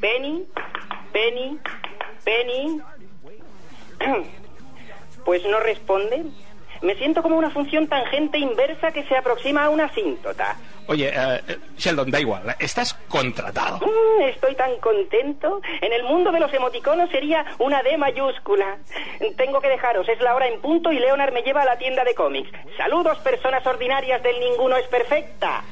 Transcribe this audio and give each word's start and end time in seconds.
Penny, 0.00 0.46
Penny, 1.12 1.58
Penny. 2.24 2.80
Pues 5.24 5.44
no 5.46 5.60
responde. 5.60 6.24
Me 6.82 6.94
siento 6.94 7.22
como 7.22 7.36
una 7.36 7.50
función 7.50 7.88
tangente 7.88 8.38
inversa 8.38 8.92
que 8.92 9.04
se 9.04 9.16
aproxima 9.16 9.64
a 9.64 9.68
una 9.68 9.84
asíntota. 9.84 10.56
Oye, 10.86 11.12
eh, 11.14 11.58
Sheldon, 11.76 12.10
da 12.10 12.18
igual, 12.20 12.56
estás 12.58 12.94
contratado. 13.08 13.80
Mm, 13.86 14.22
estoy 14.22 14.54
tan 14.54 14.76
contento. 14.78 15.60
En 15.82 15.92
el 15.92 16.04
mundo 16.04 16.32
de 16.32 16.40
los 16.40 16.52
emoticonos 16.54 17.10
sería 17.10 17.44
una 17.58 17.82
D 17.82 17.98
mayúscula. 17.98 18.78
Tengo 19.36 19.60
que 19.60 19.68
dejaros, 19.68 20.08
es 20.08 20.20
la 20.20 20.34
hora 20.34 20.48
en 20.48 20.60
punto 20.60 20.90
y 20.90 20.98
Leonard 20.98 21.34
me 21.34 21.42
lleva 21.42 21.62
a 21.62 21.66
la 21.66 21.76
tienda 21.76 22.02
de 22.04 22.14
cómics. 22.14 22.50
Saludos, 22.76 23.18
personas 23.18 23.66
ordinarias 23.66 24.22
del 24.22 24.40
Ninguno 24.40 24.76
es 24.76 24.86
Perfecta. 24.86 25.62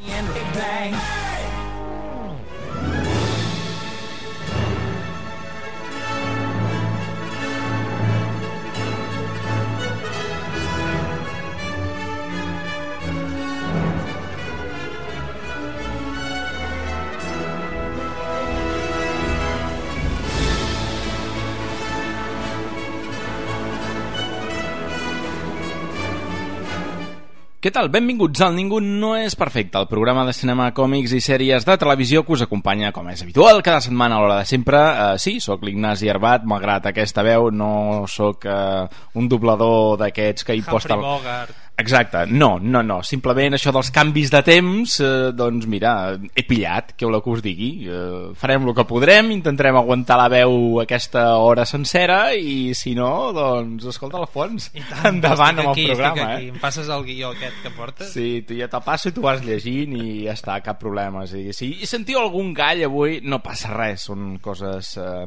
Què 27.59 27.73
tal? 27.75 27.89
Benvinguts 27.91 28.39
al 28.47 28.53
Ningú 28.55 28.77
no 28.79 29.17
és 29.19 29.35
perfecte, 29.35 29.81
el 29.81 29.89
programa 29.91 30.23
de 30.29 30.31
cinema, 30.37 30.69
còmics 30.77 31.11
i 31.17 31.19
sèries 31.19 31.65
de 31.67 31.75
televisió 31.83 32.23
que 32.23 32.37
us 32.37 32.45
acompanya, 32.45 32.93
com 32.95 33.09
és 33.11 33.25
habitual, 33.25 33.65
cada 33.67 33.83
setmana 33.83 34.15
a 34.15 34.23
l'hora 34.23 34.37
de 34.39 34.47
sempre. 34.47 34.79
Uh, 34.79 35.19
sí, 35.19 35.41
sóc 35.43 35.67
l'Ignasi 35.67 36.07
Herbat, 36.07 36.47
malgrat 36.47 36.87
aquesta 36.87 37.27
veu, 37.27 37.51
no 37.51 38.05
sóc 38.07 38.47
uh, 38.47 38.87
un 39.19 39.27
doblador 39.27 39.99
d'aquests 40.05 40.47
que 40.47 40.55
hi 40.55 40.63
posta... 40.63 40.95
Humphrey 40.95 41.17
Bogart. 41.19 41.65
Exacte, 41.79 42.25
no, 42.27 42.57
no, 42.59 42.81
no, 42.83 42.97
simplement 43.07 43.55
això 43.55 43.71
dels 43.71 43.93
canvis 43.95 44.33
de 44.35 44.41
temps, 44.43 44.97
eh, 44.99 45.29
doncs 45.31 45.69
mira, 45.71 45.93
he 46.35 46.43
pillat, 46.43 46.89
què 46.99 47.07
voleu 47.07 47.23
que 47.23 47.31
us 47.37 47.43
digui, 47.45 47.69
eh, 47.87 48.33
farem 48.35 48.67
el 48.67 48.75
que 48.75 48.85
podrem, 48.89 49.29
intentarem 49.31 49.79
aguantar 49.79 50.17
la 50.19 50.27
veu 50.33 50.81
aquesta 50.83 51.37
hora 51.39 51.63
sencera 51.71 52.33
i 52.35 52.75
si 52.75 52.97
no, 52.99 53.31
doncs 53.37 53.87
escolta 53.93 54.19
Alfons, 54.19 54.73
I 54.75 54.83
tant, 54.89 55.07
endavant 55.13 55.63
amb 55.63 55.69
el 55.69 55.71
aquí, 55.77 55.87
programa, 55.93 56.17
estic 56.17 56.33
aquí. 56.35 56.49
eh? 56.49 56.57
Em 56.57 56.59
passes 56.65 56.91
el 56.91 57.05
guió 57.07 57.31
aquest 57.37 57.63
que 57.63 57.73
portes? 57.79 58.11
Sí, 58.11 58.27
tu 58.49 58.59
ja 58.59 58.67
te'l 58.73 58.83
passo 58.83 59.13
i 59.13 59.15
tu 59.15 59.23
vas 59.23 59.45
llegint 59.47 59.95
i 60.03 60.25
ja 60.27 60.35
està, 60.35 60.59
cap 60.67 60.81
problema. 60.83 61.23
O 61.23 61.31
sigui, 61.31 61.55
si 61.55 61.71
sentiu 61.87 62.19
algun 62.19 62.51
gall 62.59 62.83
avui, 62.89 63.21
no 63.23 63.39
passa 63.39 63.71
res, 63.77 64.09
són 64.11 64.41
coses 64.43 64.97
eh, 64.99 65.23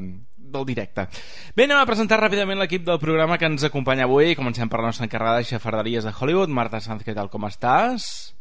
del 0.52 0.66
directe. 0.68 1.08
Bé, 1.56 1.66
anem 1.66 1.80
a 1.82 1.86
presentar 1.90 2.20
ràpidament 2.22 2.60
l'equip 2.62 2.84
del 2.88 3.00
programa 3.00 3.38
que 3.40 3.48
ens 3.50 3.64
acompanya 3.68 4.06
avui. 4.10 4.36
Comencem 4.36 4.70
per 4.70 4.80
la 4.84 4.92
nostra 4.92 5.08
encarregada 5.08 5.40
de 5.42 5.50
xafarderies 5.50 6.04
de 6.08 6.14
Hollywood. 6.14 6.50
Marta 6.52 6.80
Sanz, 6.84 7.04
què 7.08 7.16
tal, 7.16 7.30
com 7.32 7.48
estàs? 7.50 8.36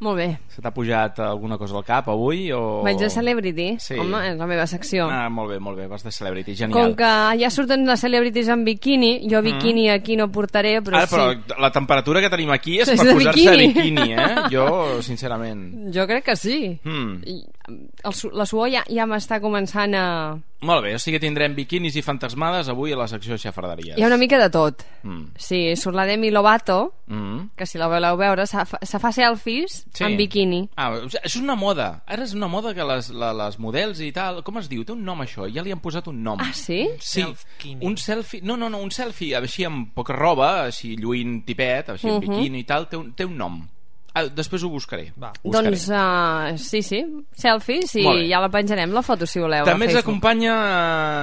Molt 0.00 0.16
bé. 0.16 0.26
Se 0.48 0.62
t'ha 0.64 0.70
pujat 0.72 1.18
alguna 1.20 1.58
cosa 1.60 1.74
al 1.76 1.82
cap 1.84 2.06
avui? 2.08 2.46
O... 2.56 2.80
Vaig 2.86 2.96
de 2.96 3.10
Celebrity. 3.12 3.66
Sí. 3.84 3.98
Home, 4.00 4.22
és 4.30 4.38
la 4.40 4.46
meva 4.48 4.64
secció. 4.66 5.10
Ah, 5.12 5.26
molt 5.28 5.50
bé, 5.52 5.58
molt 5.60 5.76
bé, 5.76 5.84
vas 5.90 6.00
de 6.00 6.08
Celebrity, 6.10 6.54
Com 6.56 6.70
genial. 6.72 6.94
que 6.96 7.10
ja 7.42 7.50
surten 7.52 7.84
les 7.84 8.00
celebrities 8.00 8.48
en 8.48 8.64
biquini, 8.64 9.10
jo 9.28 9.42
biquini 9.44 9.90
aquí 9.92 10.16
no 10.16 10.30
portaré, 10.32 10.78
però, 10.80 11.02
Ara, 11.02 11.06
però 11.10 11.26
sí. 11.34 11.52
la 11.60 11.70
temperatura 11.70 12.22
que 12.24 12.30
tenim 12.32 12.48
aquí 12.56 12.78
és, 12.80 12.88
És 12.88 12.96
per 13.04 13.12
posar-se 13.12 13.44
biquini. 13.58 13.74
biquini, 13.74 14.14
eh? 14.16 14.34
Jo, 14.56 15.02
sincerament... 15.04 15.92
Jo 15.92 16.06
crec 16.08 16.24
que 16.30 16.36
sí. 16.36 16.56
Hmm. 16.82 17.20
El, 17.70 18.14
la 18.32 18.46
suor 18.46 18.68
ja, 18.72 18.84
ja 18.88 19.06
m'està 19.06 19.40
començant 19.40 19.94
a... 19.94 20.06
Molt 20.60 20.82
bé, 20.84 20.90
o 20.94 20.98
sigui 21.00 21.16
que 21.16 21.22
tindrem 21.24 21.54
biquinis 21.56 21.94
i 21.96 22.02
fantasmades 22.04 22.68
avui 22.68 22.92
a 22.92 22.96
la 23.00 23.06
secció 23.08 23.32
de 23.32 23.38
xafarderies. 23.40 23.96
Hi 23.96 24.02
ha 24.04 24.08
una 24.10 24.18
mica 24.20 24.36
de 24.38 24.50
tot. 24.52 24.82
Mm. 25.02 25.30
Sí, 25.40 25.60
surt 25.80 25.96
la 25.96 26.04
Demi 26.04 26.30
Lovato, 26.30 26.92
Mm. 27.10 27.48
que 27.56 27.66
si 27.66 27.78
la 27.80 27.88
voleu 27.88 28.16
veure, 28.16 28.44
se 28.46 28.64
fa, 28.68 28.78
se 28.82 28.98
fa 29.02 29.10
selfies 29.10 29.86
Sí. 29.92 30.04
en 30.04 30.16
biquini. 30.18 30.68
Ah, 30.76 30.92
és 31.24 31.34
una 31.40 31.56
moda. 31.56 32.02
Ara 32.06 32.22
és 32.24 32.34
una 32.34 32.46
moda 32.46 32.74
que 32.74 32.84
les, 32.84 33.08
la, 33.10 33.32
les 33.32 33.58
models 33.58 33.98
i 34.04 34.12
tal... 34.12 34.42
Com 34.44 34.58
es 34.58 34.68
diu? 34.68 34.84
Té 34.84 34.92
un 34.92 35.02
nom 35.04 35.18
això. 35.24 35.48
Ja 35.50 35.62
li 35.64 35.72
han 35.72 35.80
posat 35.80 36.06
un 36.12 36.22
nom. 36.22 36.38
Ah, 36.40 36.52
sí? 36.52 36.84
Sí, 37.00 37.22
Self-kini. 37.22 37.84
un 37.86 37.96
selfie... 37.96 38.42
No, 38.42 38.56
no, 38.56 38.68
no, 38.68 38.78
un 38.84 38.90
selfie 38.92 39.34
així 39.36 39.64
amb 39.64 39.94
poca 39.94 40.12
roba, 40.14 40.66
així 40.68 40.94
lluint 40.96 41.40
tipet, 41.46 41.88
així 41.96 42.06
amb 42.08 42.20
Mhm. 42.22 42.28
biquini 42.36 42.60
i 42.60 42.64
tal, 42.64 42.86
té 42.88 42.96
un, 43.00 43.12
té 43.14 43.24
un 43.24 43.36
nom. 43.36 43.62
Ah, 44.14 44.24
després 44.26 44.64
ho 44.66 44.70
buscaré. 44.72 45.10
Va. 45.20 45.30
Buscaré. 45.42 45.70
Doncs 45.70 45.86
uh, 45.94 46.56
sí, 46.58 46.82
sí, 46.82 47.00
selfies 47.36 47.94
i 48.00 48.04
ja 48.30 48.40
la 48.42 48.50
penjarem 48.50 48.90
la 48.94 49.04
foto 49.06 49.28
si 49.28 49.42
voleu 49.42 49.68
També 49.68 49.86
ens 49.86 50.00
acompanya 50.00 50.56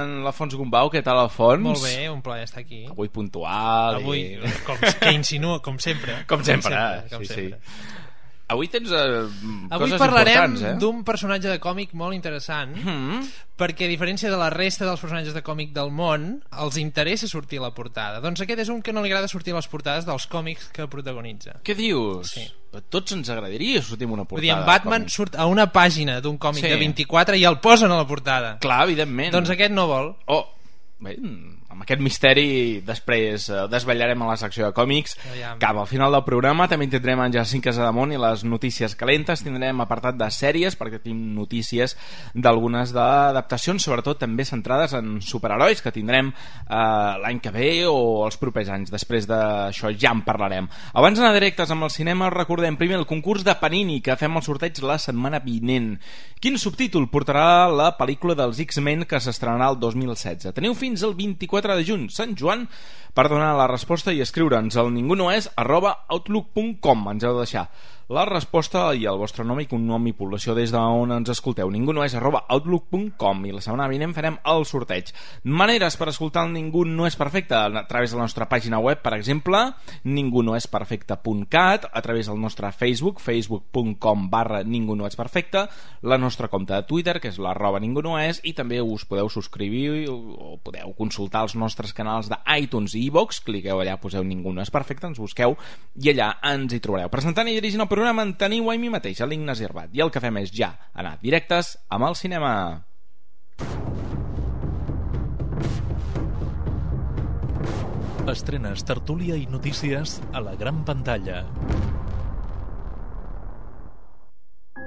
en 0.04 0.16
l'Alfons 0.24 0.56
Gombau. 0.56 0.88
Què 0.92 1.02
tal, 1.04 1.20
Alfons? 1.26 1.66
Molt 1.66 1.84
bé, 1.84 2.08
un 2.12 2.22
plaer 2.24 2.48
estar 2.48 2.64
aquí. 2.64 2.86
Avui 2.88 3.12
puntual. 3.12 4.00
Avui, 4.00 4.24
I... 4.38 4.56
com, 4.66 4.80
que 4.80 5.14
insinua, 5.14 5.60
com 5.64 5.76
sempre. 5.82 6.22
Com 6.30 6.44
sempre, 6.46 6.80
com 7.12 7.24
sí, 7.24 7.34
sempre. 7.34 7.60
sí. 7.60 7.96
Avui 8.48 8.68
tens 8.72 8.88
eh, 8.90 9.26
Avui 9.70 9.90
coses 9.90 9.98
parlarem 10.00 10.54
eh? 10.56 10.70
d'un 10.80 11.02
personatge 11.04 11.50
de 11.52 11.58
còmic 11.60 11.90
molt 11.92 12.14
interessant, 12.16 12.70
Mm. 12.78 13.26
perquè 13.58 13.84
a 13.84 13.90
diferència 13.90 14.30
de 14.32 14.38
la 14.40 14.48
resta 14.48 14.86
dels 14.86 15.00
personatges 15.00 15.34
de 15.34 15.42
còmic 15.44 15.74
del 15.76 15.90
món, 15.92 16.42
els 16.56 16.78
interessa 16.80 17.28
sortir 17.28 17.58
a 17.58 17.66
la 17.66 17.74
portada. 17.76 18.22
Doncs 18.24 18.40
aquest 18.40 18.60
és 18.64 18.70
un 18.72 18.80
que 18.80 18.92
no 18.92 19.02
li 19.02 19.10
agrada 19.12 19.28
sortir 19.28 19.52
a 19.52 19.56
les 19.56 19.68
portades 19.68 20.06
dels 20.08 20.26
còmics 20.26 20.70
que 20.72 20.86
protagonitza. 20.88 21.58
Què 21.62 21.76
dius? 21.76 22.30
Sí. 22.32 22.46
A 22.72 22.80
tots 22.80 23.12
ens 23.12 23.28
agradaria 23.28 23.82
sortir 23.82 24.06
en 24.08 24.12
una 24.16 24.22
Vull 24.22 24.28
portada. 24.28 24.42
dir, 24.46 24.52
en 24.56 24.64
Batman 24.66 25.02
com- 25.02 25.10
surt 25.10 25.36
a 25.36 25.44
una 25.46 25.70
pàgina 25.72 26.20
d'un 26.22 26.38
còmic 26.38 26.64
Sí. 26.64 26.68
de 26.70 26.76
24 26.76 27.36
i 27.36 27.44
el 27.44 27.60
posen 27.60 27.90
a 27.92 27.96
la 27.96 28.06
portada. 28.06 28.58
Clar, 28.60 28.84
evidentment. 28.88 29.32
Doncs 29.32 29.50
aquest 29.50 29.72
no 29.72 29.86
vol. 29.86 30.16
Oh, 30.26 30.46
bé, 31.00 31.18
amb 31.68 31.84
aquest 31.84 32.00
misteri 32.00 32.80
després 32.84 33.48
eh, 33.52 33.64
desvetllarem 33.70 34.22
a 34.24 34.30
la 34.30 34.36
secció 34.40 34.66
de 34.66 34.74
còmics. 34.76 35.16
Aviam. 35.28 35.58
cap 35.60 35.76
al 35.76 35.88
final 35.90 36.14
del 36.14 36.24
programa 36.24 36.68
també 36.68 36.88
tindrem 36.88 37.20
en 37.20 37.34
Jacint 37.34 37.62
Casademont 37.64 38.12
i 38.14 38.20
les 38.20 38.44
notícies 38.48 38.94
calentes. 38.96 39.42
Tindrem 39.44 39.82
apartat 39.84 40.16
de 40.16 40.28
sèries 40.32 40.78
perquè 40.80 41.02
tenim 41.02 41.34
notícies 41.36 41.96
d'algunes 42.34 42.94
d'adaptacions 42.96 43.84
sobretot 43.84 44.20
també 44.22 44.46
centrades 44.48 44.94
en 44.96 45.18
superherois 45.20 45.82
que 45.84 45.92
tindrem 45.92 46.32
eh, 46.32 46.78
l'any 47.22 47.42
que 47.44 47.52
ve 47.52 47.70
o 47.90 48.24
els 48.24 48.40
propers 48.40 48.72
anys. 48.72 48.92
Després 48.94 49.28
d'això 49.28 49.92
ja 49.92 50.14
en 50.16 50.24
parlarem. 50.24 50.70
Abans 50.94 51.20
d'anar 51.20 51.34
directes 51.36 51.70
amb 51.74 51.84
el 51.84 51.92
cinema 51.92 52.32
recordem 52.32 52.80
primer 52.80 52.96
el 53.02 53.06
concurs 53.06 53.44
de 53.44 53.56
Panini 53.60 54.00
que 54.00 54.16
fem 54.16 54.40
el 54.40 54.46
sorteig 54.46 54.80
la 54.80 54.98
setmana 54.98 55.42
vinent. 55.44 55.98
Quin 56.40 56.56
subtítol 56.56 57.10
portarà 57.12 57.68
la 57.68 57.92
pel·lícula 57.98 58.36
dels 58.38 58.60
X-Men 58.62 59.04
que 59.10 59.20
s'estrenarà 59.20 59.72
el 59.74 59.80
2016 59.82 60.54
teniu 60.54 60.74
fins 60.78 61.02
al 61.04 61.16
24 61.18 61.57
de 61.62 61.84
juny 61.84 62.08
Sant 62.14 62.36
Joan 62.38 62.68
per 63.14 63.28
donar 63.28 63.56
la 63.58 63.66
resposta 63.66 64.12
i 64.14 64.20
escriure'ns 64.22 64.76
al 64.78 64.92
ningunoes 64.94 65.50
arroba 65.56 66.04
outlook.com 66.08 67.08
ens 67.10 67.24
heu 67.24 67.34
de 67.34 67.46
deixar 67.46 67.66
la 68.08 68.24
resposta 68.24 68.86
i 68.96 69.02
el 69.04 69.18
vostre 69.20 69.44
nom 69.44 69.58
i 69.60 69.66
cognom 69.68 70.06
i 70.08 70.14
població 70.16 70.54
des 70.56 70.70
d'on 70.72 71.10
ens 71.12 71.28
escolteu. 71.28 71.68
Ningunoes 71.68 72.14
arroba 72.16 72.40
outlook.com 72.48 73.42
i 73.44 73.52
la 73.52 73.60
setmana 73.60 73.88
vinent 73.92 74.14
farem 74.16 74.38
el 74.48 74.64
sorteig. 74.64 75.10
Maneres 75.44 75.98
per 76.00 76.08
escoltar 76.08 76.46
el 76.46 76.54
Ningú 76.54 76.86
no 76.88 77.04
és 77.04 77.18
perfecte 77.20 77.52
a 77.58 77.84
través 77.84 78.14
de 78.14 78.16
la 78.16 78.24
nostra 78.24 78.48
pàgina 78.48 78.80
web 78.80 79.02
per 79.04 79.12
exemple 79.12 79.60
ningunoesperfecte.cat 80.04 81.84
a 81.92 82.02
través 82.02 82.30
del 82.32 82.40
nostre 82.40 82.70
Facebook 82.72 83.20
facebook.com 83.20 84.30
barra 84.32 84.62
ningú 84.64 84.96
no 84.96 85.06
és 85.06 85.16
perfecte 85.16 85.66
la 86.00 86.18
nostra 86.18 86.48
compte 86.48 86.72
de 86.72 86.86
Twitter 86.88 87.18
que 87.20 87.28
és 87.28 87.38
l'arroba 87.38 87.80
ningú 87.80 88.00
no 88.02 88.16
és 88.18 88.40
i 88.42 88.54
també 88.56 88.80
us 88.80 89.04
podeu 89.04 89.28
subscriure 89.28 90.06
o 90.08 90.56
podeu 90.64 90.94
consultar 90.96 91.44
els 91.44 91.56
nostres 91.60 91.92
canals 91.92 92.32
d'iTunes 92.32 92.96
i 92.96 93.04
iVox 93.10 93.42
cliqueu 93.44 93.82
allà, 93.82 93.98
poseu 94.00 94.24
ningú 94.24 94.54
no 94.54 94.64
és 94.64 94.72
perfecte 94.72 95.10
ens 95.10 95.20
busqueu 95.20 95.58
i 96.00 96.12
allà 96.14 96.32
ens 96.48 96.72
hi 96.72 96.80
trobareu. 96.80 97.12
Presentant 97.12 97.48
i 97.48 97.56
dirigint 97.58 97.84
el 97.84 97.90
en 98.06 98.34
teniu 98.38 98.70
a 98.70 98.76
mi 98.78 98.90
mateix 98.90 99.20
a 99.20 99.26
l'Ignasi 99.26 99.64
Herbat 99.66 99.94
i 99.96 100.00
el 100.04 100.10
que 100.10 100.20
fem 100.20 100.36
és 100.38 100.52
ja 100.54 100.74
anar 100.94 101.18
directes 101.22 101.76
amb 101.88 102.06
el 102.06 102.14
cinema 102.14 102.52
Estrenes, 108.28 108.84
tertúlia 108.84 109.38
i 109.40 109.46
notícies 109.48 110.20
a 110.36 110.42
la 110.44 110.54
gran 110.54 110.84
pantalla. 110.84 111.46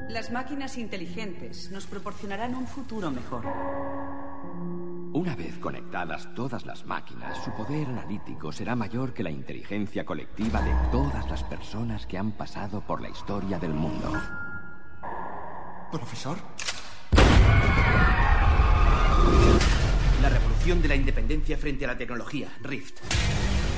Las 0.10 0.30
máquinas 0.30 0.78
inteligentes 0.78 1.72
nos 1.72 1.88
proporcionarán 1.88 2.54
un 2.54 2.68
futuro 2.68 3.10
mejor. 3.10 3.44
Una 5.14 5.36
vez 5.36 5.58
conectadas 5.60 6.34
todas 6.34 6.66
las 6.66 6.86
máquinas, 6.86 7.44
su 7.44 7.52
poder 7.52 7.86
analítico 7.88 8.54
será 8.54 8.78
mayor 8.78 9.14
que 9.14 9.24
la 9.24 9.30
inteligencia 9.30 10.06
colectiva 10.06 10.62
de 10.62 10.72
todas 10.90 11.30
las 11.30 11.44
personas 11.44 12.06
que 12.06 12.18
han 12.18 12.32
pasado 12.32 12.80
por 12.80 13.02
la 13.02 13.10
historia 13.10 13.60
del 13.60 13.74
mundo. 13.74 14.10
¿Profesor? 15.92 16.38
La 20.22 20.30
revolución 20.30 20.82
de 20.82 20.88
la 20.88 20.96
independencia 20.96 21.58
frente 21.58 21.84
a 21.84 21.90
la 21.90 21.98
tecnología, 21.98 22.48
Rift. 22.62 23.02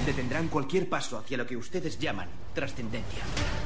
Detendrán 0.06 0.50
cualquier 0.50 0.88
paso 0.88 1.18
hacia 1.18 1.38
lo 1.38 1.47
que 1.47 1.57
ustedes 1.57 1.97
llaman 1.97 2.30
trascendencia. 2.53 3.24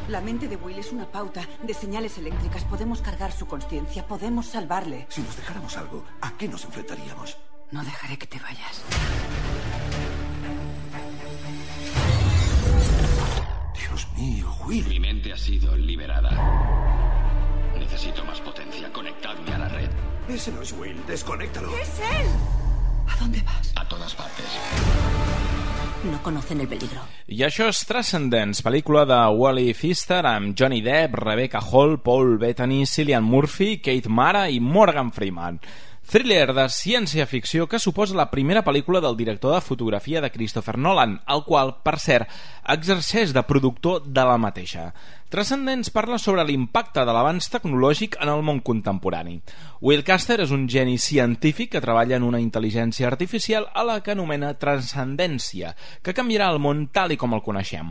La 0.07 0.21
mente 0.21 0.47
de 0.47 0.55
Will 0.55 0.79
es 0.79 0.93
una 0.93 1.11
pauta 1.11 1.41
de 1.63 1.73
señales 1.73 2.17
eléctricas. 2.17 2.63
Podemos 2.63 3.01
cargar 3.01 3.33
su 3.33 3.45
conciencia, 3.45 4.07
podemos 4.07 4.45
salvarle. 4.45 5.07
Si 5.09 5.21
nos 5.21 5.35
dejáramos 5.35 5.75
algo, 5.75 6.05
¿a 6.21 6.31
qué 6.37 6.47
nos 6.47 6.63
enfrentaríamos? 6.63 7.37
No 7.69 7.83
dejaré 7.83 8.17
que 8.17 8.27
te 8.27 8.39
vayas. 8.39 8.81
Dios 13.75 14.07
mío, 14.15 14.55
Will. 14.65 14.87
Mi 14.87 14.99
mente 15.01 15.33
ha 15.33 15.37
sido 15.37 15.75
liberada. 15.75 16.29
Necesito 17.77 18.23
más 18.23 18.39
potencia. 18.39 18.91
Conectadme 18.93 19.53
a 19.53 19.57
la 19.57 19.67
red. 19.67 19.89
Ese 20.29 20.51
no 20.53 20.61
es 20.61 20.71
Will. 20.71 20.95
Desconéctalo. 21.05 21.77
¡Es 21.77 21.99
él! 21.99 22.27
¿A 23.05 23.15
dónde 23.19 23.41
vas? 23.41 23.73
A 23.75 23.85
todas 23.85 24.15
partes. 24.15 24.45
No 26.09 26.23
conocen 26.23 26.61
el 26.61 26.67
peligro. 26.69 27.01
I 27.27 27.41
això 27.43 27.65
és 27.67 27.81
Transcendence, 27.89 28.63
pel·lícula 28.63 29.01
de 29.09 29.17
Wally 29.35 29.73
Pfister 29.73 30.21
amb 30.29 30.53
Johnny 30.55 30.79
Depp, 30.85 31.17
Rebecca 31.19 31.59
Hall, 31.59 31.97
Paul 31.99 32.37
Bettany, 32.39 32.85
Cillian 32.87 33.25
Murphy, 33.25 33.79
Kate 33.83 34.07
Mara 34.07 34.45
i 34.47 34.61
Morgan 34.63 35.11
Freeman. 35.11 35.59
Thriller 36.07 36.53
de 36.55 36.63
ciència-ficció 36.71 37.65
que 37.67 37.81
suposa 37.83 38.15
la 38.15 38.29
primera 38.31 38.61
pel·lícula 38.63 39.01
del 39.03 39.17
director 39.19 39.51
de 39.51 39.59
fotografia 39.59 40.21
de 40.23 40.29
Christopher 40.31 40.77
Nolan, 40.79 41.17
el 41.27 41.41
qual, 41.43 41.73
per 41.83 41.97
cert, 41.99 42.31
exerceix 42.63 43.33
de 43.35 43.43
productor 43.43 44.05
de 44.07 44.23
la 44.29 44.37
mateixa. 44.39 44.93
Transcendence 45.29 45.91
parla 45.91 46.15
sobre 46.17 46.45
l'impacte 46.47 47.03
de 47.03 47.11
l'avanç 47.11 47.49
tecnològic 47.51 48.13
en 48.23 48.29
el 48.31 48.45
món 48.47 48.61
contemporani. 48.63 49.41
Will 49.83 50.05
Caster 50.07 50.37
és 50.39 50.53
un 50.55 50.63
geni 50.71 50.95
científic 50.97 51.73
que 51.73 51.81
treballa 51.83 52.15
en 52.15 52.23
una 52.23 52.39
intel·ligència 52.39 53.09
artificial 53.09 53.67
a 53.75 53.83
la 53.83 53.97
que 54.05 54.13
anomena 54.15 54.53
transcendència, 54.55 55.73
que 56.01 56.15
canviarà 56.15 56.47
el 56.53 56.61
món 56.63 56.85
tal 56.95 57.11
i 57.11 57.17
com 57.19 57.35
el 57.35 57.43
coneixem. 57.43 57.89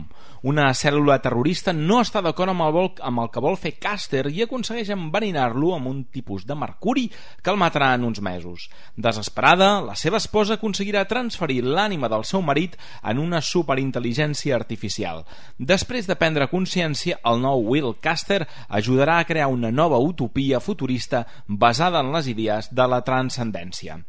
Una 0.49 0.71
cèl·lula 0.73 1.19
terrorista 1.21 1.75
no 1.77 1.99
està 2.01 2.23
d'acord 2.25 2.55
amb, 2.55 2.65
el 2.65 2.73
vol, 2.73 2.89
amb 3.05 3.21
el 3.21 3.29
que 3.29 3.43
vol 3.45 3.59
fer 3.61 3.75
Caster 3.77 4.25
i 4.33 4.41
aconsegueix 4.47 4.89
enverinar-lo 4.97 5.75
amb 5.75 5.91
un 5.93 6.01
tipus 6.09 6.47
de 6.49 6.57
mercuri 6.57 7.05
que 7.13 7.53
el 7.53 7.61
matarà 7.61 7.91
en 7.99 8.09
uns 8.09 8.17
mesos. 8.17 8.65
Desesperada, 8.97 9.69
la 9.85 9.93
seva 9.93 10.17
esposa 10.17 10.57
aconseguirà 10.57 11.05
transferir 11.05 11.61
l'ànima 11.61 12.09
del 12.09 12.25
seu 12.25 12.41
marit 12.41 12.79
en 13.03 13.21
una 13.21 13.43
superintel·ligència 13.45 14.57
artificial. 14.57 15.23
Després 15.57 16.09
de 16.09 16.17
prendre 16.17 16.49
consciència, 16.49 17.21
el 17.31 17.43
nou 17.43 17.65
Will 17.73 17.93
Caster 18.01 18.45
ajudarà 18.67 19.19
a 19.19 19.27
crear 19.29 19.51
una 19.51 19.71
nova 19.71 19.99
utopia 19.99 20.59
futurista 20.59 21.25
basada 21.47 22.01
en 22.01 22.11
les 22.15 22.31
idees 22.33 22.71
de 22.71 22.87
la 22.87 23.03
transcendència. 23.03 24.01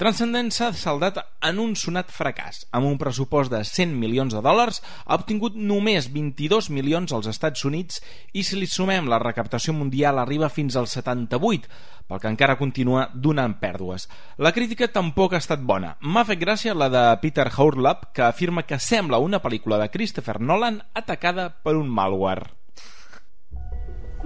Transcendence 0.00 0.56
s'ha 0.56 0.72
saldat 0.80 1.18
en 1.44 1.58
un 1.60 1.74
sonat 1.76 2.08
fracàs. 2.08 2.62
Amb 2.72 2.88
un 2.88 2.94
pressupost 2.96 3.52
de 3.52 3.58
100 3.68 3.90
milions 4.00 4.32
de 4.32 4.40
dòlars, 4.40 4.78
ha 5.04 5.18
obtingut 5.18 5.58
només 5.60 6.06
22 6.14 6.70
milions 6.72 7.12
als 7.12 7.26
Estats 7.28 7.66
Units 7.68 8.00
i 8.32 8.40
si 8.40 8.56
li 8.56 8.64
sumem 8.64 9.10
la 9.12 9.18
recaptació 9.20 9.74
mundial 9.76 10.16
arriba 10.22 10.48
fins 10.48 10.78
als 10.80 10.94
78, 10.96 11.68
pel 12.08 12.22
que 12.22 12.32
encara 12.32 12.56
continua 12.56 13.10
donant 13.12 13.58
pèrdues. 13.60 14.08
La 14.40 14.54
crítica 14.56 14.88
tampoc 14.88 15.36
ha 15.36 15.42
estat 15.44 15.60
bona. 15.60 15.98
M'ha 16.00 16.24
fet 16.24 16.40
gràcia 16.40 16.72
la 16.72 16.88
de 16.88 17.04
Peter 17.20 17.50
Howlab, 17.52 18.08
que 18.16 18.24
afirma 18.24 18.64
que 18.64 18.80
sembla 18.80 19.20
una 19.20 19.42
pel·lícula 19.44 19.82
de 19.84 19.90
Christopher 19.92 20.40
Nolan 20.40 20.80
atacada 20.94 21.50
per 21.60 21.76
un 21.76 21.92
malware. 21.92 22.59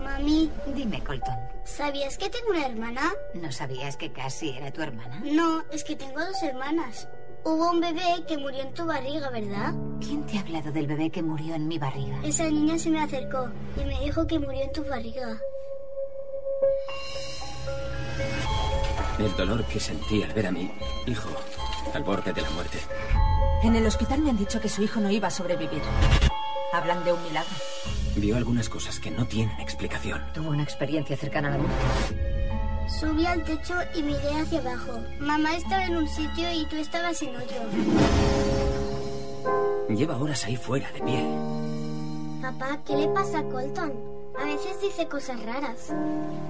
Mami, 0.05 0.51
Dime, 0.75 1.03
Colton. 1.03 1.35
¿sabías 1.65 2.19
que 2.19 2.29
tengo 2.29 2.51
una 2.51 2.67
hermana? 2.67 3.13
¿No 3.35 3.51
sabías 3.51 3.97
que 3.97 4.13
casi 4.13 4.51
era 4.51 4.71
tu 4.71 4.83
hermana? 4.83 5.21
No, 5.25 5.63
es 5.73 5.83
que 5.83 5.97
tengo 5.97 6.21
dos 6.21 6.43
hermanas. 6.43 7.09
Hubo 7.45 7.71
un 7.71 7.81
bebé 7.81 8.25
que 8.27 8.39
murió 8.39 8.63
en 8.63 8.73
tu 8.75 8.85
barriga, 8.87 9.29
¿verdad? 9.31 9.75
¿Quién 10.01 10.25
te 10.27 10.39
ha 10.39 10.41
hablado 10.41 10.73
del 10.73 10.87
bebé 10.87 11.11
que 11.11 11.23
murió 11.23 11.55
en 11.55 11.69
mi 11.69 11.79
barriga? 11.79 12.19
Esa 12.25 12.45
niña 12.45 12.79
se 12.79 12.91
me 12.91 13.03
acercó 13.03 13.51
y 13.81 13.85
me 13.85 13.99
dijo 14.01 14.27
que 14.27 14.39
murió 14.39 14.63
en 14.63 14.73
tu 14.73 14.85
barriga. 14.85 15.39
El 19.19 19.37
dolor 19.37 19.65
que 19.65 19.81
sentí 19.81 20.23
al 20.23 20.33
ver 20.33 20.47
a 20.47 20.53
mi 20.53 20.71
hijo 21.07 21.29
al 21.93 22.03
borde 22.03 22.33
de 22.33 22.43
la 22.43 22.51
muerte. 22.51 22.79
En 23.63 23.77
el 23.77 23.87
hospital 23.87 24.21
me 24.21 24.31
han 24.31 24.37
dicho 24.39 24.61
que 24.61 24.69
su 24.69 24.83
hijo 24.83 25.01
no 25.01 25.11
iba 25.11 25.29
a 25.29 25.31
sobrevivir. 25.31 25.83
Hablan 26.73 27.05
de 27.05 27.13
un 27.13 27.23
milagro. 27.23 27.55
Vio 28.17 28.37
algunas 28.37 28.69
cosas 28.69 29.01
que 29.01 29.11
no 29.11 29.27
tienen 29.27 29.59
explicación. 29.61 30.23
Tuvo 30.33 30.51
una 30.51 30.63
experiencia 30.63 31.17
cercana 31.17 31.49
a 31.49 31.51
la 31.53 31.59
muerte. 31.59 31.77
Subí 32.89 33.27
al 33.27 33.43
techo 33.43 33.75
y 33.95 34.03
miré 34.03 34.41
hacia 34.41 34.61
abajo. 34.61 35.01
Mamá 35.19 35.57
estaba 35.57 35.85
en 35.85 35.97
un 35.97 36.09
sitio 36.09 36.53
y 36.53 36.65
tú 36.67 36.77
estabas 36.77 37.21
en 37.23 37.35
otro. 37.37 37.57
Lleva 39.89 40.17
horas 40.17 40.45
ahí 40.45 40.57
fuera, 40.57 40.91
de 40.93 41.01
pie. 41.01 41.25
Papá, 42.41 42.79
¿qué 42.87 42.97
le 42.97 43.09
pasa 43.09 43.41
a 43.41 43.43
Colton? 43.45 44.14
A 44.37 44.45
veces 44.45 44.81
dice 44.81 45.07
cosas 45.07 45.41
raras. 45.45 45.93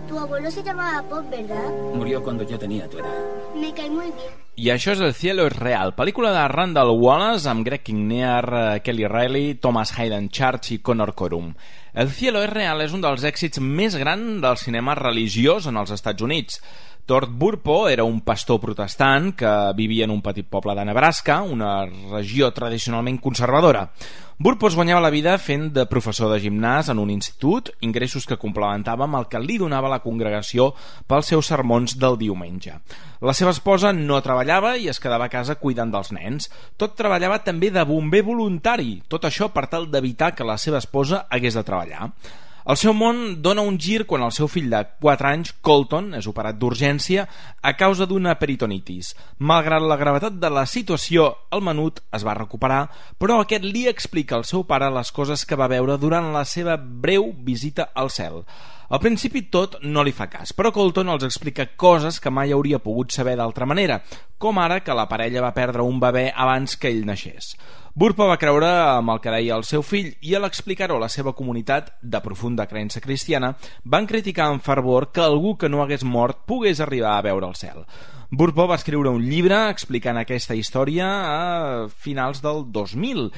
Tu 0.08 0.18
abuelo 0.18 0.50
se 0.50 0.62
llamaba 0.62 1.02
Pop, 1.08 1.28
¿verdad? 1.30 1.70
Murió 1.94 2.22
cuando 2.22 2.42
yo 2.44 2.58
tenía 2.58 2.88
tu 2.88 2.98
edad. 2.98 3.14
Me 3.54 3.72
cae 3.74 3.90
muy 3.90 4.06
bien. 4.06 4.44
I 4.56 4.70
això 4.70 4.92
és 4.94 5.00
El 5.02 5.14
cielo 5.18 5.48
es 5.48 5.56
real, 5.56 5.96
pel·lícula 5.96 6.30
de 6.30 6.46
Randall 6.46 6.92
Wallace 6.94 7.48
amb 7.50 7.64
Greg 7.66 7.82
Kinnear, 7.82 8.44
eh, 8.54 8.80
Kelly 8.86 9.08
Riley, 9.08 9.54
Thomas 9.56 9.90
Hayden 9.98 10.28
Church 10.30 10.70
i 10.70 10.78
Connor 10.78 11.12
Corum. 11.14 11.52
El 11.92 12.08
cielo 12.10 12.42
es 12.42 12.50
real 12.50 12.80
és 12.80 12.94
un 12.94 13.02
dels 13.02 13.24
èxits 13.26 13.58
més 13.58 13.96
grans 13.98 14.40
del 14.42 14.56
cinema 14.56 14.94
religiós 14.94 15.66
en 15.66 15.76
els 15.76 15.90
Estats 15.90 16.22
Units. 16.22 16.60
Tord 17.04 17.34
Burpo 17.36 17.88
era 17.88 18.04
un 18.04 18.22
pastor 18.22 18.60
protestant 18.62 19.34
que 19.36 19.50
vivia 19.76 20.06
en 20.06 20.14
un 20.14 20.22
petit 20.22 20.46
poble 20.48 20.74
de 20.74 20.86
Nebraska, 20.86 21.42
una 21.42 21.84
regió 21.84 22.52
tradicionalment 22.52 23.18
conservadora. 23.20 23.90
Burpo 24.36 24.66
es 24.66 24.74
guanyava 24.74 24.98
la 25.04 25.12
vida 25.14 25.36
fent 25.38 25.68
de 25.70 25.84
professor 25.86 26.32
de 26.32 26.40
gimnàs 26.42 26.88
en 26.90 26.98
un 26.98 27.10
institut, 27.14 27.68
ingressos 27.86 28.24
que 28.26 28.38
complementava 28.42 29.06
amb 29.06 29.14
el 29.20 29.28
que 29.30 29.38
li 29.38 29.60
donava 29.62 29.92
la 29.92 30.00
congregació 30.02 30.72
pels 31.06 31.30
seus 31.30 31.46
sermons 31.52 31.94
del 32.02 32.18
diumenge. 32.18 32.74
La 33.22 33.34
seva 33.38 33.52
esposa 33.54 33.92
no 33.94 34.18
treballava 34.26 34.74
i 34.74 34.88
es 34.90 34.98
quedava 34.98 35.28
a 35.30 35.32
casa 35.32 35.54
cuidant 35.60 35.94
dels 35.94 36.10
nens. 36.16 36.50
Tot 36.76 36.96
treballava 36.98 37.38
també 37.46 37.70
de 37.70 37.86
bomber 37.86 38.24
voluntari, 38.26 39.04
tot 39.06 39.22
això 39.30 39.52
per 39.54 39.68
tal 39.70 39.86
d'evitar 39.92 40.32
que 40.34 40.48
la 40.48 40.58
seva 40.58 40.82
esposa 40.82 41.28
hagués 41.30 41.54
de 41.54 41.62
treballar. 41.62 42.10
El 42.64 42.78
seu 42.80 42.94
món 42.96 43.42
dona 43.44 43.60
un 43.60 43.74
gir 43.76 44.06
quan 44.08 44.22
el 44.24 44.30
seu 44.32 44.48
fill 44.48 44.70
de 44.72 44.78
4 45.04 45.28
anys, 45.28 45.50
Colton, 45.60 46.06
és 46.16 46.24
operat 46.30 46.56
d'urgència 46.56 47.26
a 47.60 47.74
causa 47.76 48.06
d'una 48.08 48.32
peritonitis. 48.40 49.10
Malgrat 49.36 49.84
la 49.84 49.98
gravetat 50.00 50.38
de 50.40 50.48
la 50.48 50.64
situació, 50.64 51.26
el 51.52 51.60
menut 51.60 52.00
es 52.16 52.24
va 52.24 52.38
recuperar, 52.38 52.86
però 53.20 53.42
aquest 53.42 53.68
li 53.68 53.84
explica 53.90 54.38
al 54.38 54.48
seu 54.48 54.64
pare 54.64 54.88
les 54.96 55.12
coses 55.12 55.44
que 55.44 55.60
va 55.60 55.68
veure 55.68 55.98
durant 56.00 56.32
la 56.32 56.46
seva 56.48 56.78
breu 56.80 57.34
visita 57.44 57.90
al 57.92 58.08
cel. 58.08 58.40
Al 58.88 59.00
principi 59.00 59.44
tot 59.52 59.76
no 59.84 60.00
li 60.00 60.16
fa 60.16 60.30
cas, 60.32 60.56
però 60.56 60.72
Colton 60.72 61.12
els 61.12 61.28
explica 61.28 61.68
coses 61.76 62.16
que 62.16 62.32
mai 62.32 62.56
hauria 62.56 62.80
pogut 62.80 63.12
saber 63.12 63.36
d'altra 63.36 63.68
manera, 63.68 64.00
com 64.40 64.56
ara 64.60 64.80
que 64.80 64.96
la 64.96 65.08
parella 65.08 65.44
va 65.44 65.52
perdre 65.56 65.84
un 65.84 66.00
bebè 66.00 66.30
abans 66.32 66.78
que 66.80 66.88
ell 66.88 67.04
naixés. 67.04 67.54
Burpa 67.94 68.26
va 68.26 68.40
creure 68.42 68.66
amb 68.66 69.12
el 69.12 69.20
que 69.22 69.30
deia 69.30 69.54
el 69.54 69.62
seu 69.62 69.82
fill 69.86 70.08
i 70.26 70.32
a 70.34 70.40
l'explicar-ho 70.42 70.96
a 70.98 71.02
la 71.04 71.08
seva 71.12 71.30
comunitat 71.38 71.92
de 72.02 72.20
profunda 72.24 72.64
creença 72.66 72.98
cristiana 72.98 73.52
van 73.84 74.08
criticar 74.10 74.48
amb 74.50 74.64
fervor 74.66 75.12
que 75.14 75.22
algú 75.22 75.52
que 75.54 75.70
no 75.70 75.78
hagués 75.84 76.02
mort 76.02 76.40
pogués 76.50 76.80
arribar 76.82 77.12
a 77.14 77.22
veure 77.22 77.46
el 77.46 77.54
cel. 77.54 77.84
Burpo 78.34 78.66
va 78.66 78.80
escriure 78.80 79.12
un 79.14 79.22
llibre 79.22 79.60
explicant 79.70 80.18
aquesta 80.18 80.56
història 80.58 81.06
a 81.06 81.38
finals 81.86 82.42
del 82.42 82.64
2000 82.74 83.30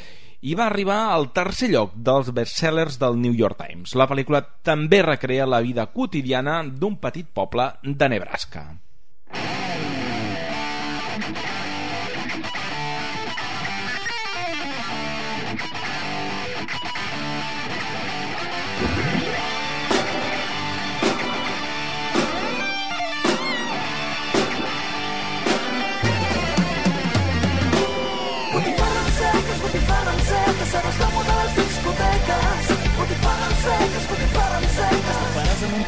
i 0.48 0.56
va 0.56 0.70
arribar 0.70 1.02
al 1.12 1.28
tercer 1.36 1.68
lloc 1.74 1.92
dels 2.08 2.32
bestsellers 2.32 2.96
del 3.02 3.20
New 3.20 3.36
York 3.36 3.60
Times. 3.60 3.92
La 3.92 4.08
pel·lícula 4.08 4.40
també 4.64 5.02
recrea 5.04 5.44
la 5.44 5.60
vida 5.60 5.90
quotidiana 5.92 6.62
d'un 6.64 6.96
petit 6.96 7.28
poble 7.28 7.74
de 7.84 8.08
Nebraska. 8.08 8.70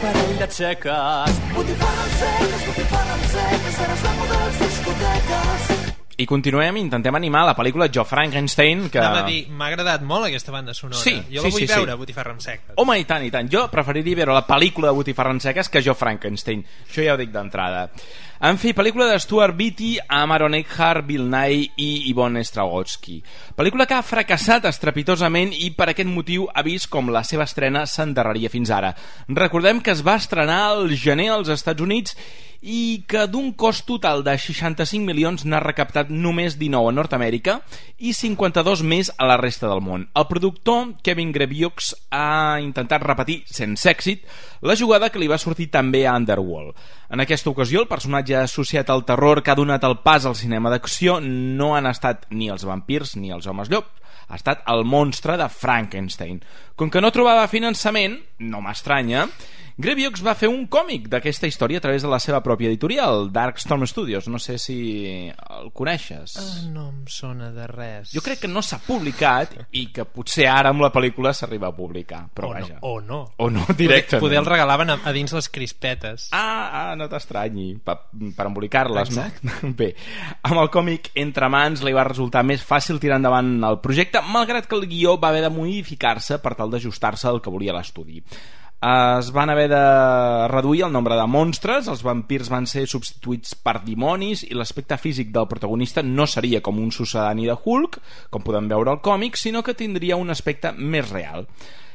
Parell 0.08 0.38
de 0.38 0.48
xeques. 0.48 1.38
Botifarra 1.54 2.04
en 2.04 2.16
seques, 2.22 2.66
botifarra 2.66 3.14
en 3.14 3.28
seques, 3.34 3.76
seràs 3.76 4.02
l'amo 4.06 4.28
de 4.30 4.40
les 4.44 4.60
discoteques. 4.64 5.68
I 6.18 6.26
continuem, 6.26 6.80
intentem 6.80 7.14
animar 7.14 7.44
la 7.46 7.54
pel·lícula 7.54 7.86
Jo 7.94 8.02
Frankenstein, 8.02 8.88
que... 8.90 8.98
Anava 8.98 9.20
a 9.22 9.28
dir, 9.28 9.44
m'ha 9.54 9.68
agradat 9.70 10.02
molt 10.02 10.26
aquesta 10.26 10.50
banda 10.50 10.74
sonora. 10.74 10.98
Sí, 10.98 11.14
jo 11.30 11.44
sí, 11.44 11.46
la 11.46 11.52
vull 11.54 11.62
sí, 11.62 11.68
veure, 11.70 11.92
sí. 11.92 11.98
Botifarra 12.00 12.34
amb 12.34 12.42
seca. 12.42 12.74
Home, 12.82 12.96
i 12.98 13.06
tant, 13.06 13.26
i 13.28 13.30
tant. 13.30 13.50
Jo 13.52 13.68
preferiria 13.70 14.18
veure 14.24 14.34
la 14.34 14.42
pel·lícula 14.48 14.90
de 14.90 14.98
Botifarra 14.98 15.36
en 15.36 15.38
seques 15.44 15.70
que 15.70 15.84
jo 15.84 15.94
Frankenstein. 15.94 16.64
Això 16.88 17.06
ja 17.06 17.14
ho 17.14 17.20
dic 17.20 17.30
d'entrada. 17.30 17.84
En 18.38 18.54
fi, 18.54 18.70
pel·lícula 18.70 19.08
de 19.10 19.16
Stuart 19.18 19.56
Beatty 19.58 19.96
amb 20.14 20.30
Aaron 20.30 20.54
Eckhart, 20.54 21.02
Bill 21.08 21.24
Nye 21.26 21.72
i 21.74 21.88
Yvonne 22.12 22.44
Strahovski. 22.46 23.16
Pel·lícula 23.58 23.88
que 23.90 23.96
ha 23.96 24.04
fracassat 24.06 24.68
estrepitosament 24.70 25.50
i 25.58 25.72
per 25.74 25.88
aquest 25.90 26.06
motiu 26.06 26.46
ha 26.54 26.62
vist 26.62 26.86
com 26.92 27.10
la 27.10 27.24
seva 27.26 27.48
estrena 27.50 27.82
s'endarreria 27.90 28.52
fins 28.52 28.70
ara. 28.70 28.92
Recordem 29.26 29.82
que 29.82 29.90
es 29.90 30.04
va 30.06 30.14
estrenar 30.22 30.60
al 30.68 30.94
gener 30.94 31.32
als 31.34 31.50
Estats 31.50 31.82
Units 31.82 32.14
i 32.60 33.04
que 33.06 33.26
d'un 33.30 33.52
cost 33.54 33.84
total 33.86 34.24
de 34.26 34.34
65 34.34 35.06
milions 35.06 35.44
n'ha 35.46 35.60
recaptat 35.62 36.10
només 36.10 36.56
19 36.58 36.90
a 36.90 36.94
Nord-Amèrica 36.94 37.58
i 37.98 38.12
52 38.14 38.82
més 38.82 39.12
a 39.16 39.28
la 39.30 39.36
resta 39.38 39.68
del 39.70 39.82
món. 39.84 40.08
El 40.14 40.26
productor, 40.30 40.94
Kevin 41.02 41.30
Greviux, 41.32 41.94
ha 42.10 42.58
intentat 42.62 43.04
repetir, 43.06 43.42
sense 43.46 43.86
èxit, 43.90 44.26
la 44.62 44.76
jugada 44.78 45.10
que 45.10 45.22
li 45.22 45.30
va 45.30 45.38
sortir 45.38 45.68
també 45.70 46.04
a 46.06 46.16
Underworld. 46.18 46.74
En 47.08 47.22
aquesta 47.24 47.48
ocasió, 47.48 47.80
el 47.80 47.88
personatge 47.88 48.36
associat 48.36 48.90
al 48.92 49.06
terror 49.08 49.40
que 49.42 49.50
ha 49.50 49.56
donat 49.56 49.84
el 49.88 49.96
pas 50.04 50.26
al 50.28 50.36
cinema 50.36 50.68
d'acció 50.68 51.16
no 51.24 51.70
han 51.76 51.88
estat 51.88 52.26
ni 52.28 52.50
els 52.52 52.66
vampirs 52.68 53.14
ni 53.16 53.32
els 53.32 53.48
homes 53.48 53.70
llop, 53.72 53.88
ha 54.28 54.36
estat 54.36 54.60
el 54.68 54.84
monstre 54.84 55.38
de 55.40 55.46
Frankenstein. 55.48 56.42
Com 56.76 56.92
que 56.92 57.00
no 57.00 57.12
trobava 57.14 57.48
finançament, 57.48 58.18
no 58.44 58.60
m'estranya, 58.60 59.24
Greviux 59.78 60.24
va 60.26 60.32
fer 60.34 60.48
un 60.50 60.64
còmic 60.66 61.04
d'aquesta 61.06 61.46
història 61.46 61.78
a 61.78 61.82
través 61.84 62.02
de 62.02 62.08
la 62.10 62.18
seva 62.18 62.40
pròpia 62.42 62.66
editorial, 62.66 63.28
Darkstorm 63.30 63.86
Studios. 63.86 64.26
No 64.26 64.40
sé 64.42 64.56
si 64.58 64.74
el 65.30 65.70
coneixes. 65.70 66.34
Ah, 66.42 66.64
no 66.72 66.88
em 66.88 67.04
sona 67.06 67.52
de 67.54 67.68
res. 67.70 68.10
Jo 68.10 68.18
crec 68.26 68.42
que 68.42 68.50
no 68.50 68.58
s'ha 68.58 68.80
publicat 68.82 69.54
i 69.78 69.84
que 69.94 70.02
potser 70.02 70.48
ara 70.50 70.72
amb 70.74 70.82
la 70.82 70.90
pel·lícula 70.90 71.30
s'arriba 71.30 71.70
a 71.70 71.76
publicar. 71.76 72.24
Però 72.34 72.50
o, 72.50 72.56
vaja. 72.56 72.80
no, 72.80 72.90
o 72.90 72.98
no. 72.98 73.20
O 73.38 73.48
no, 73.54 73.68
directament. 73.70 74.18
Poder, 74.18 74.24
poder 74.24 74.42
el 74.42 74.50
regalaven 74.50 74.90
a, 74.96 74.98
a 75.06 75.14
dins 75.14 75.38
les 75.38 75.52
crispetes. 75.54 76.26
Ah, 76.34 76.90
ah 76.90 76.98
no 76.98 77.06
t'estranyi, 77.06 77.70
per, 77.78 78.00
per 78.34 78.50
embolicar-les, 78.50 79.14
no? 79.14 79.30
Bé, 79.78 79.92
amb 80.42 80.58
el 80.58 80.74
còmic 80.74 81.12
entre 81.22 81.54
mans 81.54 81.86
li 81.86 81.94
va 81.94 82.08
resultar 82.10 82.42
més 82.42 82.66
fàcil 82.66 82.98
tirar 82.98 83.22
endavant 83.22 83.54
el 83.62 83.78
projecte, 83.78 84.26
malgrat 84.26 84.66
que 84.66 84.74
el 84.74 84.90
guió 84.90 85.20
va 85.22 85.30
haver 85.30 85.46
de 85.46 85.54
modificar-se 85.54 86.42
per 86.42 86.58
tal 86.58 86.74
d'ajustar-se 86.74 87.30
al 87.30 87.38
que 87.38 87.54
volia 87.54 87.78
l'estudi. 87.78 88.24
Es 88.78 89.32
van 89.34 89.50
haver 89.50 89.68
de 89.72 90.48
reduir 90.48 90.84
el 90.86 90.92
nombre 90.92 91.16
de 91.18 91.24
monstres, 91.26 91.88
els 91.90 92.04
vampirs 92.06 92.46
van 92.52 92.66
ser 92.70 92.84
substituïts 92.86 93.56
per 93.58 93.80
dimonis 93.82 94.44
i 94.46 94.54
l'aspecte 94.54 94.94
físic 95.02 95.32
del 95.34 95.48
protagonista 95.50 96.04
no 96.06 96.28
seria 96.30 96.60
com 96.62 96.78
un 96.78 96.92
sucedani 96.94 97.48
de 97.48 97.56
Hulk, 97.58 97.98
com 98.30 98.46
podem 98.46 98.70
veure 98.70 98.94
al 98.94 99.00
còmic, 99.02 99.34
sinó 99.34 99.64
que 99.66 99.74
tindria 99.74 100.20
un 100.20 100.30
aspecte 100.30 100.70
més 100.78 101.10
real. 101.10 101.48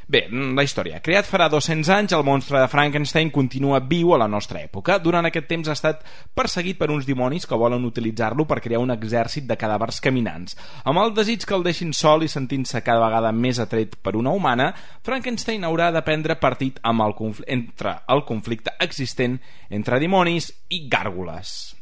Bé, 0.07 0.25
la 0.29 0.63
història. 0.65 0.99
Creat 1.03 1.27
farà 1.29 1.47
200 1.51 1.89
anys, 1.95 2.13
el 2.15 2.25
monstre 2.27 2.59
de 2.59 2.67
Frankenstein 2.67 3.31
continua 3.31 3.79
viu 3.79 4.13
a 4.13 4.19
la 4.19 4.27
nostra 4.27 4.59
època. 4.61 4.97
Durant 4.99 5.25
aquest 5.27 5.47
temps 5.47 5.69
ha 5.69 5.75
estat 5.77 6.03
perseguit 6.35 6.77
per 6.79 6.89
uns 6.91 7.07
dimonis 7.07 7.47
que 7.47 7.59
volen 7.59 7.85
utilitzar-lo 7.87 8.45
per 8.49 8.59
crear 8.63 8.81
un 8.83 8.91
exèrcit 8.95 9.47
de 9.47 9.57
cadàvers 9.59 10.01
caminants. 10.03 10.57
Amb 10.83 10.99
el 11.03 11.15
desig 11.15 11.47
que 11.47 11.55
el 11.55 11.63
deixin 11.63 11.93
sol 11.95 12.27
i 12.27 12.31
sentint-se 12.31 12.83
cada 12.83 13.05
vegada 13.05 13.31
més 13.31 13.61
atret 13.63 13.95
per 14.03 14.17
una 14.19 14.35
humana, 14.35 14.73
Frankenstein 15.03 15.63
haurà 15.63 15.91
de 15.95 16.03
prendre 16.03 16.39
partit 16.41 16.79
amb 16.83 17.07
el 17.07 17.15
entre 17.47 17.95
el 18.09 18.25
conflicte 18.27 18.73
existent 18.79 19.39
entre 19.69 19.99
dimonis 20.03 20.51
i 20.69 20.87
gàrgoles. 20.89 21.75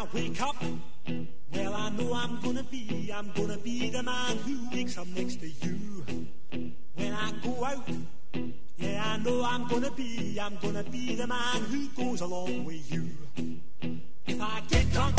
I 0.00 0.06
wake 0.14 0.40
up, 0.40 0.56
well, 1.52 1.74
I 1.74 1.90
know 1.90 2.14
I'm 2.14 2.40
gonna 2.40 2.62
be, 2.62 3.12
I'm 3.14 3.30
gonna 3.32 3.58
be 3.58 3.90
the 3.90 4.02
man 4.02 4.38
who 4.38 4.66
wakes 4.72 4.96
up 4.96 5.06
next 5.08 5.40
to 5.40 5.46
you. 5.46 6.06
When 6.94 7.12
I 7.12 7.30
go 7.44 7.62
out, 7.62 7.86
yeah, 8.78 9.04
I 9.04 9.18
know 9.18 9.44
I'm 9.44 9.68
gonna 9.68 9.90
be, 9.90 10.38
I'm 10.40 10.56
gonna 10.56 10.84
be 10.84 11.16
the 11.16 11.26
man 11.26 11.62
who 11.64 11.86
goes 11.88 12.22
along 12.22 12.64
with 12.64 12.90
you. 12.90 13.10
If 14.26 14.40
I 14.40 14.62
get 14.68 14.90
drunk, 14.90 15.16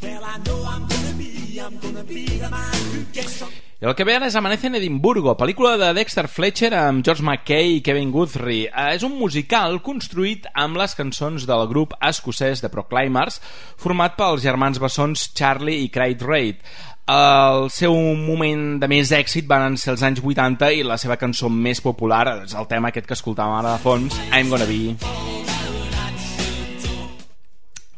well, 0.00 0.24
I 0.24 0.38
know 0.38 0.64
I'm 0.66 0.86
gonna 0.86 1.12
be, 1.18 1.60
I'm 1.62 1.78
gonna 1.78 2.04
be 2.04 2.24
the 2.38 2.48
man 2.48 2.74
who 2.92 3.04
gets 3.12 3.40
drunk. 3.40 3.52
I 3.82 3.86
el 3.90 3.96
que 3.98 4.04
ve 4.06 4.12
ara 4.14 4.28
és 4.30 4.36
Amanece 4.38 4.68
en 4.68 4.76
Edimburgo, 4.78 5.32
pel·lícula 5.34 5.72
de 5.74 5.88
Dexter 5.96 6.28
Fletcher 6.30 6.68
amb 6.78 7.02
George 7.02 7.24
McKay 7.24 7.72
i 7.72 7.80
Kevin 7.82 8.12
Guthrie. 8.14 8.68
Eh, 8.70 8.92
és 8.94 9.02
un 9.02 9.16
musical 9.18 9.80
construït 9.82 10.46
amb 10.54 10.78
les 10.78 10.94
cançons 10.94 11.42
del 11.50 11.64
grup 11.66 11.96
escocès 11.98 12.62
de 12.62 12.70
Proclaimers, 12.70 13.40
format 13.82 14.14
pels 14.14 14.46
germans 14.46 14.78
bessons 14.78 15.32
Charlie 15.34 15.82
i 15.82 15.90
Craig 15.90 16.22
Reid. 16.22 16.62
El 17.10 17.66
seu 17.74 17.98
moment 18.22 18.78
de 18.78 18.86
més 18.86 19.10
èxit 19.18 19.50
van 19.50 19.74
ser 19.74 19.96
els 19.96 20.06
anys 20.06 20.22
80 20.22 20.70
i 20.78 20.86
la 20.86 20.94
seva 20.94 21.18
cançó 21.18 21.50
més 21.50 21.82
popular 21.82 22.22
és 22.36 22.54
el 22.54 22.70
tema 22.70 22.94
aquest 22.94 23.10
que 23.10 23.18
escoltàvem 23.18 23.58
ara 23.64 23.74
de 23.74 23.82
fons, 23.82 24.14
I'm 24.30 24.54
Gonna 24.54 24.70
Be... 24.70 24.94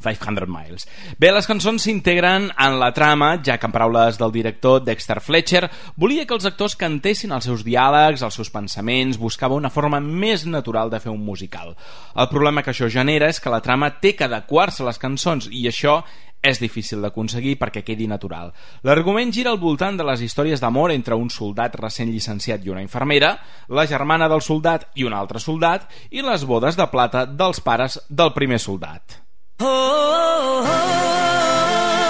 500 0.04 0.48
Miles. 0.50 0.86
Bé, 1.18 1.32
les 1.34 1.48
cançons 1.48 1.82
s'integren 1.82 2.50
en 2.52 2.78
la 2.80 2.92
trama, 2.96 3.34
ja 3.44 3.58
que 3.58 3.68
en 3.68 3.74
paraules 3.74 4.20
del 4.20 4.34
director 4.34 4.82
Dexter 4.84 5.20
Fletcher, 5.24 5.64
volia 5.96 6.26
que 6.26 6.36
els 6.36 6.46
actors 6.48 6.76
cantessin 6.78 7.34
els 7.34 7.48
seus 7.48 7.64
diàlegs, 7.66 8.22
els 8.22 8.38
seus 8.38 8.52
pensaments, 8.52 9.18
buscava 9.18 9.58
una 9.58 9.72
forma 9.72 10.00
més 10.00 10.46
natural 10.46 10.92
de 10.92 11.00
fer 11.00 11.12
un 11.12 11.24
musical. 11.24 11.74
El 12.14 12.30
problema 12.30 12.62
que 12.62 12.74
això 12.74 12.90
genera 12.92 13.32
és 13.32 13.40
que 13.40 13.52
la 13.52 13.62
trama 13.64 13.94
té 14.00 14.14
que 14.14 14.28
adequar-se 14.28 14.84
a 14.84 14.90
les 14.90 15.00
cançons 15.02 15.48
i 15.50 15.66
això 15.70 16.02
és 16.44 16.60
difícil 16.60 17.00
d'aconseguir 17.00 17.56
perquè 17.58 17.82
quedi 17.86 18.06
natural. 18.10 18.52
L'argument 18.84 19.32
gira 19.32 19.50
al 19.54 19.60
voltant 19.62 19.96
de 19.96 20.04
les 20.06 20.22
històries 20.26 20.60
d'amor 20.60 20.92
entre 20.92 21.16
un 21.16 21.32
soldat 21.32 21.78
recent 21.80 22.12
llicenciat 22.12 22.64
i 22.64 22.74
una 22.74 22.84
infermera, 22.84 23.38
la 23.68 23.88
germana 23.88 24.28
del 24.28 24.44
soldat 24.44 24.90
i 24.94 25.08
un 25.08 25.16
altre 25.16 25.40
soldat, 25.40 25.88
i 26.12 26.22
les 26.22 26.44
bodes 26.44 26.76
de 26.76 26.90
plata 26.92 27.24
dels 27.26 27.64
pares 27.64 28.02
del 28.10 28.36
primer 28.36 28.60
soldat. 28.60 29.23
Oh, 29.60 29.66
oh, 29.66 30.64
oh, 30.66 32.03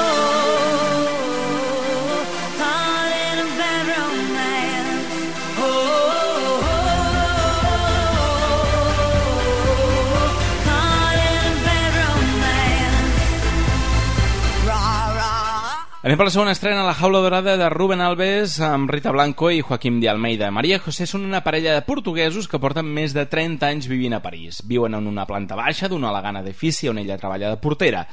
Anem 16.04 16.18
per 16.20 16.26
la 16.26 16.32
segona 16.34 16.52
estrena 16.52 16.82
La 16.84 16.92
jaula 16.92 17.23
dorada 17.25 17.54
de 17.56 17.68
Rubén 17.73 18.02
Alves 18.04 18.58
amb 18.61 18.90
Rita 18.92 19.08
Blanco 19.14 19.49
i 19.49 19.62
Joaquim 19.64 20.02
de 20.02 20.11
Almeida. 20.12 20.50
Maria 20.52 20.76
José 20.76 21.06
són 21.08 21.23
una 21.25 21.40
parella 21.40 21.73
de 21.73 21.84
portuguesos 21.87 22.44
que 22.44 22.61
porten 22.61 22.84
més 22.84 23.14
de 23.16 23.25
30 23.25 23.70
anys 23.73 23.88
vivint 23.88 24.12
a 24.12 24.20
París. 24.20 24.58
Viuen 24.68 24.99
en 24.99 25.08
una 25.08 25.25
planta 25.25 25.56
baixa 25.56 25.88
d'un 25.88 26.04
elegant 26.04 26.42
edifici 26.42 26.92
on 26.92 27.00
ella 27.00 27.16
treballa 27.16 27.54
de 27.54 27.56
portera. 27.56 28.04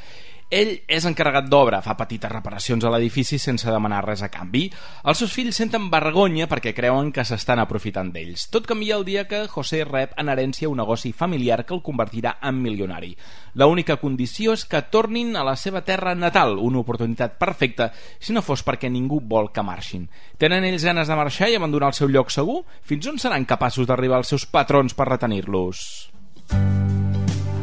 Ell 0.51 0.73
és 0.91 1.05
encarregat 1.07 1.45
d'obra, 1.47 1.77
fa 1.79 1.93
petites 1.95 2.27
reparacions 2.27 2.83
a 2.83 2.89
l'edifici 2.91 3.37
sense 3.39 3.71
demanar 3.71 4.01
res 4.03 4.19
a 4.19 4.27
canvi. 4.27 4.65
Els 5.07 5.21
seus 5.23 5.31
fills 5.31 5.55
senten 5.55 5.85
vergonya 5.93 6.49
perquè 6.51 6.73
creuen 6.75 7.13
que 7.15 7.23
s'estan 7.23 7.61
aprofitant 7.63 8.09
d'ells. 8.11 8.49
Tot 8.51 8.67
canvia 8.67 8.97
el 8.99 9.05
dia 9.07 9.23
que 9.29 9.45
José 9.47 9.85
rep 9.87 10.11
en 10.19 10.27
herència 10.27 10.67
un 10.67 10.81
negoci 10.83 11.13
familiar 11.15 11.61
que 11.63 11.71
el 11.77 11.79
convertirà 11.85 12.35
en 12.43 12.59
milionari. 12.59 13.13
L'única 13.55 13.95
condició 14.03 14.51
és 14.51 14.67
que 14.67 14.83
tornin 14.91 15.37
a 15.39 15.45
la 15.47 15.55
seva 15.55 15.85
terra 15.87 16.17
natal, 16.19 16.57
una 16.59 16.83
oportunitat 16.83 17.39
perfecta 17.39 17.93
si 18.19 18.35
no 18.35 18.43
fos 18.43 18.67
perquè 18.67 18.91
ningú 18.91 19.21
vol 19.23 19.53
que 19.55 19.63
marxin. 19.63 20.09
Tenen 20.35 20.67
ells 20.67 20.83
ganes 20.83 21.07
de 21.07 21.15
marxar 21.15 21.47
i 21.47 21.55
abandonar 21.55 21.93
el 21.95 21.99
seu 22.01 22.11
lloc 22.11 22.27
segur? 22.27 22.65
Fins 22.83 23.07
on 23.07 23.23
seran 23.23 23.47
capaços 23.47 23.87
d'arribar 23.87 24.19
els 24.19 24.35
seus 24.35 24.43
patrons 24.43 24.99
per 24.99 25.13
retenir-los? 25.13 25.87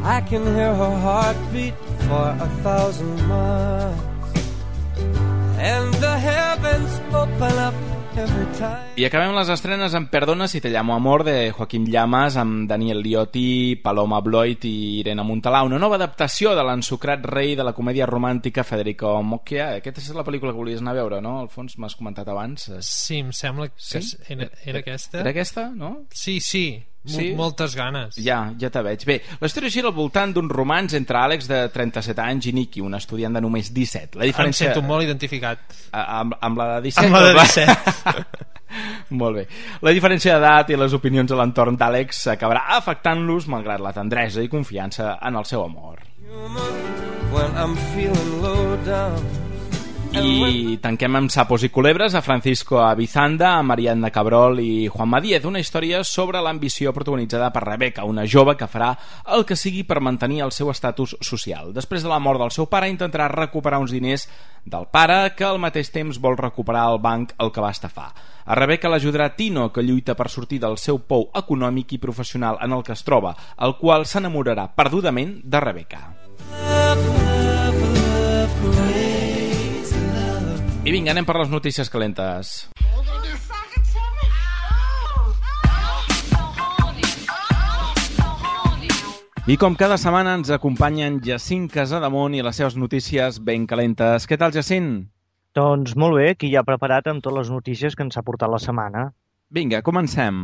I 0.05 0.21
can 0.29 0.45
hear 0.55 0.75
her 0.75 0.95
heartbeat 1.03 1.75
for 2.07 2.29
a 2.41 2.49
thousand 2.63 3.17
miles. 3.29 3.99
And 5.59 5.93
the 5.95 6.15
heavens 6.19 7.01
open 7.13 7.59
up 7.59 7.75
every 8.17 8.47
time. 8.59 8.87
I 8.97 9.05
acabem 9.07 9.35
les 9.37 9.51
estrenes 9.51 9.95
amb 9.99 10.09
Perdona 10.11 10.47
si 10.49 10.61
te 10.63 10.71
llamo 10.71 10.95
amor 10.95 11.25
de 11.27 11.51
Joaquim 11.51 11.85
Llamas 11.91 12.37
amb 12.39 12.69
Daniel 12.71 13.03
Liotti, 13.03 13.77
Paloma 13.83 14.21
Bloit 14.23 14.65
i 14.71 15.01
Irene 15.01 15.23
Montalà, 15.27 15.65
una 15.67 15.79
nova 15.83 15.99
adaptació 15.99 16.55
de 16.57 16.63
l'ensucrat 16.67 17.27
rei 17.27 17.57
de 17.59 17.67
la 17.67 17.75
comèdia 17.75 18.07
romàntica 18.07 18.65
Federico 18.65 19.17
Mocchia. 19.23 19.73
Aquesta 19.83 20.01
és 20.01 20.15
la 20.17 20.25
pel·lícula 20.27 20.55
que 20.55 20.63
volies 20.63 20.81
anar 20.81 20.95
a 20.95 21.01
veure, 21.03 21.21
no? 21.21 21.41
Alfons, 21.43 21.77
m'has 21.79 21.99
comentat 21.99 22.31
abans. 22.31 22.71
Sí, 22.87 23.19
em 23.19 23.33
sembla 23.35 23.69
que 23.69 23.83
Sí? 24.03 24.17
era, 24.29 24.49
era 24.65 24.79
aquesta. 24.79 25.21
Era 25.21 25.31
aquesta, 25.35 25.69
no? 25.75 26.05
Sí, 26.15 26.39
sí. 26.41 26.69
Sí? 27.07 27.31
Moltes 27.39 27.75
ganes. 27.79 28.17
Ja, 28.21 28.53
ja 28.61 28.69
te 28.71 28.83
veig. 28.85 29.05
Bé, 29.09 29.21
la 29.41 29.47
història 29.49 29.71
gira 29.73 29.89
al 29.89 29.95
voltant 29.97 30.35
d'un 30.35 30.49
romanç 30.51 30.93
entre 30.99 31.17
Àlex 31.23 31.47
de 31.49 31.61
37 31.73 32.21
anys 32.21 32.51
i 32.51 32.53
Nicky, 32.53 32.83
un 32.85 32.95
estudiant 32.99 33.33
de 33.33 33.41
només 33.41 33.71
17. 33.73 34.19
La 34.19 34.27
Em 34.27 34.33
diferència... 34.33 34.73
sento 34.75 34.83
molt 34.85 35.07
identificat. 35.07 35.63
A- 35.93 36.21
amb, 36.21 36.35
amb 36.41 36.59
la 36.61 36.67
de 36.75 36.83
17? 36.91 37.07
Amb 37.07 37.17
la 37.17 37.23
de 37.25 37.33
o 37.33 37.39
va? 37.39 37.47
17. 37.49 38.45
Molt 39.17 39.37
bé. 39.39 39.47
La 39.81 39.95
diferència 39.97 40.35
d'edat 40.37 40.69
i 40.75 40.77
les 40.77 40.93
opinions 40.93 41.33
a 41.33 41.39
l'entorn 41.41 41.79
d'Àlex 41.81 42.27
acabarà 42.35 42.67
afectant-los 42.77 43.47
malgrat 43.49 43.81
la 43.81 43.95
tendresa 43.97 44.45
i 44.45 44.51
confiança 44.53 45.15
en 45.25 45.41
el 45.41 45.49
seu 45.49 45.65
amor. 45.65 46.03
When 47.33 47.57
I'm 47.57 47.77
feeling 47.95 48.43
low 48.43 48.77
down. 48.85 49.48
I 50.09 50.79
tanquem 50.81 51.17
amb 51.19 51.31
sapos 51.31 51.63
i 51.67 51.69
culebres 51.69 52.15
a 52.17 52.23
Francisco 52.25 52.79
Avizanda, 52.81 53.59
a 53.59 53.63
Mariana 53.63 54.09
Cabrol 54.11 54.61
i 54.63 54.89
Juan 54.89 55.13
Díez, 55.21 55.45
una 55.45 55.61
història 55.61 56.01
sobre 56.05 56.41
l'ambició 56.41 56.95
protagonitzada 56.97 57.51
per 57.53 57.63
Rebeca, 57.67 58.07
una 58.09 58.25
jove 58.25 58.57
que 58.57 58.69
farà 58.71 58.95
el 59.37 59.45
que 59.45 59.57
sigui 59.57 59.83
per 59.85 60.01
mantenir 60.01 60.41
el 60.47 60.53
seu 60.53 60.71
estatus 60.73 61.17
social. 61.21 61.75
Després 61.77 62.03
de 62.03 62.09
la 62.09 62.19
mort 62.19 62.41
del 62.41 62.55
seu 62.55 62.67
pare 62.73 62.89
intentarà 62.89 63.29
recuperar 63.29 63.83
uns 63.85 63.93
diners 63.93 64.29
del 64.65 64.89
pare 64.91 65.35
que 65.37 65.45
al 65.45 65.61
mateix 65.61 65.93
temps 65.93 66.21
vol 66.21 66.39
recuperar 66.41 66.87
al 66.87 67.03
banc 67.05 67.35
el 67.39 67.53
que 67.53 67.65
va 67.65 67.75
estafar. 67.75 68.09
A 68.47 68.57
Rebeca 68.57 68.89
l'ajudarà 68.89 69.35
Tino, 69.37 69.69
que 69.73 69.85
lluita 69.85 70.17
per 70.17 70.31
sortir 70.33 70.63
del 70.65 70.79
seu 70.81 71.03
pou 71.05 71.29
econòmic 71.37 71.93
i 71.93 72.01
professional 72.01 72.57
en 72.65 72.73
el 72.73 72.83
que 72.83 72.97
es 72.97 73.05
troba, 73.05 73.37
el 73.61 73.77
qual 73.77 74.09
s'enamorarà 74.09 74.71
perdudament 74.73 75.43
de 75.45 75.61
Rebeca. 75.61 76.28
I 80.89 80.93
vinga, 80.95 81.13
anem 81.13 81.27
per 81.29 81.35
les 81.37 81.51
notícies 81.53 81.91
calentes. 81.93 82.51
I 89.45 89.57
com 89.61 89.77
cada 89.77 89.99
setmana 90.01 90.33
ens 90.39 90.49
acompanyen 90.57 91.19
Jacint 91.27 91.67
Casademont 91.75 92.39
i 92.39 92.41
les 92.47 92.57
seves 92.57 92.79
notícies 92.81 93.37
ben 93.45 93.67
calentes. 93.69 94.25
Què 94.25 94.41
tal, 94.41 94.57
Jacint? 94.57 94.89
Doncs 95.61 95.93
molt 95.93 96.17
bé, 96.17 96.31
aquí 96.33 96.49
ja 96.55 96.65
preparat 96.65 97.13
amb 97.13 97.21
totes 97.21 97.37
les 97.43 97.53
notícies 97.53 97.93
que 97.93 98.09
ens 98.09 98.17
ha 98.17 98.25
portat 98.25 98.49
la 98.49 98.63
setmana. 98.65 99.11
Vinga, 99.53 99.83
comencem. 99.85 100.41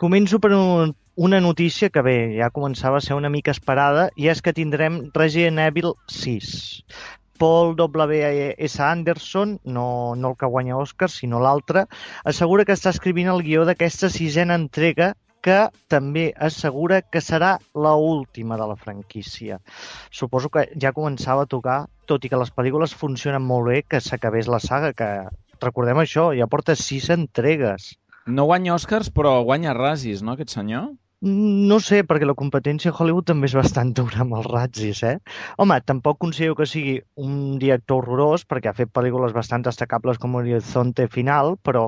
Començo 0.00 0.40
per 0.40 0.54
un, 0.56 0.96
una 1.28 1.44
notícia 1.44 1.92
que 1.92 2.00
bé, 2.00 2.18
ja 2.40 2.48
començava 2.48 2.96
a 2.96 3.04
ser 3.04 3.20
una 3.20 3.28
mica 3.28 3.52
esperada, 3.52 4.08
i 4.16 4.32
és 4.32 4.40
que 4.40 4.56
tindrem 4.56 5.02
Resident 5.12 5.60
Evil 5.68 5.92
6. 6.08 6.56
Paul 7.38 7.76
W.S. 7.76 8.82
Anderson, 8.82 9.58
no, 9.64 10.14
no 10.16 10.32
el 10.32 10.36
que 10.40 10.50
guanya 10.50 10.78
Oscar, 10.80 11.10
sinó 11.10 11.40
l'altre, 11.40 11.86
assegura 12.24 12.64
que 12.64 12.76
està 12.76 12.92
escrivint 12.94 13.30
el 13.32 13.44
guió 13.46 13.64
d'aquesta 13.68 14.10
sisena 14.10 14.58
entrega 14.58 15.14
que 15.46 15.58
també 15.92 16.32
assegura 16.42 17.02
que 17.02 17.22
serà 17.22 17.52
la 17.86 17.94
última 17.94 18.56
de 18.58 18.66
la 18.66 18.76
franquícia. 18.76 19.60
Suposo 20.10 20.50
que 20.50 20.66
ja 20.74 20.94
començava 20.96 21.44
a 21.46 21.50
tocar, 21.52 21.84
tot 22.10 22.24
i 22.26 22.32
que 22.32 22.40
les 22.40 22.50
pel·lícules 22.50 22.96
funcionen 22.98 23.46
molt 23.46 23.70
bé, 23.70 23.82
que 23.86 24.02
s'acabés 24.02 24.50
la 24.50 24.58
saga, 24.64 24.90
que 24.92 25.10
recordem 25.62 26.02
això, 26.02 26.32
ja 26.34 26.50
porta 26.50 26.74
sis 26.74 27.10
entregues. 27.14 27.92
No 28.26 28.48
guanya 28.50 28.74
Oscars, 28.74 29.12
però 29.14 29.38
guanya 29.46 29.76
Razzies, 29.76 30.24
no, 30.26 30.34
aquest 30.34 30.56
senyor? 30.56 30.90
No 31.24 31.78
sé, 31.80 32.02
perquè 32.04 32.26
la 32.28 32.36
competència 32.36 32.90
a 32.92 32.96
Hollywood 32.96 33.24
també 33.30 33.48
és 33.48 33.54
bastant 33.56 33.94
dura 33.96 34.20
amb 34.20 34.34
els 34.36 34.48
ratzis, 34.50 35.02
eh? 35.02 35.16
Home, 35.56 35.78
tampoc 35.80 36.18
considero 36.20 36.54
que 36.58 36.66
sigui 36.68 36.98
un 37.16 37.56
director 37.58 38.02
horrorós, 38.02 38.44
perquè 38.44 38.68
ha 38.68 38.76
fet 38.76 38.92
pel·lícules 38.92 39.32
bastant 39.32 39.64
destacables 39.64 40.20
com 40.20 40.36
Horizonte 40.36 41.08
Final, 41.08 41.56
però 41.64 41.86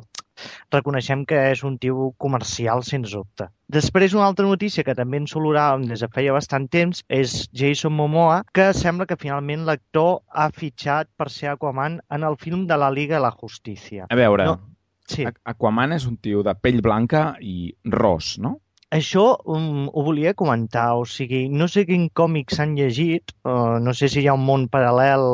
reconeixem 0.73 1.25
que 1.29 1.39
és 1.51 1.63
un 1.67 1.77
tio 1.83 2.13
comercial, 2.17 2.85
sens 2.87 3.13
dubte. 3.13 3.49
Després, 3.69 4.15
una 4.17 4.25
altra 4.31 4.47
notícia 4.47 4.85
que 4.87 4.95
també 4.97 5.21
ens 5.21 5.35
soloràvem 5.35 5.85
des 5.91 6.01
de 6.05 6.09
feia 6.15 6.33
bastant 6.33 6.69
temps 6.73 7.03
és 7.13 7.35
Jason 7.53 7.93
Momoa, 7.93 8.45
que 8.55 8.71
sembla 8.73 9.07
que 9.11 9.19
finalment 9.21 9.67
l'actor 9.69 10.23
ha 10.33 10.49
fitxat 10.55 11.11
per 11.19 11.29
ser 11.35 11.53
Aquaman 11.53 12.01
en 12.15 12.25
el 12.25 12.39
film 12.41 12.65
de 12.71 12.81
la 12.81 12.91
Liga 12.91 13.19
de 13.19 13.27
la 13.27 13.35
Justícia. 13.35 14.07
A 14.09 14.17
veure, 14.17 14.47
No, 14.47 14.57
sí. 15.05 15.27
Aquaman 15.45 15.93
és 15.93 16.07
un 16.09 16.17
tio 16.17 16.43
de 16.47 16.55
pell 16.55 16.81
blanca 16.81 17.35
i 17.43 17.75
ros, 17.85 18.39
no? 18.39 18.57
Això 18.97 19.23
um, 19.55 19.89
ho 19.93 20.03
volia 20.07 20.33
comentar, 20.33 20.87
o 20.97 21.05
sigui, 21.05 21.43
no 21.53 21.67
sé 21.69 21.85
quin 21.89 22.07
còmic 22.21 22.55
s'han 22.55 22.73
llegit, 22.79 23.35
uh, 23.45 23.77
no 23.85 23.93
sé 23.99 24.09
si 24.09 24.23
hi 24.23 24.29
ha 24.31 24.37
un 24.39 24.47
món 24.47 24.65
paral·lel 24.73 25.25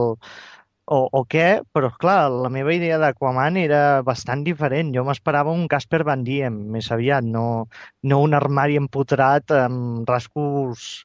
o, 0.87 0.99
o 1.19 1.21
què, 1.31 1.47
però 1.73 1.91
clar, 2.03 2.19
la 2.33 2.51
meva 2.57 2.75
idea 2.75 2.99
d'Aquaman 2.99 3.57
era 3.61 4.03
bastant 4.09 4.43
diferent. 4.49 4.91
Jo 4.97 5.05
m'esperava 5.07 5.55
un 5.55 5.69
Casper 5.71 6.03
Van 6.09 6.25
Diem 6.27 6.59
més 6.75 6.91
aviat, 6.97 7.25
no, 7.37 7.47
no 8.03 8.21
un 8.27 8.35
armari 8.41 8.77
empotrat 8.81 9.55
amb 9.61 10.11
rascos 10.11 11.05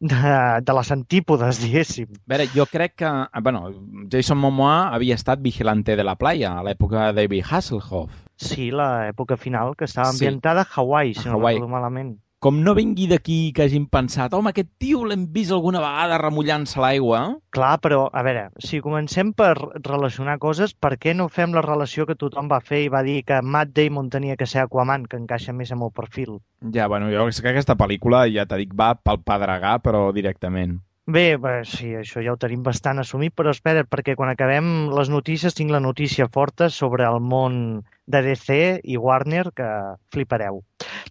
de, 0.00 0.60
de 0.62 0.72
les 0.76 0.90
antípodes, 0.92 1.58
diguéssim. 1.62 2.06
A 2.26 2.32
veure, 2.34 2.46
jo 2.54 2.66
crec 2.66 2.94
que... 3.00 3.10
Bueno, 3.42 3.70
Jason 4.12 4.36
Momoa 4.38 4.94
havia 4.94 5.14
estat 5.16 5.40
vigilante 5.40 5.96
de 5.96 6.04
la 6.04 6.16
playa 6.16 6.58
a 6.58 6.62
l'època 6.66 7.06
de 7.08 7.22
David 7.22 7.44
Hasselhoff. 7.50 8.12
Sí, 8.36 8.70
l'època 8.70 9.36
final, 9.40 9.74
que 9.76 9.84
estava 9.88 10.12
Sí. 10.12 10.16
ambientada 10.24 10.62
a 10.62 10.68
Hawaii, 10.76 11.14
si 11.14 11.28
A 11.28 11.32
no 11.32 11.38
Hawaii. 11.38 11.56
recordo 11.56 11.72
malament. 11.72 12.18
Com 12.46 12.60
no 12.62 12.76
vingui 12.78 13.08
d'aquí 13.10 13.36
que 13.50 13.64
hagin 13.64 13.88
pensat 13.90 14.34
home, 14.36 14.52
aquest 14.52 14.68
tio 14.78 15.00
l'hem 15.10 15.24
vist 15.34 15.50
alguna 15.56 15.80
vegada 15.82 16.20
remullant-se 16.22 16.76
a 16.78 16.84
l'aigua, 16.84 17.22
Clar, 17.56 17.72
però, 17.82 18.04
a 18.06 18.22
veure, 18.22 18.44
si 18.62 18.78
comencem 18.84 19.32
per 19.34 19.56
relacionar 19.88 20.36
coses, 20.38 20.70
per 20.70 20.92
què 21.02 21.16
no 21.18 21.26
fem 21.26 21.56
la 21.58 21.64
relació 21.66 22.06
que 22.06 22.14
tothom 22.14 22.46
va 22.52 22.60
fer 22.62 22.84
i 22.84 22.92
va 22.94 23.02
dir 23.02 23.16
que 23.26 23.40
Matt 23.42 23.74
Damon 23.74 24.12
tenia 24.14 24.38
que 24.38 24.46
ser 24.46 24.62
Aquaman, 24.62 25.08
que 25.10 25.18
encaixa 25.18 25.56
més 25.58 25.74
amb 25.74 25.88
el 25.88 25.94
perfil? 25.96 26.36
ja, 26.76 26.86
bueno, 26.86 27.10
jo 27.10 27.26
és 27.26 27.42
que 27.42 27.50
aquesta 27.50 27.74
pel·lícula, 27.82 28.28
ja 28.30 28.46
t'he 28.46 28.62
dit, 28.62 28.78
va 28.78 28.92
pel 28.94 29.24
pedregar, 29.26 29.80
però 29.82 30.12
directament. 30.14 30.78
Bé, 31.06 31.36
bé, 31.38 31.60
sí, 31.70 31.92
això 31.94 32.22
ja 32.22 32.32
ho 32.32 32.38
tenim 32.42 32.62
bastant 32.66 32.98
assumit, 32.98 33.34
però 33.34 33.52
espera't, 33.54 33.86
perquè 33.90 34.16
quan 34.18 34.30
acabem 34.30 34.88
les 34.94 35.10
notícies 35.10 35.54
tinc 35.54 35.70
la 35.74 35.82
notícia 35.82 36.26
forta 36.26 36.66
sobre 36.76 37.06
el 37.06 37.20
món 37.22 37.60
de 38.06 38.22
DC 38.26 38.56
i 38.82 38.98
Warner, 38.98 39.44
que 39.54 39.68
flipareu. 40.14 40.64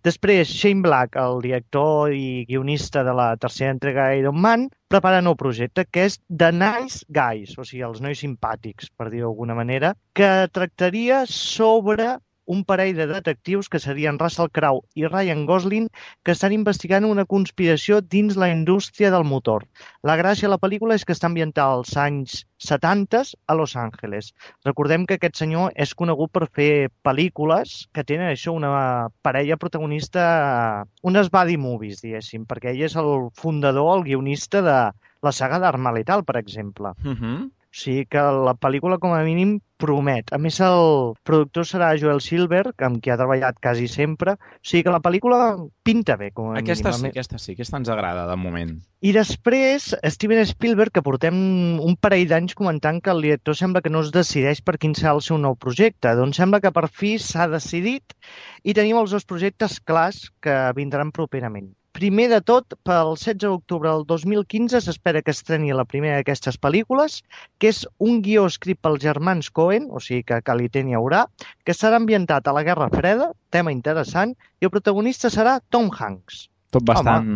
Després, 0.06 0.52
Shane 0.54 0.84
Black, 0.86 1.16
el 1.18 1.40
director 1.42 2.12
i 2.14 2.44
guionista 2.46 3.02
de 3.08 3.14
la 3.18 3.32
tercera 3.42 3.74
entrega 3.74 4.04
d'Iron 4.12 4.38
Man, 4.38 4.68
prepara 4.94 5.22
un 5.24 5.26
nou 5.26 5.34
projecte 5.40 5.88
que 5.90 6.04
és 6.10 6.20
The 6.30 6.52
Nice 6.54 7.08
Guys, 7.18 7.56
o 7.58 7.66
sigui, 7.66 7.82
els 7.88 8.04
nois 8.06 8.22
simpàtics, 8.22 8.92
per 8.94 9.08
dir-ho 9.10 9.32
d'alguna 9.32 9.56
manera, 9.58 9.96
que 10.14 10.30
tractaria 10.54 11.24
sobre 11.26 12.12
un 12.46 12.64
parell 12.64 12.96
de 12.96 13.08
detectius 13.10 13.70
que 13.70 13.82
serien 13.82 14.20
Russell 14.20 14.52
Crowe 14.54 14.86
i 14.96 15.08
Ryan 15.08 15.46
Gosling 15.50 15.88
que 16.24 16.34
estan 16.36 16.54
investigant 16.54 17.06
una 17.06 17.26
conspiració 17.26 18.02
dins 18.02 18.38
la 18.38 18.50
indústria 18.54 19.12
del 19.12 19.26
motor. 19.26 19.66
La 20.04 20.18
gràcia 20.18 20.48
de 20.48 20.54
la 20.54 20.62
pel·lícula 20.62 20.96
és 20.96 21.06
que 21.06 21.16
està 21.16 21.30
ambientada 21.30 21.80
als 21.80 21.96
anys 21.98 22.44
70 22.62 23.24
a 23.48 23.56
Los 23.58 23.76
Angeles. 23.76 24.32
Recordem 24.66 25.06
que 25.06 25.18
aquest 25.18 25.42
senyor 25.42 25.74
és 25.76 25.94
conegut 25.98 26.32
per 26.32 26.48
fer 26.48 26.90
pel·lícules 27.06 27.76
que 27.94 28.06
tenen 28.06 28.32
això, 28.32 28.54
una 28.56 29.10
parella 29.26 29.58
protagonista, 29.58 30.86
unes 31.04 31.32
buddy 31.34 31.58
movies, 31.58 32.02
diguéssim, 32.06 32.46
perquè 32.46 32.72
ell 32.74 32.86
és 32.88 32.96
el 33.02 33.30
fundador, 33.34 33.98
el 33.98 34.08
guionista 34.08 34.62
de 34.66 34.80
la 35.26 35.34
saga 35.34 35.60
d'Arma 35.60 35.94
Letal, 35.96 36.24
per 36.24 36.38
exemple. 36.38 36.94
Uh 37.04 37.16
-huh. 37.16 37.38
O 37.76 37.78
sigui 37.78 38.06
que 38.08 38.22
la 38.48 38.54
pel·lícula, 38.56 38.96
com 39.04 39.12
a 39.12 39.20
mínim, 39.28 39.58
promet. 39.84 40.30
A 40.32 40.38
més, 40.40 40.62
el 40.64 41.12
productor 41.28 41.66
serà 41.68 41.90
Joel 42.00 42.22
Silver, 42.24 42.62
amb 42.88 43.02
qui 43.04 43.12
ha 43.12 43.18
treballat 43.20 43.58
quasi 43.60 43.90
sempre. 43.92 44.38
O 44.40 44.64
sigui 44.64 44.86
que 44.88 44.94
la 44.96 45.02
pel·lícula 45.04 45.40
pinta 45.84 46.16
bé, 46.16 46.30
com 46.32 46.54
a 46.54 46.62
Aquesta 46.62 46.94
mínim. 46.94 47.02
sí, 47.02 47.12
aquesta 47.12 47.42
sí, 47.42 47.52
aquesta 47.58 47.82
ens 47.82 47.92
agrada, 47.92 48.24
de 48.32 48.40
moment. 48.40 48.72
I 49.04 49.12
després, 49.12 49.92
Steven 50.16 50.46
Spielberg, 50.48 50.96
que 50.96 51.04
portem 51.04 51.36
un 51.84 52.00
parell 52.00 52.30
d'anys 52.32 52.56
comentant 52.56 53.04
que 53.04 53.12
el 53.12 53.24
director 53.28 53.60
sembla 53.60 53.84
que 53.84 53.92
no 53.92 54.08
es 54.08 54.16
decideix 54.16 54.64
per 54.64 54.80
quin 54.80 54.96
serà 54.96 55.12
el 55.20 55.26
seu 55.28 55.38
nou 55.38 55.60
projecte. 55.60 56.16
Doncs 56.16 56.40
sembla 56.40 56.64
que 56.64 56.72
per 56.72 56.88
fi 56.88 57.18
s'ha 57.20 57.52
decidit 57.52 58.16
i 58.64 58.74
tenim 58.74 59.04
els 59.04 59.12
dos 59.12 59.28
projectes 59.28 59.82
clars 59.84 60.30
que 60.40 60.56
vindran 60.80 61.12
properament. 61.12 61.74
Primer 61.96 62.24
de 62.28 62.38
tot, 62.50 62.74
pel 62.88 63.14
16 63.20 63.38
d'octubre 63.44 63.88
del 63.88 64.02
2015 64.08 64.82
s'espera 64.84 65.22
que 65.24 65.32
estreni 65.36 65.70
la 65.78 65.86
primera 65.92 66.18
d'aquestes 66.18 66.58
pel·lícules, 66.66 67.14
que 67.58 67.70
és 67.72 67.80
un 68.08 68.18
guió 68.26 68.44
escrit 68.52 68.82
pels 68.84 69.00
germans 69.04 69.48
Cohen, 69.60 69.86
o 69.96 70.02
sigui 70.08 70.26
que 70.32 70.42
qualitat 70.50 70.84
n'hi 70.84 70.98
haurà, 71.00 71.22
que 71.64 71.78
serà 71.78 72.02
ambientat 72.02 72.50
a 72.52 72.56
la 72.58 72.66
Guerra 72.68 72.90
Freda, 72.98 73.30
tema 73.58 73.72
interessant, 73.78 74.36
i 74.60 74.68
el 74.68 74.74
protagonista 74.76 75.32
serà 75.38 75.56
Tom 75.72 75.88
Hanks. 75.96 76.42
Tot 76.76 76.84
bastant... 76.88 77.28